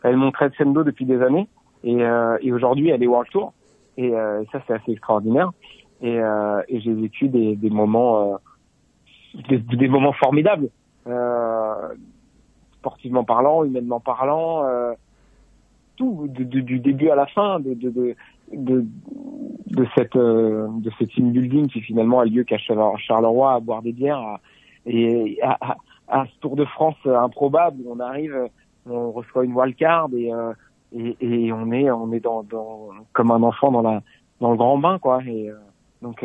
elle 0.03 0.17
monte 0.17 0.33
Crescendo 0.33 0.83
depuis 0.83 1.05
des 1.05 1.21
années 1.21 1.47
et, 1.83 1.99
et 2.41 2.51
aujourd'hui 2.51 2.89
elle 2.89 3.03
est 3.03 3.07
World 3.07 3.29
Tour. 3.31 3.53
Et, 3.97 4.11
ça 4.51 4.61
c'est 4.67 4.73
assez 4.73 4.91
extraordinaire. 4.91 5.51
Et, 6.01 6.17
et 6.67 6.79
j'ai 6.79 6.93
vécu 6.93 7.29
des, 7.29 7.55
des 7.55 7.69
moments 7.69 8.39
des, 9.49 9.57
des, 9.57 9.87
moments 9.87 10.13
formidables. 10.13 10.69
Sportivement 12.79 13.23
parlant 13.23 13.63
humainement 13.63 13.99
parlant 13.99 14.63
tout, 15.97 16.27
du 16.29 16.79
début 16.79 17.09
à 17.09 17.15
la 17.15 17.25
fin 17.25 17.59
de, 17.59 17.73
de, 17.73 17.89
de, 17.89 18.15
de, 18.53 18.85
de 19.67 19.87
cette, 19.97 20.15
euh, 20.15 20.67
de 20.69 20.89
cette 20.97 21.09
team 21.09 21.31
building 21.31 21.67
qui 21.67 21.81
finalement 21.81 22.21
a 22.21 22.25
lieu 22.25 22.43
qu'à 22.43 22.57
Charleroi 22.57 23.53
à 23.53 23.59
boire 23.59 23.81
des 23.81 23.91
bières 23.91 24.37
et 24.85 25.39
à, 25.41 25.75
à, 26.07 26.25
ce 26.27 26.39
Tour 26.39 26.55
de 26.55 26.63
France 26.65 26.95
improbable 27.05 27.81
où 27.83 27.93
on 27.93 27.99
arrive, 27.99 28.37
on 28.89 29.11
reçoit 29.11 29.45
une 29.45 29.53
wildcard 29.53 30.09
et, 30.15 30.33
euh, 30.33 30.53
et, 30.93 31.17
et 31.19 31.51
on 31.53 31.71
est, 31.71 31.89
on 31.91 32.11
est 32.11 32.19
dans, 32.19 32.45
comme 33.13 33.31
un 33.31 33.43
enfant 33.43 33.71
dans 33.71 33.81
la, 33.81 34.01
dans 34.39 34.51
le 34.51 34.57
grand 34.57 34.77
bain, 34.77 34.99
quoi. 34.99 35.21
Et, 35.25 35.49
euh, 35.49 35.55
donc 36.01 36.23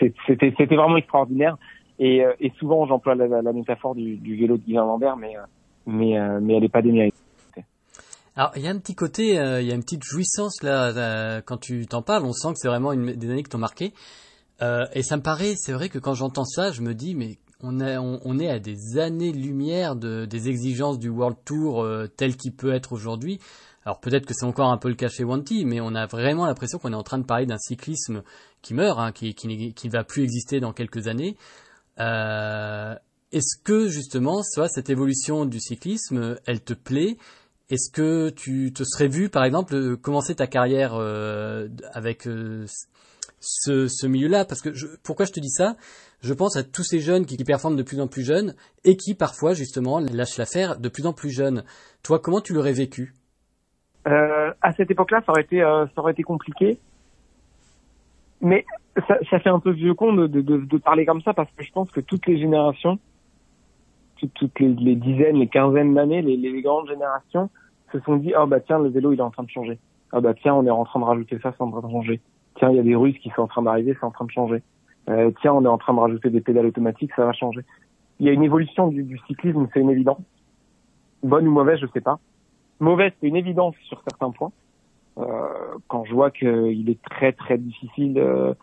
c'était 0.00 0.52
c'était 0.58 0.74
vraiment 0.74 0.96
extraordinaire 0.96 1.56
et, 2.00 2.24
et 2.40 2.50
souvent 2.58 2.84
j'emploie 2.84 3.14
la, 3.14 3.52
métaphore 3.52 3.94
du, 3.94 4.18
vélo 4.36 4.56
de 4.56 4.62
Guy 4.64 4.72
Lambert 4.72 5.16
mais 5.16 5.34
mais 5.86 6.18
mais 6.40 6.54
elle 6.54 6.62
n'est 6.62 6.68
pas 6.68 6.82
déméritée. 6.82 7.14
Alors 8.36 8.50
il 8.56 8.62
y 8.62 8.66
a 8.66 8.70
un 8.70 8.78
petit 8.78 8.96
côté, 8.96 9.38
euh, 9.38 9.60
il 9.60 9.68
y 9.68 9.70
a 9.70 9.74
une 9.74 9.82
petite 9.82 10.02
jouissance 10.02 10.62
là 10.62 10.88
euh, 10.96 11.40
quand 11.40 11.58
tu 11.58 11.86
t'en 11.86 12.02
parles. 12.02 12.24
On 12.24 12.32
sent 12.32 12.48
que 12.52 12.58
c'est 12.58 12.68
vraiment 12.68 12.92
une, 12.92 13.12
des 13.12 13.30
années 13.30 13.44
qui 13.44 13.50
t'ont 13.50 13.58
marqué. 13.58 13.92
Euh, 14.62 14.86
et 14.92 15.02
ça 15.02 15.16
me 15.16 15.22
paraît, 15.22 15.54
c'est 15.56 15.72
vrai 15.72 15.88
que 15.88 15.98
quand 15.98 16.14
j'entends 16.14 16.44
ça, 16.44 16.72
je 16.72 16.82
me 16.82 16.94
dis 16.94 17.14
mais 17.14 17.36
on, 17.62 17.80
est, 17.80 18.48
à 18.48 18.58
des 18.58 18.98
années-lumière 18.98 19.96
de, 19.96 20.26
des 20.26 20.48
exigences 20.48 20.98
du 20.98 21.08
World 21.08 21.38
Tour 21.44 21.86
tel 22.16 22.36
qu'il 22.36 22.52
peut 22.52 22.72
être 22.72 22.92
aujourd'hui. 22.92 23.40
Alors 23.86 24.00
peut-être 24.00 24.26
que 24.26 24.34
c'est 24.34 24.46
encore 24.46 24.70
un 24.70 24.78
peu 24.78 24.88
le 24.88 24.94
cas 24.94 25.08
chez 25.08 25.24
Wanty, 25.24 25.64
mais 25.64 25.80
on 25.80 25.94
a 25.94 26.06
vraiment 26.06 26.46
l'impression 26.46 26.78
qu'on 26.78 26.92
est 26.92 26.96
en 26.96 27.02
train 27.02 27.18
de 27.18 27.24
parler 27.24 27.46
d'un 27.46 27.58
cyclisme 27.58 28.22
qui 28.62 28.74
meurt, 28.74 28.98
hein, 28.98 29.12
qui, 29.12 29.34
qui, 29.34 29.88
va 29.88 30.04
plus 30.04 30.22
exister 30.22 30.60
dans 30.60 30.72
quelques 30.72 31.06
années. 31.06 31.36
Est-ce 33.34 33.56
que 33.60 33.88
justement, 33.88 34.44
soit 34.44 34.68
cette 34.68 34.90
évolution 34.90 35.44
du 35.44 35.58
cyclisme, 35.58 36.36
elle 36.46 36.60
te 36.60 36.72
plaît? 36.72 37.18
Est-ce 37.68 37.90
que 37.90 38.30
tu 38.30 38.72
te 38.72 38.84
serais 38.84 39.08
vu, 39.08 39.28
par 39.28 39.42
exemple, 39.42 39.96
commencer 39.96 40.36
ta 40.36 40.46
carrière 40.46 40.94
euh, 40.94 41.66
avec 41.92 42.28
euh, 42.28 42.64
ce, 43.40 44.06
milieu-là? 44.06 44.44
Parce 44.44 44.60
que 44.60 44.70
pourquoi 45.02 45.26
je 45.26 45.32
te 45.32 45.40
dis 45.40 45.50
ça? 45.50 45.76
Je 46.24 46.32
pense 46.32 46.56
à 46.56 46.62
tous 46.62 46.84
ces 46.84 47.00
jeunes 47.00 47.26
qui, 47.26 47.36
performent 47.44 47.76
de 47.76 47.82
plus 47.82 48.00
en 48.00 48.08
plus 48.08 48.24
jeunes 48.24 48.54
et 48.84 48.96
qui 48.96 49.14
parfois 49.14 49.52
justement 49.52 50.00
lâchent 50.00 50.38
l'affaire 50.38 50.78
de 50.80 50.88
plus 50.88 51.06
en 51.06 51.12
plus 51.12 51.28
jeunes. 51.28 51.64
Toi, 52.02 52.18
comment 52.18 52.40
tu 52.40 52.54
l'aurais 52.54 52.72
vécu? 52.72 53.12
Euh, 54.08 54.50
À 54.62 54.72
cette 54.72 54.90
époque-là, 54.90 55.22
ça 55.26 55.32
aurait 55.32 55.42
été 55.42 55.62
été 56.08 56.22
compliqué. 56.22 56.78
Mais 58.40 58.64
ça, 59.06 59.38
fait 59.38 59.50
un 59.50 59.60
peu 59.60 59.72
vieux 59.72 59.92
con 59.92 60.14
de, 60.14 60.78
parler 60.78 61.04
comme 61.04 61.20
ça 61.20 61.34
parce 61.34 61.50
que 61.52 61.62
je 61.62 61.72
pense 61.72 61.90
que 61.90 62.00
toutes 62.00 62.26
les 62.26 62.38
générations 62.38 62.98
toutes 64.34 64.58
les, 64.58 64.96
dizaines, 64.96 65.36
les 65.36 65.48
quinzaines 65.48 65.92
d'années, 65.92 66.22
les, 66.22 66.62
grandes 66.62 66.88
générations 66.88 67.50
se 67.92 68.00
sont 68.00 68.16
dit 68.16 68.32
oh 68.40 68.46
bah 68.46 68.60
tiens 68.60 68.78
le 68.78 68.88
vélo 68.88 69.12
il 69.12 69.18
est 69.18 69.22
en 69.22 69.30
train 69.30 69.42
de 69.42 69.50
changer. 69.50 69.78
Ah 70.12 70.22
bah 70.22 70.32
tiens 70.32 70.54
on 70.54 70.64
est 70.64 70.70
en 70.70 70.86
train 70.86 71.00
de 71.00 71.04
rajouter 71.04 71.38
ça, 71.42 71.52
c'est 71.52 71.62
en 71.62 71.70
train 71.70 71.86
de 71.86 71.92
changer. 71.92 72.20
Tiens 72.54 72.70
il 72.70 72.76
y 72.76 72.80
a 72.80 72.82
des 72.82 72.94
Russes 72.94 73.18
qui 73.18 73.28
sont 73.36 73.42
en 73.42 73.46
train 73.46 73.60
d'arriver, 73.60 73.94
c'est 74.00 74.06
en 74.06 74.10
train 74.10 74.24
de 74.24 74.30
changer. 74.30 74.62
Euh, 75.08 75.30
tiens 75.40 75.52
on 75.52 75.64
est 75.64 75.68
en 75.68 75.78
train 75.78 75.94
de 75.94 76.00
rajouter 76.00 76.30
des 76.30 76.40
pédales 76.40 76.66
automatiques, 76.66 77.12
ça 77.14 77.24
va 77.24 77.32
changer. 77.32 77.60
Il 78.20 78.26
y 78.26 78.28
a 78.28 78.32
une 78.32 78.44
évolution 78.44 78.88
du, 78.88 79.18
cyclisme, 79.26 79.66
c'est 79.72 79.80
une 79.80 79.90
évidence. 79.90 80.20
Bonne 81.22 81.48
ou 81.48 81.50
mauvaise, 81.50 81.78
je 81.80 81.86
sais 81.92 82.00
pas. 82.00 82.18
Mauvaise, 82.80 83.12
c'est 83.20 83.26
une 83.26 83.36
évidence 83.36 83.74
sur 83.88 84.00
certains 84.02 84.30
points. 84.30 84.52
Euh, 85.18 85.24
quand 85.88 86.04
je 86.04 86.12
vois 86.12 86.30
qu'il 86.30 86.88
est 86.88 87.02
très 87.02 87.32
très 87.32 87.58
difficile 87.58 88.18
euh, 88.18 88.54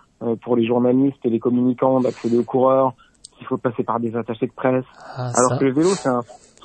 pour 0.42 0.56
les 0.56 0.66
journalistes 0.66 1.24
et 1.26 1.30
les 1.30 1.40
communicants 1.40 2.00
d'accéder 2.00 2.38
aux 2.38 2.44
coureurs, 2.44 2.94
il 3.40 3.48
faut 3.48 3.58
passer 3.58 3.84
par 3.84 4.00
des 4.00 4.16
attachés 4.16 4.48
de 4.48 4.52
presse. 4.52 4.86
Ah, 5.16 5.32
Alors 5.36 5.60
que 5.60 5.66
le 5.66 5.72
vélo, 5.72 5.90
c'est 5.90 6.10
un, 6.10 6.22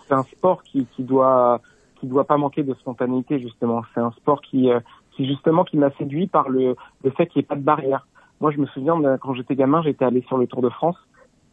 c'est 0.06 0.14
un 0.14 0.22
sport 0.24 0.62
qui, 0.62 0.86
qui 0.94 1.02
doit 1.02 1.60
qui 2.00 2.06
doit 2.06 2.24
pas 2.24 2.36
manquer 2.36 2.62
de 2.62 2.74
spontanéité 2.74 3.40
justement. 3.40 3.82
C'est 3.94 4.00
un 4.00 4.12
sport 4.12 4.40
qui, 4.42 4.70
euh, 4.70 4.80
qui 5.12 5.26
justement 5.26 5.64
qui 5.64 5.76
m'a 5.76 5.90
séduit 5.92 6.26
par 6.26 6.48
le, 6.48 6.76
le 7.02 7.10
fait 7.10 7.26
qu'il 7.26 7.40
n'y 7.40 7.44
ait 7.44 7.48
pas 7.48 7.56
de 7.56 7.62
barrière. 7.62 8.06
Moi, 8.40 8.50
je 8.50 8.58
me 8.58 8.66
souviens 8.66 9.00
quand 9.18 9.34
j'étais 9.34 9.56
gamin, 9.56 9.82
j'étais 9.82 10.04
allé 10.04 10.22
sur 10.28 10.38
le 10.38 10.46
Tour 10.46 10.62
de 10.62 10.68
France, 10.68 10.96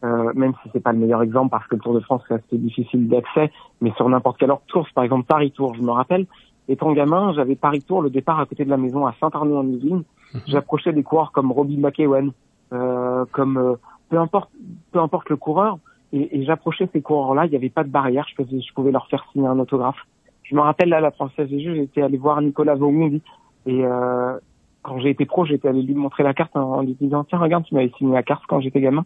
euh, 0.04 0.32
même 0.34 0.52
si 0.62 0.68
c'est 0.72 0.82
pas 0.82 0.92
le 0.92 0.98
meilleur 0.98 1.22
exemple 1.22 1.50
parce 1.50 1.66
que 1.66 1.76
le 1.76 1.80
Tour 1.80 1.94
de 1.94 2.00
France 2.00 2.22
c'est 2.28 2.34
assez 2.34 2.58
difficile 2.58 3.08
d'accès, 3.08 3.50
mais 3.80 3.90
sur 3.96 4.08
n'importe 4.08 4.38
quelle 4.38 4.50
autre 4.50 4.62
course, 4.70 4.90
par 4.92 5.02
exemple 5.02 5.24
Paris 5.24 5.50
Tour, 5.50 5.74
je 5.74 5.80
me 5.80 5.90
rappelle, 5.90 6.26
étant 6.68 6.92
gamin, 6.92 7.32
j'avais 7.32 7.54
Paris 7.54 7.82
Tour, 7.82 8.02
le 8.02 8.10
départ 8.10 8.38
à 8.38 8.44
côté 8.44 8.66
de 8.66 8.70
la 8.70 8.76
maison 8.76 9.06
à 9.06 9.14
Saint-Arnaud-en-Yvelines. 9.18 10.04
Mhm. 10.34 10.40
J'approchais 10.46 10.92
des 10.92 11.02
coureurs 11.02 11.32
comme 11.32 11.52
Robbie 11.52 11.78
McEwen, 11.78 12.32
euh, 12.72 13.24
comme 13.32 13.56
euh, 13.56 13.76
peu 14.10 14.18
importe, 14.18 14.50
peu 14.92 14.98
importe 14.98 15.30
le 15.30 15.36
coureur. 15.36 15.78
Et, 16.12 16.38
et 16.38 16.44
j'approchais 16.44 16.88
ces 16.92 17.00
coureurs-là, 17.00 17.46
il 17.46 17.50
n'y 17.50 17.56
avait 17.56 17.70
pas 17.70 17.82
de 17.82 17.88
barrière, 17.88 18.26
je, 18.28 18.72
pouvais 18.74 18.92
leur 18.92 19.08
faire 19.08 19.24
signer 19.32 19.46
un 19.46 19.58
autographe. 19.58 19.98
Je 20.42 20.54
me 20.54 20.60
rappelle 20.60 20.90
là, 20.90 21.00
la 21.00 21.12
Française 21.12 21.48
des 21.48 21.62
Jeux, 21.62 21.74
j'étais 21.74 22.02
allé 22.02 22.18
voir 22.18 22.42
Nicolas 22.42 22.74
Vaumondi. 22.74 23.22
Et 23.66 23.84
euh, 23.86 24.38
quand 24.84 25.00
j'ai 25.00 25.10
été 25.10 25.24
pro, 25.24 25.44
j'étais 25.44 25.66
allé 25.66 25.82
lui 25.82 25.94
montrer 25.94 26.22
la 26.22 26.34
carte 26.34 26.54
en, 26.54 26.82
lui 26.82 26.94
disant 27.00 27.24
tiens 27.24 27.38
regarde, 27.38 27.64
tu 27.64 27.74
m'avais 27.74 27.90
signé 27.98 28.12
la 28.12 28.22
carte 28.22 28.44
quand 28.46 28.60
j'étais 28.60 28.80
gamin. 28.80 29.04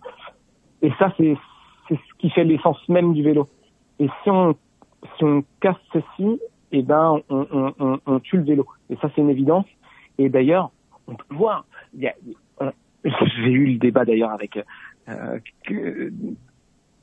Et 0.83 0.91
ça, 0.99 1.13
c'est 1.17 1.37
c'est 1.89 1.95
ce 1.95 2.19
qui 2.19 2.29
fait 2.29 2.45
l'essence 2.45 2.87
même 2.89 3.15
du 3.15 3.23
vélo. 3.23 3.49
Et 3.99 4.09
si 4.23 4.31
on 4.31 4.55
si 5.17 5.25
on 5.25 5.45
casse 5.61 5.77
ceci, 5.93 6.41
eh 6.73 6.83
ben 6.83 7.21
on, 7.31 7.47
on, 7.79 8.01
on, 8.05 8.21
tue 8.21 8.37
le 8.37 8.43
vélo. 8.43 8.67
Et 8.91 8.97
ça, 8.97 9.09
c'est 9.15 9.21
une 9.21 9.31
évidence. 9.31 9.67
Et 10.19 10.29
d'ailleurs, 10.29 10.71
on 11.07 11.15
peut 11.15 11.35
voir. 11.35 11.65
J'ai 13.05 13.51
eu 13.51 13.67
le 13.67 13.79
débat 13.79 14.05
d'ailleurs 14.05 14.33
avec 14.33 14.59
euh, 15.09 16.11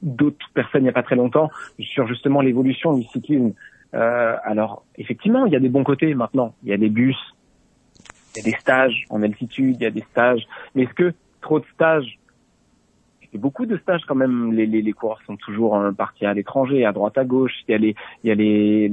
d'autres 0.02 0.46
personnes 0.54 0.82
il 0.82 0.84
n'y 0.84 0.90
a 0.90 0.94
pas 0.94 1.04
très 1.04 1.16
longtemps 1.16 1.50
sur 1.80 2.06
justement 2.08 2.42
l'évolution 2.42 2.96
du 2.98 3.04
cyclisme. 3.06 3.54
Euh, 3.94 4.36
alors 4.44 4.84
effectivement, 4.98 5.46
il 5.46 5.54
y 5.54 5.56
a 5.56 5.60
des 5.60 5.70
bons 5.70 5.86
côtés 5.86 6.14
maintenant. 6.14 6.54
Il 6.64 6.70
y 6.70 6.74
a 6.74 6.78
des 6.78 6.90
bus, 6.90 7.18
il 8.36 8.40
y 8.46 8.50
a 8.50 8.52
des 8.52 8.58
stages 8.60 9.06
en 9.10 9.24
altitude, 9.24 9.78
il 9.80 9.84
y 9.84 9.86
a 9.86 9.92
des 9.92 10.06
stages. 10.12 10.46
Mais 10.74 10.84
est-ce 10.84 10.94
que 10.94 11.14
trop 11.42 11.60
de 11.60 11.66
stages? 11.74 12.20
Beaucoup 13.34 13.66
de 13.66 13.78
stages 13.78 14.04
quand 14.08 14.16
même. 14.16 14.54
Les, 14.54 14.66
les, 14.66 14.82
les 14.82 14.94
coureurs 14.94 15.22
sont 15.28 15.36
toujours 15.36 15.78
partis 15.98 16.26
à 16.26 16.34
l'étranger, 16.34 16.86
à 16.86 16.94
droite, 16.94 17.18
à 17.18 17.26
gauche. 17.26 17.52
Il 17.68 17.72
y 17.72 17.76
a 17.76 17.78
les, 17.78 17.96
il 18.24 18.28
y 18.30 18.32
a 18.32 18.36
les, 18.36 18.88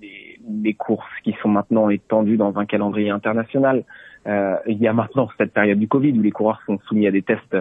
les, 0.00 0.38
les 0.48 0.74
courses 0.74 1.04
qui 1.24 1.34
sont 1.42 1.48
maintenant 1.48 1.90
étendues 1.90 2.36
dans 2.36 2.56
un 2.58 2.66
calendrier 2.66 3.10
international. 3.10 3.84
Euh, 4.26 4.56
il 4.66 4.78
y 4.78 4.86
a 4.86 4.92
maintenant 4.92 5.28
cette 5.36 5.52
période 5.52 5.78
du 5.78 5.88
Covid 5.88 6.12
où 6.12 6.22
les 6.22 6.30
coureurs 6.30 6.62
sont 6.66 6.78
soumis 6.86 7.06
à 7.06 7.10
des 7.10 7.22
tests 7.22 7.56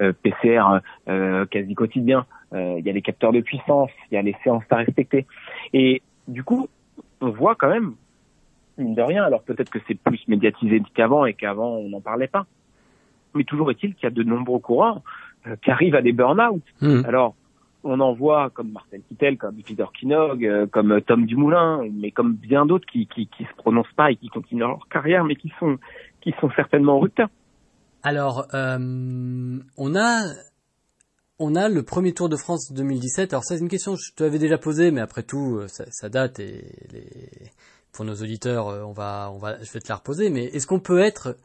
euh, 0.00 0.12
PCR 0.22 0.80
euh, 1.08 1.44
quasi 1.46 1.74
quotidiens. 1.74 2.26
il 2.54 2.82
y 2.84 2.88
a 2.88 2.92
les 2.92 3.02
capteurs 3.02 3.32
de 3.32 3.40
puissance, 3.40 3.90
il 4.10 4.14
y 4.14 4.18
a 4.18 4.22
les 4.22 4.36
séances 4.42 4.64
à 4.70 4.76
respecter. 4.76 5.26
Et 5.72 6.02
du 6.26 6.42
coup, 6.42 6.68
on 7.20 7.30
voit 7.30 7.54
quand 7.54 7.68
même, 7.68 7.94
mine 8.78 8.94
de 8.94 9.02
rien, 9.02 9.24
alors 9.24 9.42
peut-être 9.42 9.70
que 9.70 9.78
c'est 9.86 9.94
plus 9.94 10.20
médiatisé 10.28 10.82
qu'avant 10.94 11.26
et 11.26 11.34
qu'avant 11.34 11.76
on 11.76 11.88
n'en 11.88 12.00
parlait 12.00 12.28
pas. 12.28 12.46
Mais 13.34 13.44
toujours 13.44 13.70
est-il 13.70 13.94
qu'il 13.94 14.04
y 14.04 14.06
a 14.06 14.14
de 14.14 14.22
nombreux 14.22 14.58
coureurs 14.58 15.00
qui 15.62 15.70
arrivent 15.70 15.94
à 15.94 16.02
des 16.02 16.12
burn-out. 16.12 16.62
Mmh. 16.80 17.02
Alors, 17.06 17.34
on 17.86 18.00
en 18.00 18.12
voit 18.12 18.50
comme 18.50 18.72
Marcel 18.72 19.00
Kittel, 19.08 19.38
comme 19.38 19.56
Peter 19.62 19.84
Kinog, 19.98 20.44
euh, 20.44 20.66
comme 20.66 21.00
Tom 21.02 21.24
Dumoulin, 21.26 21.82
mais 21.92 22.10
comme 22.10 22.34
bien 22.34 22.66
d'autres 22.66 22.86
qui, 22.86 23.06
qui, 23.06 23.28
qui 23.28 23.44
se 23.44 23.54
prononcent 23.56 23.94
pas 23.96 24.10
et 24.10 24.16
qui 24.16 24.28
continuent 24.28 24.60
leur 24.60 24.88
carrière, 24.88 25.24
mais 25.24 25.36
qui 25.36 25.52
sont 25.58 25.78
qui 26.20 26.34
sont 26.40 26.50
certainement 26.56 26.96
en 26.96 27.00
rupture. 27.00 27.28
Alors, 28.02 28.46
euh, 28.54 29.58
on 29.78 29.96
a 29.96 30.22
on 31.38 31.54
a 31.54 31.68
le 31.68 31.82
premier 31.82 32.12
Tour 32.12 32.28
de 32.28 32.36
France 32.36 32.72
2017. 32.72 33.32
Alors 33.32 33.44
ça, 33.44 33.56
c'est 33.56 33.62
une 33.62 33.68
question 33.68 33.94
que 33.94 34.00
je 34.04 34.14
te 34.14 34.24
l'avais 34.24 34.38
déjà 34.38 34.58
posée, 34.58 34.90
mais 34.90 35.00
après 35.00 35.22
tout, 35.22 35.58
euh, 35.58 35.68
ça, 35.68 35.84
ça 35.90 36.08
date 36.08 36.40
et 36.40 36.64
les... 36.92 37.50
pour 37.96 38.04
nos 38.04 38.14
auditeurs, 38.14 38.66
on 38.66 38.92
va, 38.92 39.30
on 39.32 39.38
va, 39.38 39.60
je 39.62 39.72
vais 39.72 39.80
te 39.80 39.88
la 39.88 39.96
reposer. 39.96 40.28
Mais 40.28 40.44
est-ce 40.44 40.66
qu'on 40.66 40.80
peut 40.80 41.00
être 41.00 41.36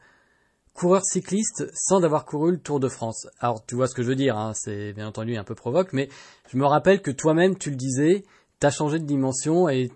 coureur 0.74 1.02
cycliste 1.02 1.70
sans 1.74 2.04
avoir 2.04 2.26
couru 2.26 2.52
le 2.52 2.58
Tour 2.58 2.78
de 2.78 2.88
France? 2.88 3.26
Alors 3.40 3.64
tu 3.64 3.74
vois 3.74 3.88
ce 3.88 3.94
que 3.94 4.02
je 4.02 4.08
veux 4.08 4.14
dire, 4.14 4.36
hein, 4.36 4.52
c'est 4.54 4.92
bien 4.92 5.08
entendu 5.08 5.36
un 5.36 5.44
peu 5.44 5.54
provoque, 5.54 5.94
mais 5.94 6.10
je 6.50 6.58
me 6.58 6.66
rappelle 6.66 7.00
que 7.00 7.10
toi-même 7.10 7.56
tu 7.56 7.70
le 7.70 7.76
disais, 7.76 8.24
tu 8.60 8.66
as 8.66 8.70
changé 8.70 8.98
de 8.98 9.06
dimension 9.06 9.70
et 9.70 9.90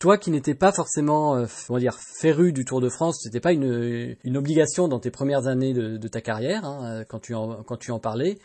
toi 0.00 0.18
qui 0.18 0.32
n'étais 0.32 0.54
pas 0.54 0.72
forcément, 0.72 1.36
euh, 1.36 1.78
dire, 1.78 1.96
féru 2.20 2.52
du 2.52 2.64
Tour 2.64 2.80
de 2.80 2.88
France, 2.88 3.20
c'était 3.22 3.40
pas 3.40 3.52
une, 3.52 4.16
obligation 4.34 4.88
dans 4.88 4.98
tes 4.98 5.12
premières 5.12 5.46
années 5.46 5.72
de, 5.72 6.08
ta 6.08 6.20
carrière, 6.20 6.64
hein, 6.64 7.04
quand, 7.08 7.20
tu 7.20 7.34
en, 7.34 7.62
quand 7.62 7.76
tu 7.76 7.92
en 7.92 8.00
parlais. 8.00 8.38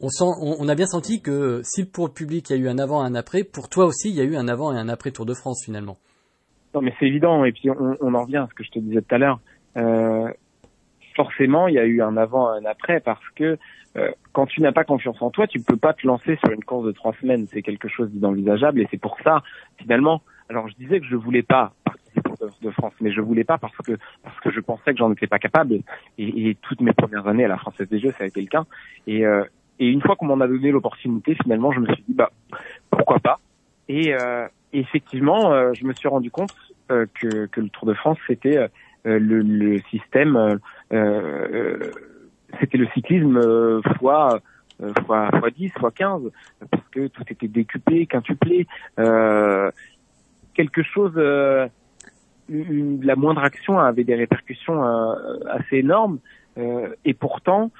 On, 0.00 0.08
on, 0.20 0.68
a 0.68 0.74
bien 0.74 0.86
senti 0.86 1.20
que 1.20 1.62
si 1.64 1.84
pour 1.84 2.06
le 2.06 2.12
public 2.12 2.48
il 2.48 2.56
y 2.56 2.56
a 2.56 2.62
eu 2.62 2.68
un 2.68 2.78
avant 2.78 3.04
et 3.04 3.06
un 3.06 3.14
après, 3.14 3.44
pour 3.44 3.68
toi 3.68 3.86
aussi 3.86 4.08
il 4.08 4.14
y 4.14 4.20
a 4.20 4.24
eu 4.24 4.36
un 4.36 4.48
avant 4.48 4.72
et 4.72 4.78
un 4.78 4.88
après 4.88 5.10
Tour 5.10 5.26
de 5.26 5.34
France 5.34 5.62
finalement. 5.64 5.98
Non, 6.74 6.80
mais 6.80 6.94
c'est 6.98 7.06
évident. 7.06 7.44
Et 7.44 7.52
puis 7.52 7.70
on, 7.70 7.96
on, 8.00 8.14
en 8.14 8.22
revient 8.22 8.38
à 8.38 8.48
ce 8.48 8.54
que 8.54 8.64
je 8.64 8.70
te 8.70 8.78
disais 8.78 9.02
tout 9.02 9.14
à 9.14 9.18
l'heure. 9.18 9.40
Euh, 9.76 10.30
forcément, 11.14 11.68
il 11.68 11.74
y 11.74 11.78
a 11.78 11.84
eu 11.84 12.02
un 12.02 12.16
avant, 12.16 12.48
un 12.48 12.64
après, 12.64 13.00
parce 13.00 13.28
que 13.34 13.58
euh, 13.96 14.10
quand 14.32 14.46
tu 14.46 14.60
n'as 14.62 14.72
pas 14.72 14.84
confiance 14.84 15.20
en 15.20 15.30
toi, 15.30 15.46
tu 15.46 15.60
peux 15.60 15.76
pas 15.76 15.92
te 15.92 16.06
lancer 16.06 16.36
sur 16.36 16.50
une 16.50 16.64
course 16.64 16.86
de 16.86 16.92
trois 16.92 17.14
semaines. 17.20 17.46
C'est 17.52 17.62
quelque 17.62 17.88
chose 17.88 18.10
d'inenvisageable, 18.10 18.80
et 18.80 18.88
c'est 18.90 19.00
pour 19.00 19.16
ça, 19.22 19.42
finalement. 19.78 20.22
Alors, 20.48 20.68
je 20.68 20.74
disais 20.74 21.00
que 21.00 21.06
je 21.06 21.16
voulais 21.16 21.42
pas 21.42 21.72
participer 21.84 22.30
de 22.62 22.70
France, 22.70 22.92
mais 23.00 23.12
je 23.12 23.20
voulais 23.20 23.44
pas 23.44 23.58
parce 23.58 23.76
que 23.78 23.92
parce 24.22 24.38
que 24.40 24.50
je 24.50 24.60
pensais 24.60 24.92
que 24.92 24.98
j'en 24.98 25.12
étais 25.12 25.26
pas 25.26 25.38
capable. 25.38 25.74
Et, 25.74 25.82
et, 26.18 26.54
toutes 26.56 26.80
mes 26.80 26.92
premières 26.92 27.26
années 27.26 27.44
à 27.44 27.48
la 27.48 27.56
Française 27.56 27.88
des 27.88 28.00
Jeux, 28.00 28.12
ça 28.18 28.24
a 28.24 28.26
été 28.26 28.40
le 28.40 28.48
cas. 28.48 28.64
Et, 29.06 29.24
euh, 29.24 29.44
et 29.78 29.88
une 29.88 30.02
fois 30.02 30.16
qu'on 30.16 30.26
m'en 30.26 30.40
a 30.40 30.48
donné 30.48 30.70
l'opportunité, 30.70 31.34
finalement, 31.42 31.72
je 31.72 31.80
me 31.80 31.86
suis 31.86 32.04
dit 32.08 32.14
bah 32.14 32.30
pourquoi 32.90 33.18
pas. 33.20 33.40
Et 33.88 34.14
euh, 34.14 34.46
effectivement, 34.72 35.52
euh, 35.52 35.72
je 35.74 35.84
me 35.84 35.92
suis 35.92 36.08
rendu 36.08 36.30
compte 36.30 36.54
euh, 36.90 37.06
que, 37.20 37.46
que 37.46 37.60
le 37.60 37.68
Tour 37.68 37.86
de 37.86 37.94
France 37.94 38.18
c'était 38.26 38.56
euh, 38.56 38.68
le, 39.04 39.40
le, 39.42 39.78
système, 39.90 40.58
c'était 42.60 42.78
le 42.78 42.86
cyclisme 42.94 43.82
fois 43.98 44.40
fois 45.04 45.30
fois 45.38 45.50
10, 45.50 45.70
fois 45.78 45.90
15, 45.90 46.22
parce 46.70 46.88
que 46.92 47.08
tout 47.08 47.24
était 47.28 47.48
décuplé, 47.48 48.06
quintuplé, 48.06 48.66
quelque 50.54 50.82
chose. 50.82 51.12
Une, 52.48 53.04
la 53.04 53.16
moindre 53.16 53.42
action 53.42 53.78
avait 53.78 54.04
des 54.04 54.14
répercussions 54.14 54.82
assez 55.50 55.78
énormes, 55.78 56.20
et 56.56 57.14
pourtant, 57.14 57.72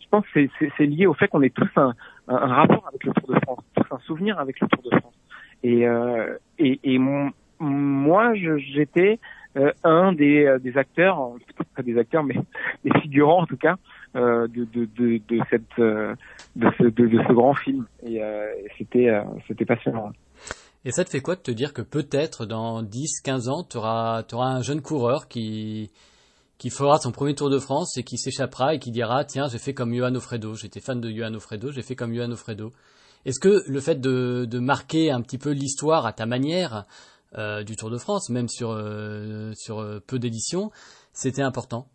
je 0.00 0.06
pense 0.10 0.26
que 0.34 0.40
c'est 0.76 0.86
lié 0.86 1.06
au 1.06 1.14
fait 1.14 1.28
qu'on 1.28 1.40
est 1.40 1.54
tous 1.54 1.70
un, 1.76 1.94
un, 2.28 2.54
rapport 2.54 2.86
avec 2.88 3.04
le 3.04 3.12
Tour 3.14 3.34
de 3.34 3.40
France, 3.40 3.64
tous 3.74 3.94
un 3.94 3.98
souvenir 4.00 4.38
avec 4.38 4.60
le 4.60 4.68
Tour 4.68 4.82
de 4.82 4.98
France. 4.98 5.11
Et, 5.62 5.86
euh, 5.86 6.36
et, 6.58 6.80
et 6.84 6.98
moi, 7.58 8.34
j'étais 8.34 9.18
euh, 9.56 9.72
un 9.84 10.12
des, 10.12 10.44
euh, 10.44 10.58
des 10.58 10.76
acteurs, 10.76 11.32
pas 11.76 11.82
des 11.82 11.98
acteurs, 11.98 12.24
mais 12.24 12.34
des 12.84 13.00
figurants 13.00 13.42
en 13.42 13.46
tout 13.46 13.56
cas, 13.56 13.76
de, 14.14 14.46
de, 14.46 14.88
de, 14.96 15.20
de, 15.28 15.40
cette, 15.48 15.78
de, 15.78 16.70
ce, 16.78 16.84
de, 16.84 17.22
ce 17.26 17.32
grand 17.32 17.54
film. 17.54 17.86
Et 18.04 18.20
c'était, 18.76 19.10
c'était 19.48 19.64
passionnant. 19.64 20.12
Et 20.84 20.90
ça 20.90 21.04
te 21.04 21.10
fait 21.10 21.20
quoi 21.20 21.36
de 21.36 21.40
te 21.40 21.52
dire 21.52 21.72
que 21.72 21.82
peut-être 21.82 22.44
dans 22.44 22.82
10, 22.82 23.20
15 23.22 23.48
ans, 23.48 23.62
tu 23.62 23.76
auras, 23.76 24.24
auras 24.32 24.48
un 24.48 24.62
jeune 24.62 24.82
coureur 24.82 25.28
qui, 25.28 25.92
qui 26.58 26.70
fera 26.70 26.98
son 26.98 27.12
premier 27.12 27.34
Tour 27.34 27.50
de 27.50 27.58
France 27.58 27.96
et 27.96 28.02
qui 28.02 28.18
s'échappera 28.18 28.74
et 28.74 28.78
qui 28.78 28.90
dira 28.90 29.24
tiens 29.24 29.48
j'ai 29.48 29.58
fait 29.58 29.74
comme 29.74 29.94
Johan 29.94 30.14
Ofredo, 30.14 30.54
j'étais 30.54 30.80
fan 30.80 31.00
de 31.00 31.10
Johan 31.10 31.34
Ofredo, 31.34 31.70
j'ai 31.70 31.82
fait 31.82 31.96
comme 31.96 32.14
Johan 32.14 32.30
Ofredo. 32.32 32.72
Est-ce 33.24 33.38
que 33.38 33.62
le 33.70 33.80
fait 33.80 34.00
de, 34.00 34.46
de 34.46 34.58
marquer 34.58 35.10
un 35.10 35.20
petit 35.20 35.38
peu 35.38 35.52
l'histoire 35.52 36.06
à 36.06 36.12
ta 36.12 36.26
manière 36.26 36.84
euh, 37.38 37.62
du 37.62 37.76
Tour 37.76 37.90
de 37.90 37.98
France, 37.98 38.30
même 38.30 38.48
sur, 38.48 38.70
euh, 38.72 39.52
sur 39.54 39.80
euh, 39.80 40.00
peu 40.06 40.18
d'éditions, 40.18 40.70
c'était 41.12 41.42
important? 41.42 41.86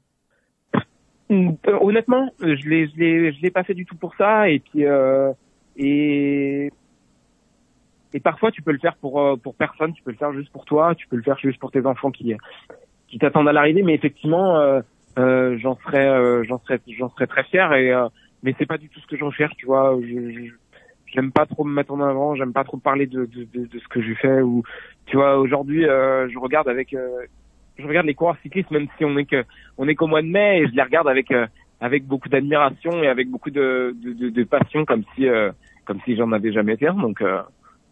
Mm, 1.29 1.51
Honnêtement, 1.81 2.31
je 2.39 2.69
l'ai, 2.69 2.87
je 2.87 2.95
l'ai, 2.97 3.33
je 3.33 3.41
l'ai 3.41 3.51
pas 3.51 3.63
fait 3.63 3.73
du 3.73 3.85
tout 3.85 3.95
pour 3.95 4.15
ça, 4.15 4.49
et 4.49 4.59
puis 4.59 4.83
et 5.75 6.71
et 8.13 8.19
parfois 8.21 8.51
tu 8.51 8.61
peux 8.61 8.71
le 8.71 8.79
faire 8.79 8.95
pour 8.95 9.37
pour 9.43 9.53
personne, 9.55 9.93
tu 9.93 10.01
peux 10.01 10.11
le 10.11 10.17
faire 10.17 10.31
juste 10.31 10.51
pour 10.51 10.63
toi, 10.63 10.95
tu 10.95 11.07
peux 11.07 11.17
le 11.17 11.23
faire 11.23 11.37
juste 11.37 11.59
pour 11.59 11.71
tes 11.71 11.85
enfants 11.85 12.09
qui 12.09 12.33
qui 13.09 13.19
t'attendent 13.19 13.49
à 13.49 13.53
l'arrivée, 13.53 13.83
mais 13.83 13.93
effectivement, 13.93 14.57
euh, 14.57 15.57
j'en 15.57 15.77
serais 15.85 16.45
j'en 16.45 16.59
serais 16.59 16.79
j'en 16.97 17.09
serais 17.09 17.27
très 17.27 17.43
fier 17.43 17.73
et 17.73 17.93
mais 18.43 18.55
c'est 18.57 18.65
pas 18.65 18.77
du 18.77 18.89
tout 18.89 18.99
ce 18.99 19.07
que 19.07 19.17
j'en 19.17 19.27
recherche, 19.27 19.55
tu 19.57 19.65
vois. 19.65 19.97
Je, 20.01 20.07
je, 20.07 20.53
j'aime 21.17 21.31
pas 21.31 21.47
trop 21.47 21.63
me 21.63 21.73
mettre 21.73 21.91
en 21.91 21.99
avant, 21.99 22.35
j'aime 22.35 22.53
pas 22.53 22.63
trop 22.63 22.77
parler 22.77 23.07
de, 23.07 23.25
de, 23.25 23.43
de, 23.45 23.65
de 23.65 23.79
ce 23.79 23.87
que 23.87 24.01
j'ai 24.03 24.13
fait 24.13 24.41
ou 24.41 24.61
tu 25.07 25.17
vois 25.17 25.37
aujourd'hui 25.39 25.83
euh, 25.83 26.29
je 26.29 26.37
regarde 26.37 26.69
avec 26.69 26.93
euh, 26.93 27.25
je 27.79 27.87
regarde 27.87 28.05
les 28.05 28.13
coureurs 28.13 28.37
cyclistes 28.43 28.69
même 28.69 28.87
si 28.97 29.03
on 29.03 29.17
est 29.17 29.25
que 29.25 29.43
on 29.79 29.87
est 29.87 29.95
qu'au 29.95 30.05
mois 30.05 30.21
de 30.21 30.27
mai 30.27 30.59
et 30.59 30.67
je 30.67 30.75
les 30.75 30.83
regarde 30.83 31.07
avec 31.07 31.31
euh, 31.31 31.47
avec 31.81 32.05
beaucoup 32.05 32.29
d'admiration 32.29 33.01
et 33.01 33.07
avec 33.07 33.29
beaucoup 33.29 33.49
de, 33.49 33.95
de, 33.99 34.43
passion 34.43 34.85
comme 34.85 35.03
si 35.15 35.27
comme 35.85 35.99
si 36.05 36.15
j'en 36.15 36.31
avais 36.31 36.51
jamais 36.51 36.73
été 36.73 36.87
un. 36.87 36.95
Donc 36.95 37.23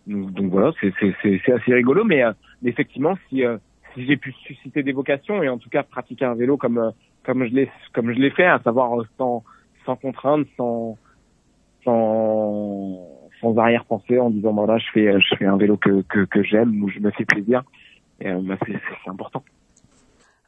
donc, 0.07 0.51
voilà 0.51 0.71
c'est 0.81 0.91
c'est 0.99 1.15
c'est 1.45 1.51
assez 1.51 1.71
rigolo. 1.71 2.03
Mais 2.03 2.23
effectivement 2.63 3.15
si 3.29 3.43
si 3.93 4.05
j'ai 4.07 4.17
pu 4.17 4.31
susciter 4.31 4.81
des 4.81 4.91
vocations 4.91 5.43
et 5.43 5.49
en 5.49 5.59
tout 5.59 5.69
cas 5.69 5.83
pratiquer 5.83 6.25
un 6.25 6.33
vélo 6.33 6.57
comme 6.57 6.93
comme 7.23 7.45
je 7.45 7.53
l'ai 7.53 7.69
comme 7.93 8.11
je 8.11 8.19
l'ai 8.19 8.31
fait 8.31 8.47
à 8.47 8.59
savoir 8.63 8.89
sans 9.19 9.43
sans 9.85 9.95
contrainte 9.95 10.47
sans 10.57 10.97
sans, 11.85 13.07
sans 13.45 13.57
arrière-pensée 13.57 14.19
en 14.19 14.31
disant 14.31 14.53
voilà 14.53 14.77
je 14.77 14.85
fais 14.93 15.19
je 15.19 15.35
fais 15.37 15.45
un 15.45 15.57
vélo 15.57 15.77
que, 15.77 16.01
que, 16.03 16.25
que 16.25 16.41
j'aime 16.43 16.83
ou 16.83 16.89
je 16.89 16.99
me 16.99 17.11
fais 17.11 17.25
plaisir 17.25 17.63
et 18.19 18.29
euh, 18.29 18.41
bah, 18.41 18.55
c'est 18.65 19.09
important. 19.09 19.43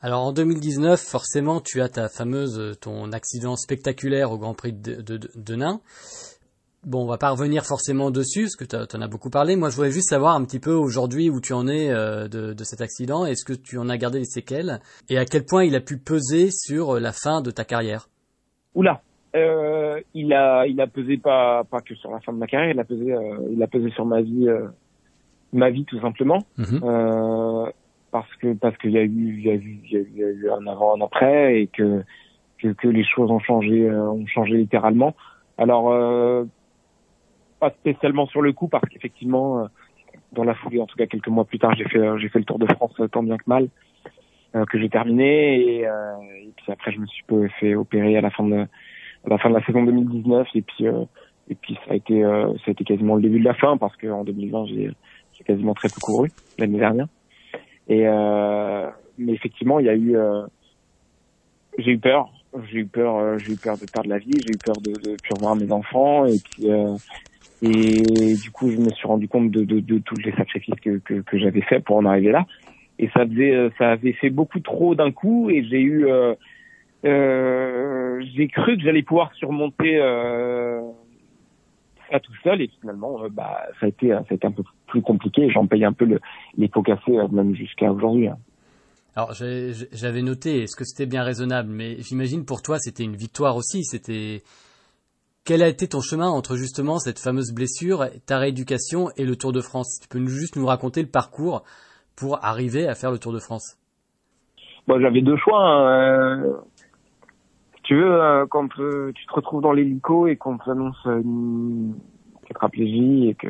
Alors 0.02 0.22
en 0.22 0.32
2019, 0.32 1.00
forcément, 1.00 1.60
tu 1.60 1.82
as 1.82 1.90
ta 1.90 2.08
fameuse 2.08 2.78
ton 2.80 3.12
accident 3.12 3.56
spectaculaire 3.56 4.32
au 4.32 4.38
Grand 4.38 4.54
Prix 4.54 4.74
de, 4.74 5.02
de, 5.02 5.20
de 5.36 5.56
Nain. 5.56 5.82
Bon, 6.86 7.04
on 7.04 7.08
va 7.08 7.18
pas 7.18 7.32
revenir 7.32 7.66
forcément 7.66 8.12
dessus, 8.12 8.44
parce 8.44 8.56
que 8.56 8.64
tu 8.64 8.96
en 8.96 9.02
as 9.02 9.08
beaucoup 9.08 9.32
parlé. 9.32 9.56
Moi, 9.56 9.70
je 9.70 9.76
voudrais 9.76 9.92
juste 9.92 10.10
savoir 10.10 10.36
un 10.36 10.46
petit 10.46 10.60
peu 10.60 10.72
aujourd'hui 10.72 11.30
où 11.30 11.42
tu 11.42 11.52
en 11.52 11.68
es 11.68 11.90
euh, 11.90 12.28
de, 12.28 12.54
de, 12.54 12.64
cet 12.64 12.80
accident. 12.82 13.26
Est-ce 13.26 13.44
que 13.44 13.54
tu 13.54 13.80
en 13.80 13.90
as 13.90 13.98
gardé 13.98 14.20
les 14.20 14.26
séquelles? 14.26 14.80
Et 15.10 15.18
à 15.18 15.26
quel 15.26 15.44
point 15.44 15.66
il 15.66 15.76
a 15.76 15.82
pu 15.82 15.98
peser 15.98 16.52
sur 16.52 17.00
la 17.00 17.12
fin 17.12 17.42
de 17.42 17.50
ta 17.50 17.66
carrière? 17.66 18.08
Oula 18.76 19.02
euh, 19.38 20.02
il 20.14 20.34
a 20.34 20.66
il 20.68 20.80
a 20.82 20.88
pesé 20.88 21.18
pas 21.18 21.64
pas 21.64 21.82
que 21.82 21.96
sur 21.96 22.12
la 22.12 22.20
fin 22.20 22.34
de 22.34 22.38
ma 22.38 22.48
carrière, 22.48 22.72
il 22.72 22.80
a 22.80 22.84
pesé 22.84 23.14
euh, 23.14 23.50
il 23.52 23.62
a 23.62 23.68
pesé 23.68 23.90
sur 23.92 24.06
ma 24.06 24.22
vie 24.22 24.48
euh, 24.48 24.68
ma 25.54 25.70
vie 25.70 25.86
tout 25.86 26.00
simplement 26.00 26.40
mhm. 26.58 26.82
parce 28.12 28.34
que 28.36 28.54
parce 28.54 28.78
qu'il 28.78 28.92
y 28.92 28.98
a 28.98 29.04
eu 29.04 29.38
il 29.38 29.42
y 29.42 29.50
a 29.50 29.56
eu 29.56 29.80
il 29.84 30.18
y 30.18 30.24
a 30.24 30.28
eu 30.30 30.50
un 30.50 30.68
avant 30.68 30.96
un 30.96 31.02
après 31.02 31.62
et 31.62 31.68
que 31.68 32.04
que, 32.60 32.70
que 32.70 32.88
les 32.88 33.04
choses 33.04 33.30
ont 33.32 33.40
changé 33.40 33.90
ont 33.90 34.26
changé 34.28 34.56
littéralement. 34.56 35.16
Alors 35.58 35.86
pas 37.60 37.72
spécialement 37.72 38.28
sur 38.28 38.42
le 38.42 38.54
coup 38.54 38.68
parce 38.68 38.88
qu'effectivement 38.90 39.68
dans 40.34 40.44
la 40.44 40.54
foulée 40.56 40.80
en 40.80 40.86
tout 40.86 40.98
cas 40.98 41.08
quelques 41.08 41.28
mois 41.30 41.46
plus 41.46 41.60
tard 41.60 41.76
j'ai 41.76 41.86
fait 41.86 42.20
j'ai 42.20 42.30
fait 42.30 42.40
le 42.40 42.46
Tour 42.46 42.60
de 42.60 42.68
France 42.68 43.00
tant 43.12 43.24
bien 43.24 43.38
que 43.38 43.44
mal 43.48 43.70
que 44.54 44.80
j'ai 44.80 44.90
terminé 44.90 45.60
et, 45.60 45.82
et 45.82 46.52
puis 46.56 46.72
après 46.72 46.92
je 46.92 47.00
me 47.00 47.06
suis 47.08 47.24
fait 47.60 47.76
opérer 47.76 48.18
à 48.18 48.22
la 48.22 48.30
fin 48.30 48.44
de 48.44 48.68
à 49.28 49.30
la 49.32 49.38
fin 49.38 49.50
de 49.50 49.56
la 49.56 49.66
saison 49.66 49.84
2019 49.84 50.48
et 50.56 50.62
puis 50.62 50.88
euh, 50.88 51.04
et 51.50 51.56
puis 51.56 51.78
ça 51.86 51.92
a 51.92 51.96
été 51.96 52.24
euh, 52.24 52.54
ça 52.58 52.64
a 52.68 52.72
été 52.72 52.84
quasiment 52.84 53.16
le 53.16 53.22
début 53.22 53.40
de 53.40 53.46
la 53.46 53.54
fin 53.54 53.78
parce 53.78 53.96
qu'en 53.98 54.24
2020 54.24 54.66
j'ai 54.68 54.92
j'ai 55.34 55.44
quasiment 55.44 55.74
très 55.74 55.90
peu 55.90 56.00
couru 56.02 56.32
l'année 56.58 56.80
dernière. 56.80 57.08
Et 57.88 58.08
euh, 58.08 58.88
mais 59.18 59.34
effectivement 59.34 59.80
il 59.80 59.86
y 59.86 59.90
a 59.90 59.96
eu 59.96 60.16
j'ai 61.78 61.92
eu 61.92 62.00
peur. 62.00 62.30
J'ai 62.72 62.80
eu 62.80 62.86
peur 62.86 63.40
j'ai 63.40 63.54
eu 63.54 63.58
peur 63.58 63.78
de 63.78 63.86
perdre 63.92 64.10
la 64.10 64.18
vie 64.18 64.32
j'ai 64.46 64.54
eu 64.54 64.58
peur 64.58 64.76
de, 64.78 64.92
de 64.92 65.16
plus 65.22 65.34
revoir 65.36 65.56
mes 65.56 65.72
enfants 65.72 66.26
et 66.26 66.38
puis 66.44 66.68
et 67.62 68.36
du 68.36 68.52
coup 68.52 68.70
je 68.72 68.78
me 68.78 68.90
suis 68.90 69.08
rendu 69.08 69.28
compte 69.28 69.52
de, 69.52 69.64
de, 69.64 69.80
de 69.80 69.98
tous 70.00 70.16
les 70.24 70.32
sacrifices 70.34 70.80
que, 70.82 70.98
que, 71.00 71.22
que 71.22 71.38
j'avais 71.38 71.62
fait 71.62 71.80
pour 71.80 71.98
en 71.98 72.06
arriver 72.06 72.32
là. 72.32 72.46
Et 73.00 73.10
ça 73.10 73.28
faisait 73.28 73.70
ça 73.78 73.92
avait 73.92 74.14
fait 74.14 74.30
beaucoup 74.30 74.60
trop 74.60 74.96
d'un 74.96 75.12
coup 75.12 75.50
et 75.50 75.64
j'ai 75.64 75.82
eu 75.82 76.08
euh, 76.08 76.34
j'ai 78.36 78.48
cru 78.48 78.78
que 78.78 78.84
j'allais 78.84 79.04
pouvoir 79.04 79.34
surmonter 79.34 79.98
euh, 79.98 80.82
ça 82.10 82.20
tout 82.20 82.34
seul 82.44 82.62
et 82.62 82.70
finalement 82.80 83.24
euh, 83.24 83.30
bah 83.30 83.64
ça 83.80 83.86
a 83.86 83.90
été 83.90 84.10
ça 84.10 84.24
a 84.30 84.34
été 84.34 84.48
un 84.48 84.52
peu 84.52 84.64
plus 84.88 85.02
compliqué 85.02 85.50
j'en 85.50 85.68
paye 85.68 85.86
un 85.86 85.94
peu 85.94 86.06
le, 86.06 86.20
les 86.58 86.68
pots 86.68 86.84
cassés 86.84 87.18
euh, 87.18 87.28
même 87.30 87.56
jusqu'à 87.56 87.92
aujourd'hui 87.92 88.28
hein. 88.28 88.38
alors 89.16 89.34
j'avais 89.34 90.22
noté 90.22 90.64
est-ce 90.64 90.76
que 90.76 90.86
c'était 90.86 91.10
bien 91.10 91.24
raisonnable? 91.24 91.70
Mais 91.70 91.98
j'imagine 92.00 92.46
pour 92.46 92.62
toi 92.62 92.80
c'était 92.80 93.04
une 93.04 93.16
victoire 93.16 93.56
aussi. 93.56 93.84
C'était 93.84 94.42
quel 95.44 95.64
a 95.64 95.68
été 95.70 95.88
ton 95.88 96.02
chemin 96.02 96.30
entre 96.30 96.56
justement 96.56 97.00
cette 97.00 97.20
fameuse 97.20 97.54
blessure 97.54 98.06
ta 98.26 98.38
rééducation 98.38 99.10
et 99.16 99.26
le 99.26 99.36
Tour 99.36 99.54
de 99.54 99.62
France? 99.62 100.00
Tu 100.02 100.10
peux 100.10 100.20
nous, 100.20 100.28
juste 100.28 100.58
nous 100.58 100.66
raconter 100.66 101.02
le 101.02 101.08
parcours 101.08 101.64
pour 102.18 102.44
arriver 102.44 102.88
à 102.88 102.96
faire 102.96 103.12
le 103.12 103.18
Tour 103.18 103.32
de 103.32 103.40
France. 103.40 103.78
Bon, 104.88 105.00
j'avais 105.00 105.22
deux 105.22 105.38
choix 105.38 105.64
hein 105.64 106.44
tu 107.88 107.96
veux, 107.96 108.22
euh, 108.22 108.46
quand 108.48 108.68
euh, 108.80 109.14
tu 109.16 109.26
te 109.26 109.34
retrouves 109.34 109.62
dans 109.62 109.72
l'hélico 109.72 110.28
et 110.28 110.36
qu'on 110.36 110.58
t'annonce 110.58 111.02
une 111.06 111.96
tétraplégie 112.46 113.30
et 113.30 113.36
que 113.36 113.48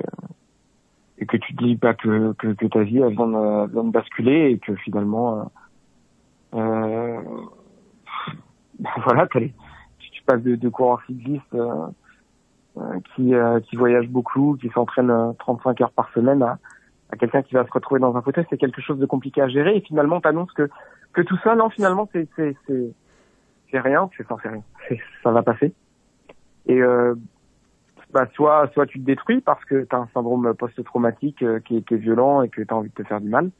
et 1.18 1.26
que 1.26 1.38
tu 1.38 1.56
te 1.56 1.64
dis 1.64 1.76
pas 1.76 1.96
que, 1.96 2.34
que, 2.34 2.68
ta 2.68 2.84
vie 2.84 3.00
elle 3.00 3.16
vient, 3.16 3.26
de, 3.28 3.90
basculer 3.90 4.52
et 4.52 4.60
que 4.60 4.76
finalement 4.76 5.50
euh, 6.54 6.60
euh 6.60 7.22
voilà 9.06 9.26
tu, 9.26 9.52
passes 10.28 10.44
de, 10.44 10.56
de 10.56 10.70
coureurs 10.70 11.02
cyclistes 11.08 11.56
euh, 11.56 11.88
qui 13.16 13.34
qui 13.68 13.76
voyage 13.76 14.08
beaucoup 14.08 14.56
qui 14.62 14.70
s'entraîne 14.70 15.12
35 15.40 15.82
heures 15.82 15.92
par 15.94 16.12
semaine 16.14 16.44
à, 16.44 16.60
à 17.12 17.16
quelqu'un 17.18 17.42
qui 17.42 17.56
va 17.56 17.66
se 17.66 17.72
retrouver 17.72 18.00
dans 18.00 18.16
un 18.16 18.22
fauteuil 18.22 18.46
c'est 18.52 18.58
quelque 18.58 18.82
chose 18.82 19.00
de 19.00 19.08
compliqué 19.08 19.42
à 19.42 19.48
gérer 19.48 19.78
et 19.78 19.82
finalement 19.82 20.22
t'annonces 20.22 20.52
que 20.52 20.70
que 21.14 21.24
tout 21.24 21.38
ça 21.44 21.56
non 21.56 21.72
finalement 21.72 22.08
c'est 22.14 22.30
c'est 23.72 23.80
rien, 23.80 24.10
c'est 24.18 24.28
sans 24.28 24.36
rien, 24.36 24.62
ça 25.24 25.32
va 25.32 25.44
passer. 25.44 25.74
Et 26.68 26.82
euh, 26.82 27.16
bah 28.14 28.28
soit 28.34 28.70
soit 28.74 28.86
tu 28.86 29.00
te 29.00 29.06
détruis 29.06 29.42
parce 29.42 29.64
que 29.66 29.84
tu 29.84 29.96
as 29.96 30.00
un 30.00 30.10
syndrome 30.14 30.54
post-traumatique 30.54 31.42
euh, 31.44 31.60
qui, 31.60 31.78
est, 31.78 31.96
violent 31.96 32.42
et 32.42 32.50
que 32.50 32.62
tu 32.62 32.74
as 32.74 32.78
envie 32.78 32.90
de 32.90 32.94
te 32.94 33.04
faire 33.04 33.22
du 33.22 33.30
mal, 33.30 33.52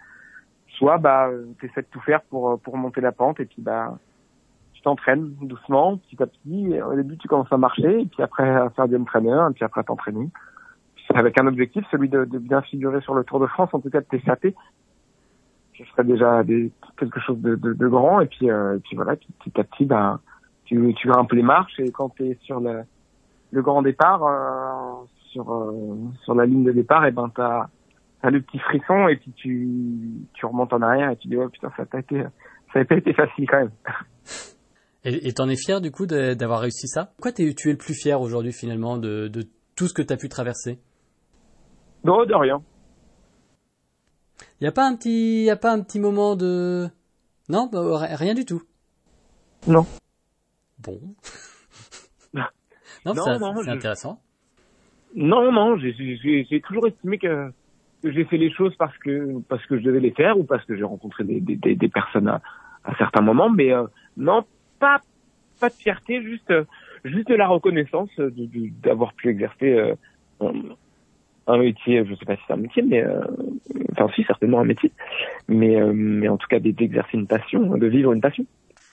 soit 0.68 0.98
bah 0.98 1.30
tu 1.60 1.66
essaies 1.66 1.82
de 1.82 1.88
tout 1.92 2.02
faire 2.02 2.22
pour 2.24 2.60
pour 2.60 2.78
monter 2.78 3.02
la 3.02 3.12
pente 3.12 3.40
et 3.40 3.46
puis 3.46 3.62
bah 3.62 3.98
tu 4.78 4.84
t'entraînes 4.84 5.34
doucement, 5.42 5.98
petit 5.98 6.22
à 6.22 6.28
petit. 6.28 6.80
Au 6.82 6.96
début, 6.96 7.18
tu 7.18 7.28
commences 7.28 7.52
à 7.52 7.58
marcher, 7.58 8.02
et 8.02 8.06
puis 8.06 8.22
après 8.22 8.48
à 8.48 8.70
faire 8.70 8.88
du 8.88 8.96
entraîneur, 8.96 9.50
et 9.50 9.54
puis 9.54 9.64
après 9.64 9.82
à 9.82 9.84
t'entraîner. 9.84 10.30
Avec 11.16 11.40
un 11.40 11.48
objectif, 11.48 11.84
celui 11.90 12.10
de, 12.10 12.26
de, 12.26 12.38
bien 12.38 12.62
figurer 12.62 13.02
sur 13.02 13.16
le 13.16 13.24
Tour 13.24 13.40
de 13.40 13.48
France, 13.48 13.70
en 13.74 13.80
tout 13.80 13.90
cas 13.90 14.02
de 14.02 14.06
t'échapper. 14.06 14.54
Ce 15.78 15.86
serait 15.86 16.04
déjà 16.04 16.44
des, 16.44 16.72
quelque 16.98 17.20
chose 17.20 17.40
de, 17.40 17.56
de, 17.56 17.74
de 17.74 17.88
grand, 17.88 18.20
et 18.22 18.26
puis, 18.26 18.50
euh, 18.50 18.78
et 18.78 18.80
puis 18.80 18.96
voilà, 18.96 19.16
petit 19.16 19.60
à 19.60 19.64
petit, 19.64 19.86
ben, 19.86 20.20
tu, 20.66 20.94
tu 20.96 21.10
peu 21.30 21.36
les 21.36 21.44
marches, 21.44 21.80
et 21.80 21.92
quand 21.92 22.10
tu 22.10 22.28
es 22.28 22.38
sur 22.42 22.60
le, 22.60 22.82
le 23.52 23.62
grand 23.62 23.82
départ, 23.82 24.24
euh, 24.24 25.06
sur, 25.32 25.54
euh, 25.54 25.96
sur 26.24 26.36
la 26.36 26.46
ligne 26.46 26.64
de 26.64 26.72
départ, 26.72 27.06
et 27.06 27.12
ben 27.12 27.30
t'as 27.34 27.68
as 28.24 28.32
le 28.32 28.42
petit 28.42 28.60
frisson, 28.60 29.08
et 29.08 29.18
puis 29.18 29.32
tu, 29.36 29.70
tu 30.34 30.46
remontes 30.46 30.74
en 30.74 30.82
arrière, 30.82 31.12
et 31.12 31.18
tu 31.18 31.28
dis, 31.28 31.38
oh 31.38 31.48
putain, 31.48 31.72
ça 31.78 31.84
a 31.84 31.86
pas 31.86 32.00
été, 32.00 32.24
ça 32.74 32.80
a 32.80 32.86
pas 32.86 32.96
été 32.96 33.14
facile 33.14 33.48
quand 33.48 33.60
même. 33.60 33.72
Et 35.04 35.32
t'en 35.32 35.48
es 35.48 35.56
fier 35.56 35.80
du 35.80 35.92
coup 35.92 36.06
d'avoir 36.06 36.60
réussi 36.60 36.88
ça? 36.88 37.14
Es, 37.24 37.54
tu 37.54 37.70
es 37.70 37.72
le 37.72 37.78
plus 37.78 37.94
fier 37.94 38.20
aujourd'hui 38.20 38.52
finalement 38.52 38.98
de, 38.98 39.28
de, 39.28 39.44
tout 39.76 39.88
ce 39.88 39.94
que 39.94 40.02
tu 40.02 40.12
as 40.12 40.18
pu 40.18 40.28
traverser? 40.28 40.80
Non, 42.04 42.26
de 42.26 42.34
rien. 42.34 42.62
Il 44.60 44.64
y 44.64 44.68
a 44.68 44.72
pas 44.72 44.88
un 44.88 44.96
petit, 44.96 45.44
y 45.44 45.50
a 45.50 45.56
pas 45.56 45.72
un 45.72 45.82
petit 45.82 46.00
moment 46.00 46.36
de, 46.36 46.90
non, 47.50 47.70
bah, 47.72 48.08
rien 48.16 48.34
du 48.34 48.46
tout. 48.46 48.62
Non. 49.68 49.86
Bon. 50.80 51.00
non, 52.34 53.14
c'est 53.16 53.70
intéressant. 53.70 54.20
Non, 55.16 55.52
non, 55.52 55.78
j'ai 55.78 56.62
toujours 56.62 56.88
estimé 56.88 57.18
que, 57.18 57.52
que 58.04 58.12
j'ai 58.12 58.26
fait 58.26 58.38
les 58.38 58.52
choses 58.52 58.76
parce 58.78 58.96
que 58.98 59.40
parce 59.48 59.66
que 59.66 59.80
je 59.80 59.84
devais 59.84 60.00
les 60.00 60.12
faire 60.12 60.38
ou 60.38 60.44
parce 60.44 60.64
que 60.66 60.76
j'ai 60.76 60.84
rencontré 60.84 61.24
des, 61.24 61.40
des, 61.40 61.76
des, 61.76 61.90
personnes 61.90 62.28
à, 62.28 62.42
à 62.84 62.96
certains 62.98 63.22
moments, 63.22 63.50
mais 63.50 63.74
euh, 63.74 63.86
non, 64.18 64.46
pas 64.80 65.02
pas 65.60 65.70
de 65.70 65.74
fierté, 65.74 66.22
juste 66.22 66.54
juste 67.04 67.30
de 67.30 67.36
la 67.36 67.48
reconnaissance 67.48 68.10
d'avoir 68.18 69.14
pu 69.14 69.30
exercer 69.30 69.74
euh, 69.74 69.96
un, 71.48 71.58
métier, 71.58 72.06
je 72.06 72.16
sais 72.16 72.26
pas 72.26 72.36
si 72.36 72.42
c'est 72.48 72.54
un 72.54 72.58
métier, 72.58 72.84
mais 72.84 73.04
euh, 73.04 73.22
enfin 73.92 74.08
si 74.16 74.24
certainement 74.24 74.60
un 74.60 74.66
métier, 74.66 74.92
mais 75.48 75.80
euh, 75.80 75.92
mais 75.94 76.28
en 76.28 76.38
tout 76.38 76.48
cas 76.48 76.60
d'exercer 76.60 77.18
une 77.18 77.28
passion, 77.28 77.78
de 77.78 77.88
vivre 77.88 78.14
une 78.14 78.22
passion. 78.22 78.46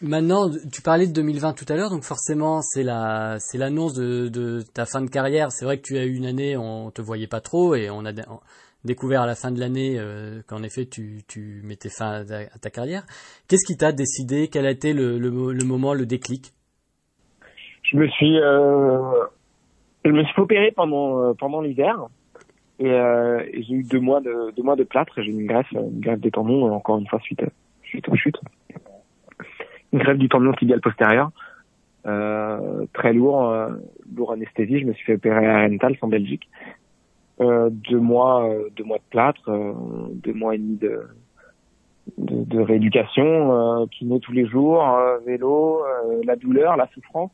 Maintenant, 0.03 0.51
tu 0.73 0.83
parlais 0.83 1.07
de 1.07 1.13
2020 1.13 1.55
tout 1.55 1.65
à 1.73 1.77
l'heure, 1.77 1.91
donc 1.91 2.03
forcément 2.03 2.61
c'est 2.63 2.83
la 2.83 3.37
c'est 3.39 3.59
l'annonce 3.59 3.95
de, 3.95 4.29
de 4.29 4.61
ta 4.75 4.87
fin 4.87 5.01
de 5.03 5.09
carrière. 5.09 5.51
C'est 5.51 5.65
vrai 5.65 5.79
que 5.79 5.83
tu 5.83 5.97
as 5.97 6.05
eu 6.05 6.15
une 6.15 6.27
année, 6.27 6.57
on 6.57 6.91
te 6.91 7.01
voyait 7.01 7.27
pas 7.27 7.41
trop 7.41 7.75
et 7.75 7.91
on 7.91 8.05
a 8.05 8.13
découvert 8.85 9.23
à 9.23 9.27
la 9.27 9.35
fin 9.35 9.51
de 9.51 9.61
l'année 9.61 9.97
euh, 9.99 10.43
qu'en 10.47 10.63
effet 10.63 10.87
tu, 10.87 11.23
tu 11.29 11.63
mettais 11.65 11.89
fin 11.89 12.25
à 12.29 12.59
ta, 12.59 12.71
carrière. 12.71 13.05
Qu'est-ce 13.49 13.67
qui 13.67 13.77
t'a 13.79 13.93
décidé? 13.93 14.49
Quel 14.49 14.67
a 14.67 14.71
été 14.71 14.93
le, 14.93 15.19
le, 15.19 15.53
le, 15.53 15.65
moment, 15.65 15.95
le 15.95 16.07
déclic? 16.07 16.53
Je 17.83 17.97
me 17.97 18.09
suis 18.09 18.37
je 20.05 20.11
me 20.11 20.25
suis 20.25 20.41
opéré 20.43 20.73
pendant 20.73 21.35
pendant 21.35 21.61
l'hiver 21.61 22.09
et, 22.79 22.91
euh, 22.91 23.43
j'ai 23.53 23.75
eu 23.75 23.83
deux 23.85 24.01
mois 24.01 24.21
de 24.21 24.53
deux 24.57 24.63
mois 24.63 24.77
de 24.77 24.85
plâtre. 24.85 25.21
J'ai 25.23 25.31
eu 25.31 25.35
une 25.41 25.47
greffe 25.47 25.71
une 25.73 26.01
greffe 26.01 26.21
des 26.21 26.31
tendons 26.31 26.71
encore 26.73 26.99
une 26.99 27.07
fois 27.07 27.21
suite 27.21 27.43
suite 27.83 28.09
aux 28.09 28.17
chutes. 28.17 28.41
Une 29.93 30.01
greffe 30.01 30.19
du 30.19 30.29
tendon 30.29 30.53
tibial 30.53 30.81
postérieur. 30.81 31.31
Euh, 32.07 32.85
très 32.93 33.15
lourd, 33.15 33.49
euh, 33.49 33.71
lourd 34.15 34.33
anesthésie. 34.33 34.81
Je 34.81 34.87
me 34.87 34.93
suis 34.93 35.05
fait 35.05 35.15
opérer 35.15 35.47
à 35.47 35.63
Rental 35.63 35.97
en 36.03 36.09
Belgique 36.09 36.49
euh, 37.41 37.69
deux 37.71 37.99
mois, 37.99 38.49
euh, 38.49 38.69
deux 38.77 38.85
mois 38.85 38.99
de 38.99 39.03
plâtre, 39.11 39.49
euh, 39.49 39.73
deux 40.13 40.33
mois 40.33 40.55
et 40.55 40.59
demi 40.59 40.77
de, 40.77 41.03
de, 42.19 42.45
de 42.45 42.61
rééducation, 42.61 43.83
euh, 43.83 43.87
kiné 43.87 44.21
tous 44.21 44.33
les 44.33 44.47
jours, 44.47 44.85
vélo, 45.27 45.83
la 46.25 46.37
douleur, 46.37 46.77
la 46.77 46.89
souffrance 46.89 47.31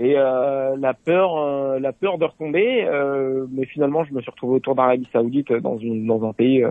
et 0.00 0.14
la 0.14 0.94
peur, 0.94 1.78
la 1.78 1.92
peur 1.92 2.18
de 2.18 2.24
retomber. 2.24 2.88
mais 3.50 3.66
finalement, 3.66 4.04
je 4.04 4.12
me 4.12 4.20
suis 4.20 4.30
retrouvé 4.30 4.56
autour 4.56 4.74
d'Arabie 4.74 5.08
Saoudite 5.12 5.52
dans 5.52 5.78
une 5.78 6.06
dans 6.06 6.28
un 6.28 6.32
pays, 6.32 6.64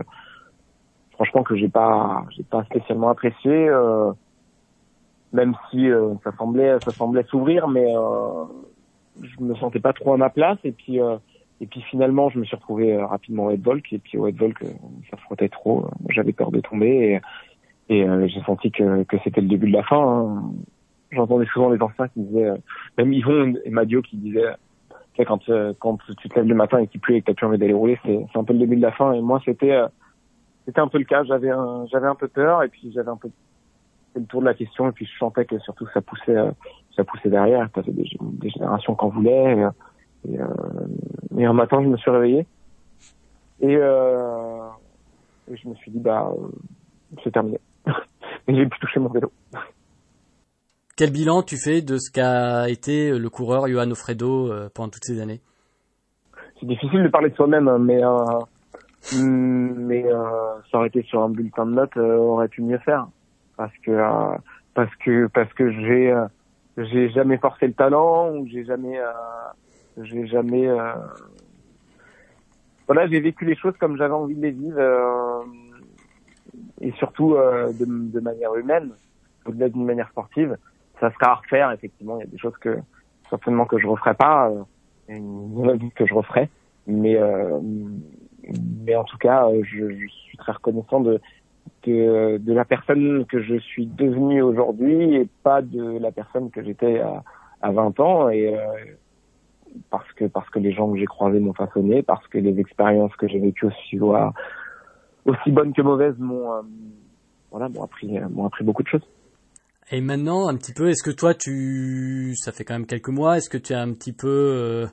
franchement 1.12 1.42
que 1.42 1.56
j'ai 1.56 1.68
pas 1.68 2.24
j'ai 2.36 2.42
pas 2.42 2.64
spécialement 2.64 3.08
apprécié, 3.08 3.70
même 5.32 5.54
si 5.70 5.88
ça 6.24 6.32
semblait 6.36 6.78
ça 6.80 6.90
semblait 6.90 7.24
s'ouvrir, 7.24 7.68
mais 7.68 7.86
je 9.22 9.42
me 9.44 9.54
sentais 9.54 9.80
pas 9.80 9.92
trop 9.92 10.12
à 10.12 10.16
ma 10.16 10.28
place 10.28 10.58
et 10.64 10.72
puis 10.72 11.00
et 11.62 11.66
puis 11.66 11.80
finalement, 11.82 12.28
je 12.28 12.40
me 12.40 12.44
suis 12.44 12.56
retrouvé 12.56 12.92
euh, 12.92 13.06
rapidement 13.06 13.44
au 13.44 13.50
headvolk 13.50 13.92
et 13.92 13.98
puis 13.98 14.18
au 14.18 14.26
headvolk, 14.26 14.60
euh, 14.62 14.72
ça 15.08 15.16
frottait 15.16 15.48
trop. 15.48 15.86
J'avais 16.08 16.32
peur 16.32 16.50
de 16.50 16.60
tomber 16.60 17.20
et, 17.88 18.02
euh, 18.02 18.26
j'ai 18.26 18.42
senti 18.42 18.72
que, 18.72 19.04
que 19.04 19.16
c'était 19.22 19.40
le 19.40 19.46
début 19.46 19.68
de 19.68 19.76
la 19.76 19.84
fin. 19.84 20.02
Hein. 20.02 20.42
J'entendais 21.12 21.46
souvent 21.46 21.70
les 21.70 21.80
anciens 21.80 22.08
qui 22.08 22.20
disaient, 22.20 22.52
même 22.98 23.12
Yvon 23.12 23.54
et 23.64 23.70
Madio 23.70 24.02
qui 24.02 24.16
disaient, 24.16 24.54
quand, 25.26 25.40
quand 25.78 25.98
tu 26.18 26.28
te 26.28 26.34
lèves 26.34 26.48
le 26.48 26.54
matin 26.54 26.78
et 26.78 26.86
qu'il 26.86 27.00
pleut 27.00 27.16
et 27.16 27.20
que 27.20 27.26
t'as 27.26 27.34
plus 27.34 27.46
envie 27.46 27.58
d'aller 27.58 27.74
rouler, 27.74 27.98
c'est 28.04 28.26
un 28.34 28.44
peu 28.44 28.54
le 28.54 28.58
début 28.58 28.76
de 28.76 28.82
la 28.82 28.92
fin. 28.92 29.12
Et 29.12 29.20
moi, 29.20 29.40
c'était 29.44 29.78
c'était 30.64 30.80
un 30.80 30.88
peu 30.88 30.98
le 30.98 31.04
cas. 31.04 31.22
J'avais 31.24 31.50
un, 31.50 31.86
j'avais 31.90 32.06
un 32.06 32.14
peu 32.14 32.28
peur 32.28 32.62
et 32.62 32.68
puis 32.68 32.90
j'avais 32.94 33.10
un 33.10 33.16
peu 33.16 33.28
fait 34.14 34.20
le 34.20 34.26
tour 34.26 34.40
de 34.40 34.46
la 34.46 34.54
question 34.54 34.88
et 34.88 34.92
puis 34.92 35.06
je 35.06 35.18
sentais 35.18 35.44
que 35.44 35.58
surtout 35.58 35.86
ça 35.92 36.00
poussait 36.00 36.36
ça 36.96 37.04
poussait 37.04 37.28
derrière. 37.28 37.70
T'avais 37.72 37.92
des, 37.92 38.08
des 38.20 38.50
générations 38.50 38.94
qui 38.94 39.04
en 39.04 39.08
voulaient. 39.08 39.66
Et, 40.28 40.40
euh, 40.40 40.46
et 41.36 41.44
un 41.44 41.52
matin, 41.52 41.82
je 41.82 41.88
me 41.88 41.96
suis 41.96 42.10
réveillé 42.10 42.46
et, 43.62 43.76
euh, 43.76 44.68
et 45.50 45.56
je 45.56 45.68
me 45.68 45.74
suis 45.76 45.90
dit 45.90 46.00
bah 46.00 46.30
euh, 46.36 46.48
c'est 47.22 47.30
terminé. 47.30 47.58
et 47.86 48.54
j'ai 48.54 48.66
pu 48.66 48.78
toucher 48.80 49.00
mon 49.00 49.08
vélo. 49.08 49.32
Quel 50.94 51.10
bilan 51.10 51.42
tu 51.42 51.56
fais 51.56 51.80
de 51.80 51.96
ce 51.96 52.10
qu'a 52.10 52.68
été 52.68 53.16
le 53.16 53.30
coureur 53.30 53.66
Johan 53.66 53.90
Ofredo 53.90 54.52
euh, 54.52 54.68
pendant 54.74 54.90
toutes 54.90 55.04
ces 55.04 55.22
années? 55.22 55.40
C'est 56.60 56.66
difficile 56.66 57.02
de 57.02 57.08
parler 57.08 57.30
de 57.30 57.34
soi-même, 57.34 57.66
hein, 57.66 57.78
mais 57.78 58.04
euh, 58.04 59.18
mais 59.18 60.04
euh, 60.04 60.84
été 60.84 61.02
sur 61.04 61.22
un 61.22 61.30
bulletin 61.30 61.64
de 61.64 61.72
notes, 61.72 61.96
aurait 61.96 62.48
pu 62.48 62.60
mieux 62.62 62.78
faire 62.78 63.08
parce 63.56 63.72
que 63.78 63.98
parce 64.74 64.94
que 64.96 65.28
parce 65.28 65.52
que 65.54 65.72
j'ai 65.72 66.14
j'ai 66.76 67.10
jamais 67.10 67.38
forcé 67.38 67.66
le 67.66 67.72
talent 67.72 68.30
ou 68.36 68.46
j'ai 68.46 68.64
jamais 68.64 69.00
j'ai 69.96 70.26
jamais. 70.26 70.68
Voilà, 72.86 73.08
j'ai 73.08 73.20
vécu 73.20 73.46
les 73.46 73.56
choses 73.56 73.74
comme 73.78 73.96
j'avais 73.96 74.14
envie 74.14 74.34
de 74.34 74.42
les 74.42 74.50
vivre 74.50 75.44
et 76.82 76.92
surtout 76.92 77.34
de, 77.34 77.84
de, 77.84 78.20
manière 78.20 78.54
humaine, 78.54 78.90
au-delà 79.46 79.70
d'une 79.70 79.86
manière 79.86 80.10
sportive. 80.10 80.56
Ça 81.02 81.10
sera 81.10 81.32
à 81.32 81.34
refaire. 81.34 81.72
Effectivement, 81.72 82.16
il 82.18 82.20
y 82.20 82.22
a 82.22 82.30
des 82.30 82.38
choses 82.38 82.56
que 82.60 82.78
certainement 83.28 83.64
que 83.66 83.76
je 83.76 83.88
referai 83.88 84.14
pas, 84.14 84.50
euh, 84.50 84.62
et 85.08 85.90
que 85.96 86.06
je 86.06 86.14
referai. 86.14 86.48
Mais 86.86 87.16
euh, 87.16 87.58
mais 88.84 88.94
en 88.94 89.04
tout 89.04 89.18
cas, 89.18 89.48
euh, 89.48 89.62
je, 89.64 90.06
suis 90.06 90.38
très 90.38 90.52
reconnaissant 90.52 91.00
de, 91.00 91.20
de, 91.86 92.52
la 92.52 92.64
personne 92.64 93.24
que 93.26 93.42
je 93.42 93.56
suis 93.56 93.86
devenue 93.86 94.42
aujourd'hui 94.42 95.14
et 95.14 95.28
pas 95.42 95.60
de 95.60 95.98
la 95.98 96.12
personne 96.12 96.50
que 96.50 96.62
j'étais 96.62 97.00
à, 97.00 97.22
à 97.62 97.72
20 97.72 98.00
ans. 98.00 98.28
Et, 98.28 98.56
euh, 98.56 98.60
parce 99.90 100.10
que 100.12 100.26
parce 100.26 100.48
que 100.50 100.58
les 100.58 100.72
gens 100.72 100.92
que 100.92 100.98
j'ai 100.98 101.06
croisés 101.06 101.40
m'ont 101.40 101.54
façonné, 101.54 102.02
parce 102.02 102.26
que 102.28 102.38
les 102.38 102.58
expériences 102.60 103.14
que 103.16 103.26
j'ai 103.26 103.38
vécues 103.38 103.66
aussi 103.66 103.98
aussi 105.24 105.50
bonnes 105.50 105.72
que 105.72 105.82
mauvaises 105.82 106.18
m'ont 106.18 106.62
voilà 107.50 107.68
m'ont 107.70 107.82
appris 107.82 108.18
m'ont 108.30 108.44
appris 108.44 108.64
beaucoup 108.64 108.82
de 108.82 108.88
choses. 108.88 109.08
Et 109.92 110.00
maintenant, 110.00 110.48
un 110.48 110.56
petit 110.56 110.72
peu, 110.72 110.88
est-ce 110.88 111.02
que 111.02 111.14
toi, 111.14 111.34
tu, 111.34 112.34
ça 112.36 112.50
fait 112.50 112.64
quand 112.64 112.74
même 112.74 112.86
quelques 112.86 113.10
mois, 113.10 113.36
est-ce 113.36 113.50
que 113.50 113.58
tu 113.58 113.74
as 113.74 113.80
un 113.80 113.92
petit 113.92 114.12
peu, 114.12 114.26
euh, 114.28 114.86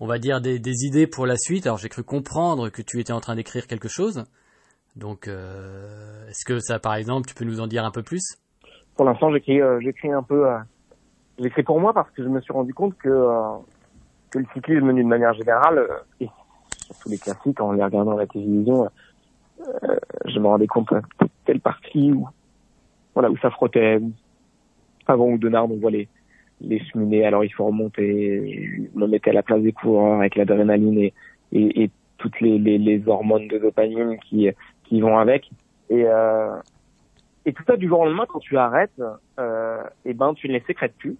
on 0.00 0.06
va 0.06 0.18
dire, 0.18 0.40
des, 0.40 0.58
des, 0.58 0.84
idées 0.84 1.06
pour 1.06 1.26
la 1.26 1.36
suite? 1.36 1.66
Alors, 1.66 1.78
j'ai 1.78 1.88
cru 1.88 2.02
comprendre 2.02 2.68
que 2.68 2.82
tu 2.82 3.00
étais 3.00 3.12
en 3.12 3.20
train 3.20 3.36
d'écrire 3.36 3.66
quelque 3.66 3.88
chose. 3.88 4.24
Donc, 4.96 5.28
euh, 5.28 6.28
est-ce 6.28 6.44
que 6.44 6.58
ça, 6.58 6.78
par 6.78 6.96
exemple, 6.96 7.28
tu 7.28 7.34
peux 7.34 7.44
nous 7.44 7.60
en 7.60 7.66
dire 7.66 7.84
un 7.84 7.92
peu 7.92 8.02
plus? 8.02 8.36
Pour 8.96 9.04
l'instant, 9.04 9.32
j'écris, 9.32 9.60
j'écris 9.80 10.10
un 10.10 10.22
peu, 10.22 10.46
j'écris 11.38 11.62
pour 11.62 11.80
moi 11.80 11.94
parce 11.94 12.10
que 12.10 12.22
je 12.22 12.28
me 12.28 12.40
suis 12.40 12.52
rendu 12.52 12.74
compte 12.74 12.96
que 12.98 13.10
que 14.30 14.38
le 14.38 14.46
cyclisme 14.52 14.92
d'une 14.92 15.08
manière 15.08 15.34
générale, 15.34 15.78
euh, 15.78 15.98
et 16.20 16.28
surtout 16.84 17.08
les 17.08 17.18
classiques, 17.18 17.60
en 17.60 17.72
les 17.72 17.82
regardant 17.82 18.16
à 18.16 18.20
la 18.20 18.26
télévision, 18.26 18.88
euh, 19.60 19.96
je 20.26 20.38
me 20.38 20.46
rendais 20.46 20.66
compte 20.66 20.92
de 20.92 21.28
telle 21.44 21.60
partie 21.60 22.12
où, 22.12 22.28
voilà, 23.16 23.30
où 23.30 23.36
ça 23.38 23.50
frottait. 23.50 23.98
Avant 25.06 25.28
ou 25.30 25.38
Donard, 25.38 25.70
on 25.70 25.78
voit 25.78 25.90
les, 25.90 26.06
les 26.60 26.78
cheminées, 26.84 27.24
alors 27.24 27.44
il 27.44 27.50
faut 27.50 27.64
remonter, 27.64 28.88
je 28.92 28.98
me 28.98 29.06
mettais 29.06 29.30
à 29.30 29.32
la 29.32 29.42
place 29.42 29.62
des 29.62 29.72
coureurs 29.72 30.18
avec 30.18 30.36
l'adrénaline 30.36 30.98
et, 30.98 31.14
et, 31.52 31.84
et, 31.84 31.90
toutes 32.18 32.40
les, 32.40 32.58
les, 32.58 32.78
les, 32.78 33.08
hormones 33.08 33.46
de 33.48 33.58
dopamine 33.58 34.18
qui, 34.18 34.48
qui 34.84 35.00
vont 35.00 35.18
avec. 35.18 35.50
Et, 35.90 36.04
euh, 36.06 36.56
et 37.44 37.52
tout 37.52 37.62
ça 37.66 37.76
du 37.76 37.88
jour 37.88 38.00
au 38.00 38.04
lendemain, 38.04 38.26
quand 38.28 38.40
tu 38.40 38.58
arrêtes, 38.58 39.00
euh, 39.38 39.82
et 40.04 40.12
ben 40.12 40.34
tu 40.34 40.48
ne 40.48 40.54
les 40.54 40.62
sécrètes 40.66 40.94
plus 40.98 41.16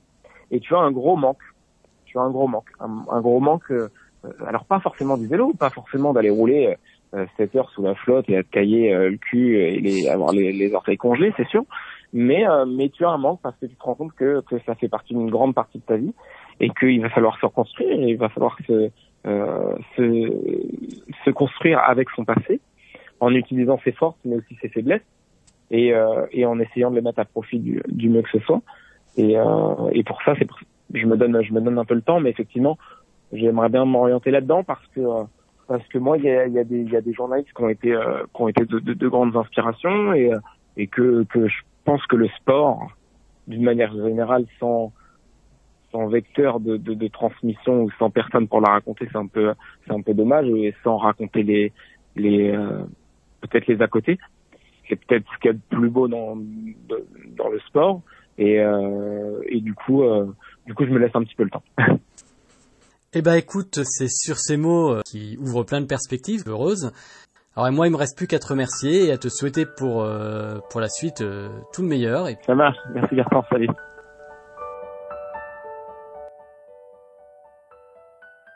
et 0.51 0.61
tu 0.61 0.75
as 0.75 0.79
un 0.79 0.91
gros 0.91 1.17
manque 1.17 1.43
un 2.19 2.31
gros 2.31 2.49
manque, 2.49 2.71
un, 2.81 3.21
gros 3.21 3.41
manque. 3.41 3.71
Euh, 3.71 3.89
alors 4.47 4.65
pas 4.65 4.81
forcément 4.81 5.17
du 5.17 5.27
vélo, 5.27 5.53
pas 5.59 5.71
forcément 5.71 6.13
d'aller 6.13 6.31
rouler 6.31 6.77
7 7.37 7.57
heures 7.57 7.71
sous 7.71 7.83
la 7.83 7.95
flotte 7.95 8.29
et 8.29 8.37
à 8.37 8.43
te 8.43 8.51
cailler 8.51 8.93
le 8.93 9.17
cul 9.17 9.57
et 9.57 9.81
les, 9.81 10.09
avoir 10.09 10.33
les, 10.33 10.53
les 10.53 10.75
orteils 10.75 10.97
congelés, 10.97 11.33
c'est 11.37 11.47
sûr. 11.49 11.65
Mais 12.13 12.45
mais 12.67 12.89
tu 12.89 13.05
as 13.05 13.11
un 13.11 13.19
manque 13.19 13.41
parce 13.43 13.57
que 13.59 13.67
tu 13.67 13.75
te 13.75 13.83
rends 13.83 13.95
compte 13.95 14.13
que 14.15 14.43
que 14.43 14.59
ça 14.67 14.75
fait 14.75 14.89
partie 14.89 15.15
d'une 15.15 15.31
grande 15.31 15.55
partie 15.55 15.79
de 15.79 15.85
ta 15.85 15.97
vie 15.97 16.13
et 16.61 16.71
qu'il 16.71 17.01
va 17.01 17.11
falloir 17.11 17.39
se 17.39 17.47
reconstruire, 17.47 18.01
et 18.01 18.11
il 18.11 18.17
va 18.17 18.29
falloir 18.29 18.57
se, 18.67 18.91
euh, 19.27 19.77
se, 19.97 20.33
se 21.25 21.31
construire 21.31 21.81
avec 21.81 22.09
son 22.11 22.25
passé, 22.25 22.61
en 23.21 23.35
utilisant 23.35 23.79
ses 23.85 23.93
forces 23.93 24.19
mais 24.25 24.37
aussi 24.37 24.57
ses 24.61 24.69
faiblesses, 24.69 25.03
et, 25.71 25.93
euh, 25.93 26.27
et 26.33 26.47
en 26.47 26.59
essayant 26.61 26.91
de 26.91 26.97
les 26.97 27.03
mettre 27.03 27.19
à 27.19 27.25
profit 27.25 27.59
du, 27.59 27.83
du 27.89 28.09
mieux 28.09 28.23
que 28.23 28.31
ce 28.31 28.39
soit. 28.41 28.63
Et, 29.17 29.37
euh, 29.37 29.91
et 29.93 30.03
pour 30.05 30.23
ça, 30.23 30.35
c'est 30.39 30.47
je 30.95 31.07
me 31.07 31.17
donne 31.17 31.43
je 31.43 31.53
me 31.53 31.61
donne 31.61 31.79
un 31.79 31.85
peu 31.85 31.95
le 31.95 32.03
temps, 32.03 32.21
mais 32.21 32.31
effectivement, 32.31 32.79
j'aimerais 33.33 33.69
bien 33.69 33.85
m'orienter 33.85 34.31
là-dedans 34.31 34.63
parce 34.63 34.87
que 34.95 35.01
parce 35.67 35.87
que 35.89 35.99
moi, 35.99 36.17
il 36.19 36.25
y 36.25 36.31
a, 36.31 36.47
y, 36.47 36.59
a 36.59 36.63
y 36.63 36.97
a 36.97 37.01
des 37.01 37.13
journalistes 37.13 37.53
qui 37.55 37.63
ont 37.63 37.69
été 37.69 37.93
euh, 37.93 38.23
qui 38.35 38.43
ont 38.43 38.49
été 38.49 38.65
de, 38.65 38.79
de, 38.79 38.95
de 38.95 39.09
grandes 39.09 39.37
inspirations 39.37 40.13
et 40.13 40.31
et 40.77 40.87
que 40.87 41.25
que 41.25 41.49
je 41.49 41.57
pense 41.85 42.05
que 42.07 42.17
le 42.17 42.29
sport, 42.29 42.89
d'une 43.47 43.63
manière 43.63 43.93
générale, 43.93 44.47
sans 44.61 44.93
sans 45.93 46.09
vecteur 46.09 46.61
de, 46.61 46.77
de, 46.77 46.95
de, 46.95 47.09
transmission 47.09 47.85
ou 47.85 47.91
sans 47.99 48.11
personne 48.11 48.49
pour 48.49 48.61
la 48.61 48.71
raconter, 48.71 49.09
c'est 49.11 49.19
un 49.19 49.27
peu 49.27 49.55
c'est 49.87 49.93
un 49.93 50.03
peu 50.03 50.15
dommage 50.15 50.47
et 50.49 50.75
sans 50.85 50.99
raconter 50.99 51.43
les 51.43 51.73
les 52.17 52.51
euh, 52.51 52.83
peut-être 53.41 53.67
les 53.67 53.81
à 53.81 53.87
côté. 53.87 54.19
C'est 54.89 54.97
peut-être 54.97 55.25
ce 55.33 55.39
qu'il 55.39 55.51
y 55.51 55.55
a 55.55 55.55
de 55.55 55.77
plus 55.77 55.91
beau 55.91 56.09
dans 56.09 56.37
dans 57.37 57.49
le 57.49 57.59
sport 57.61 58.03
et 58.39 58.61
euh, 58.61 59.41
et 59.47 59.61
du 59.61 59.75
coup 59.75 60.03
euh, 60.03 60.27
du 60.67 60.75
coup 60.75 60.85
je 60.85 60.91
me 60.91 60.99
laisse 60.99 61.15
un 61.15 61.23
petit 61.23 61.35
peu 61.35 61.45
le 61.45 61.51
temps. 61.51 61.63
Eh 63.19 63.23
ben 63.23 63.33
écoute, 63.33 63.81
c'est 63.83 64.11
sur 64.11 64.37
ces 64.37 64.59
mots 64.59 64.93
euh, 64.93 65.01
qui 65.07 65.39
ouvrent 65.41 65.65
plein 65.65 65.81
de 65.81 65.87
perspectives 65.87 66.43
heureuses. 66.47 66.93
Alors 67.57 67.73
moi, 67.73 67.87
il 67.87 67.91
me 67.91 67.97
reste 67.97 68.15
plus 68.15 68.27
qu'à 68.27 68.39
te 68.39 68.47
remercier 68.47 69.07
et 69.07 69.11
à 69.11 69.17
te 69.17 69.31
souhaiter 69.31 69.65
pour 69.65 70.03
euh, 70.03 70.59
pour 70.69 70.83
la 70.83 70.91
suite 70.91 71.25
tout 71.73 71.81
le 71.81 71.89
meilleur. 71.89 72.29
Ça 72.45 72.55
marche. 72.55 72.77
Merci 72.93 73.15
Bertrand. 73.15 73.43
Salut. 73.49 73.69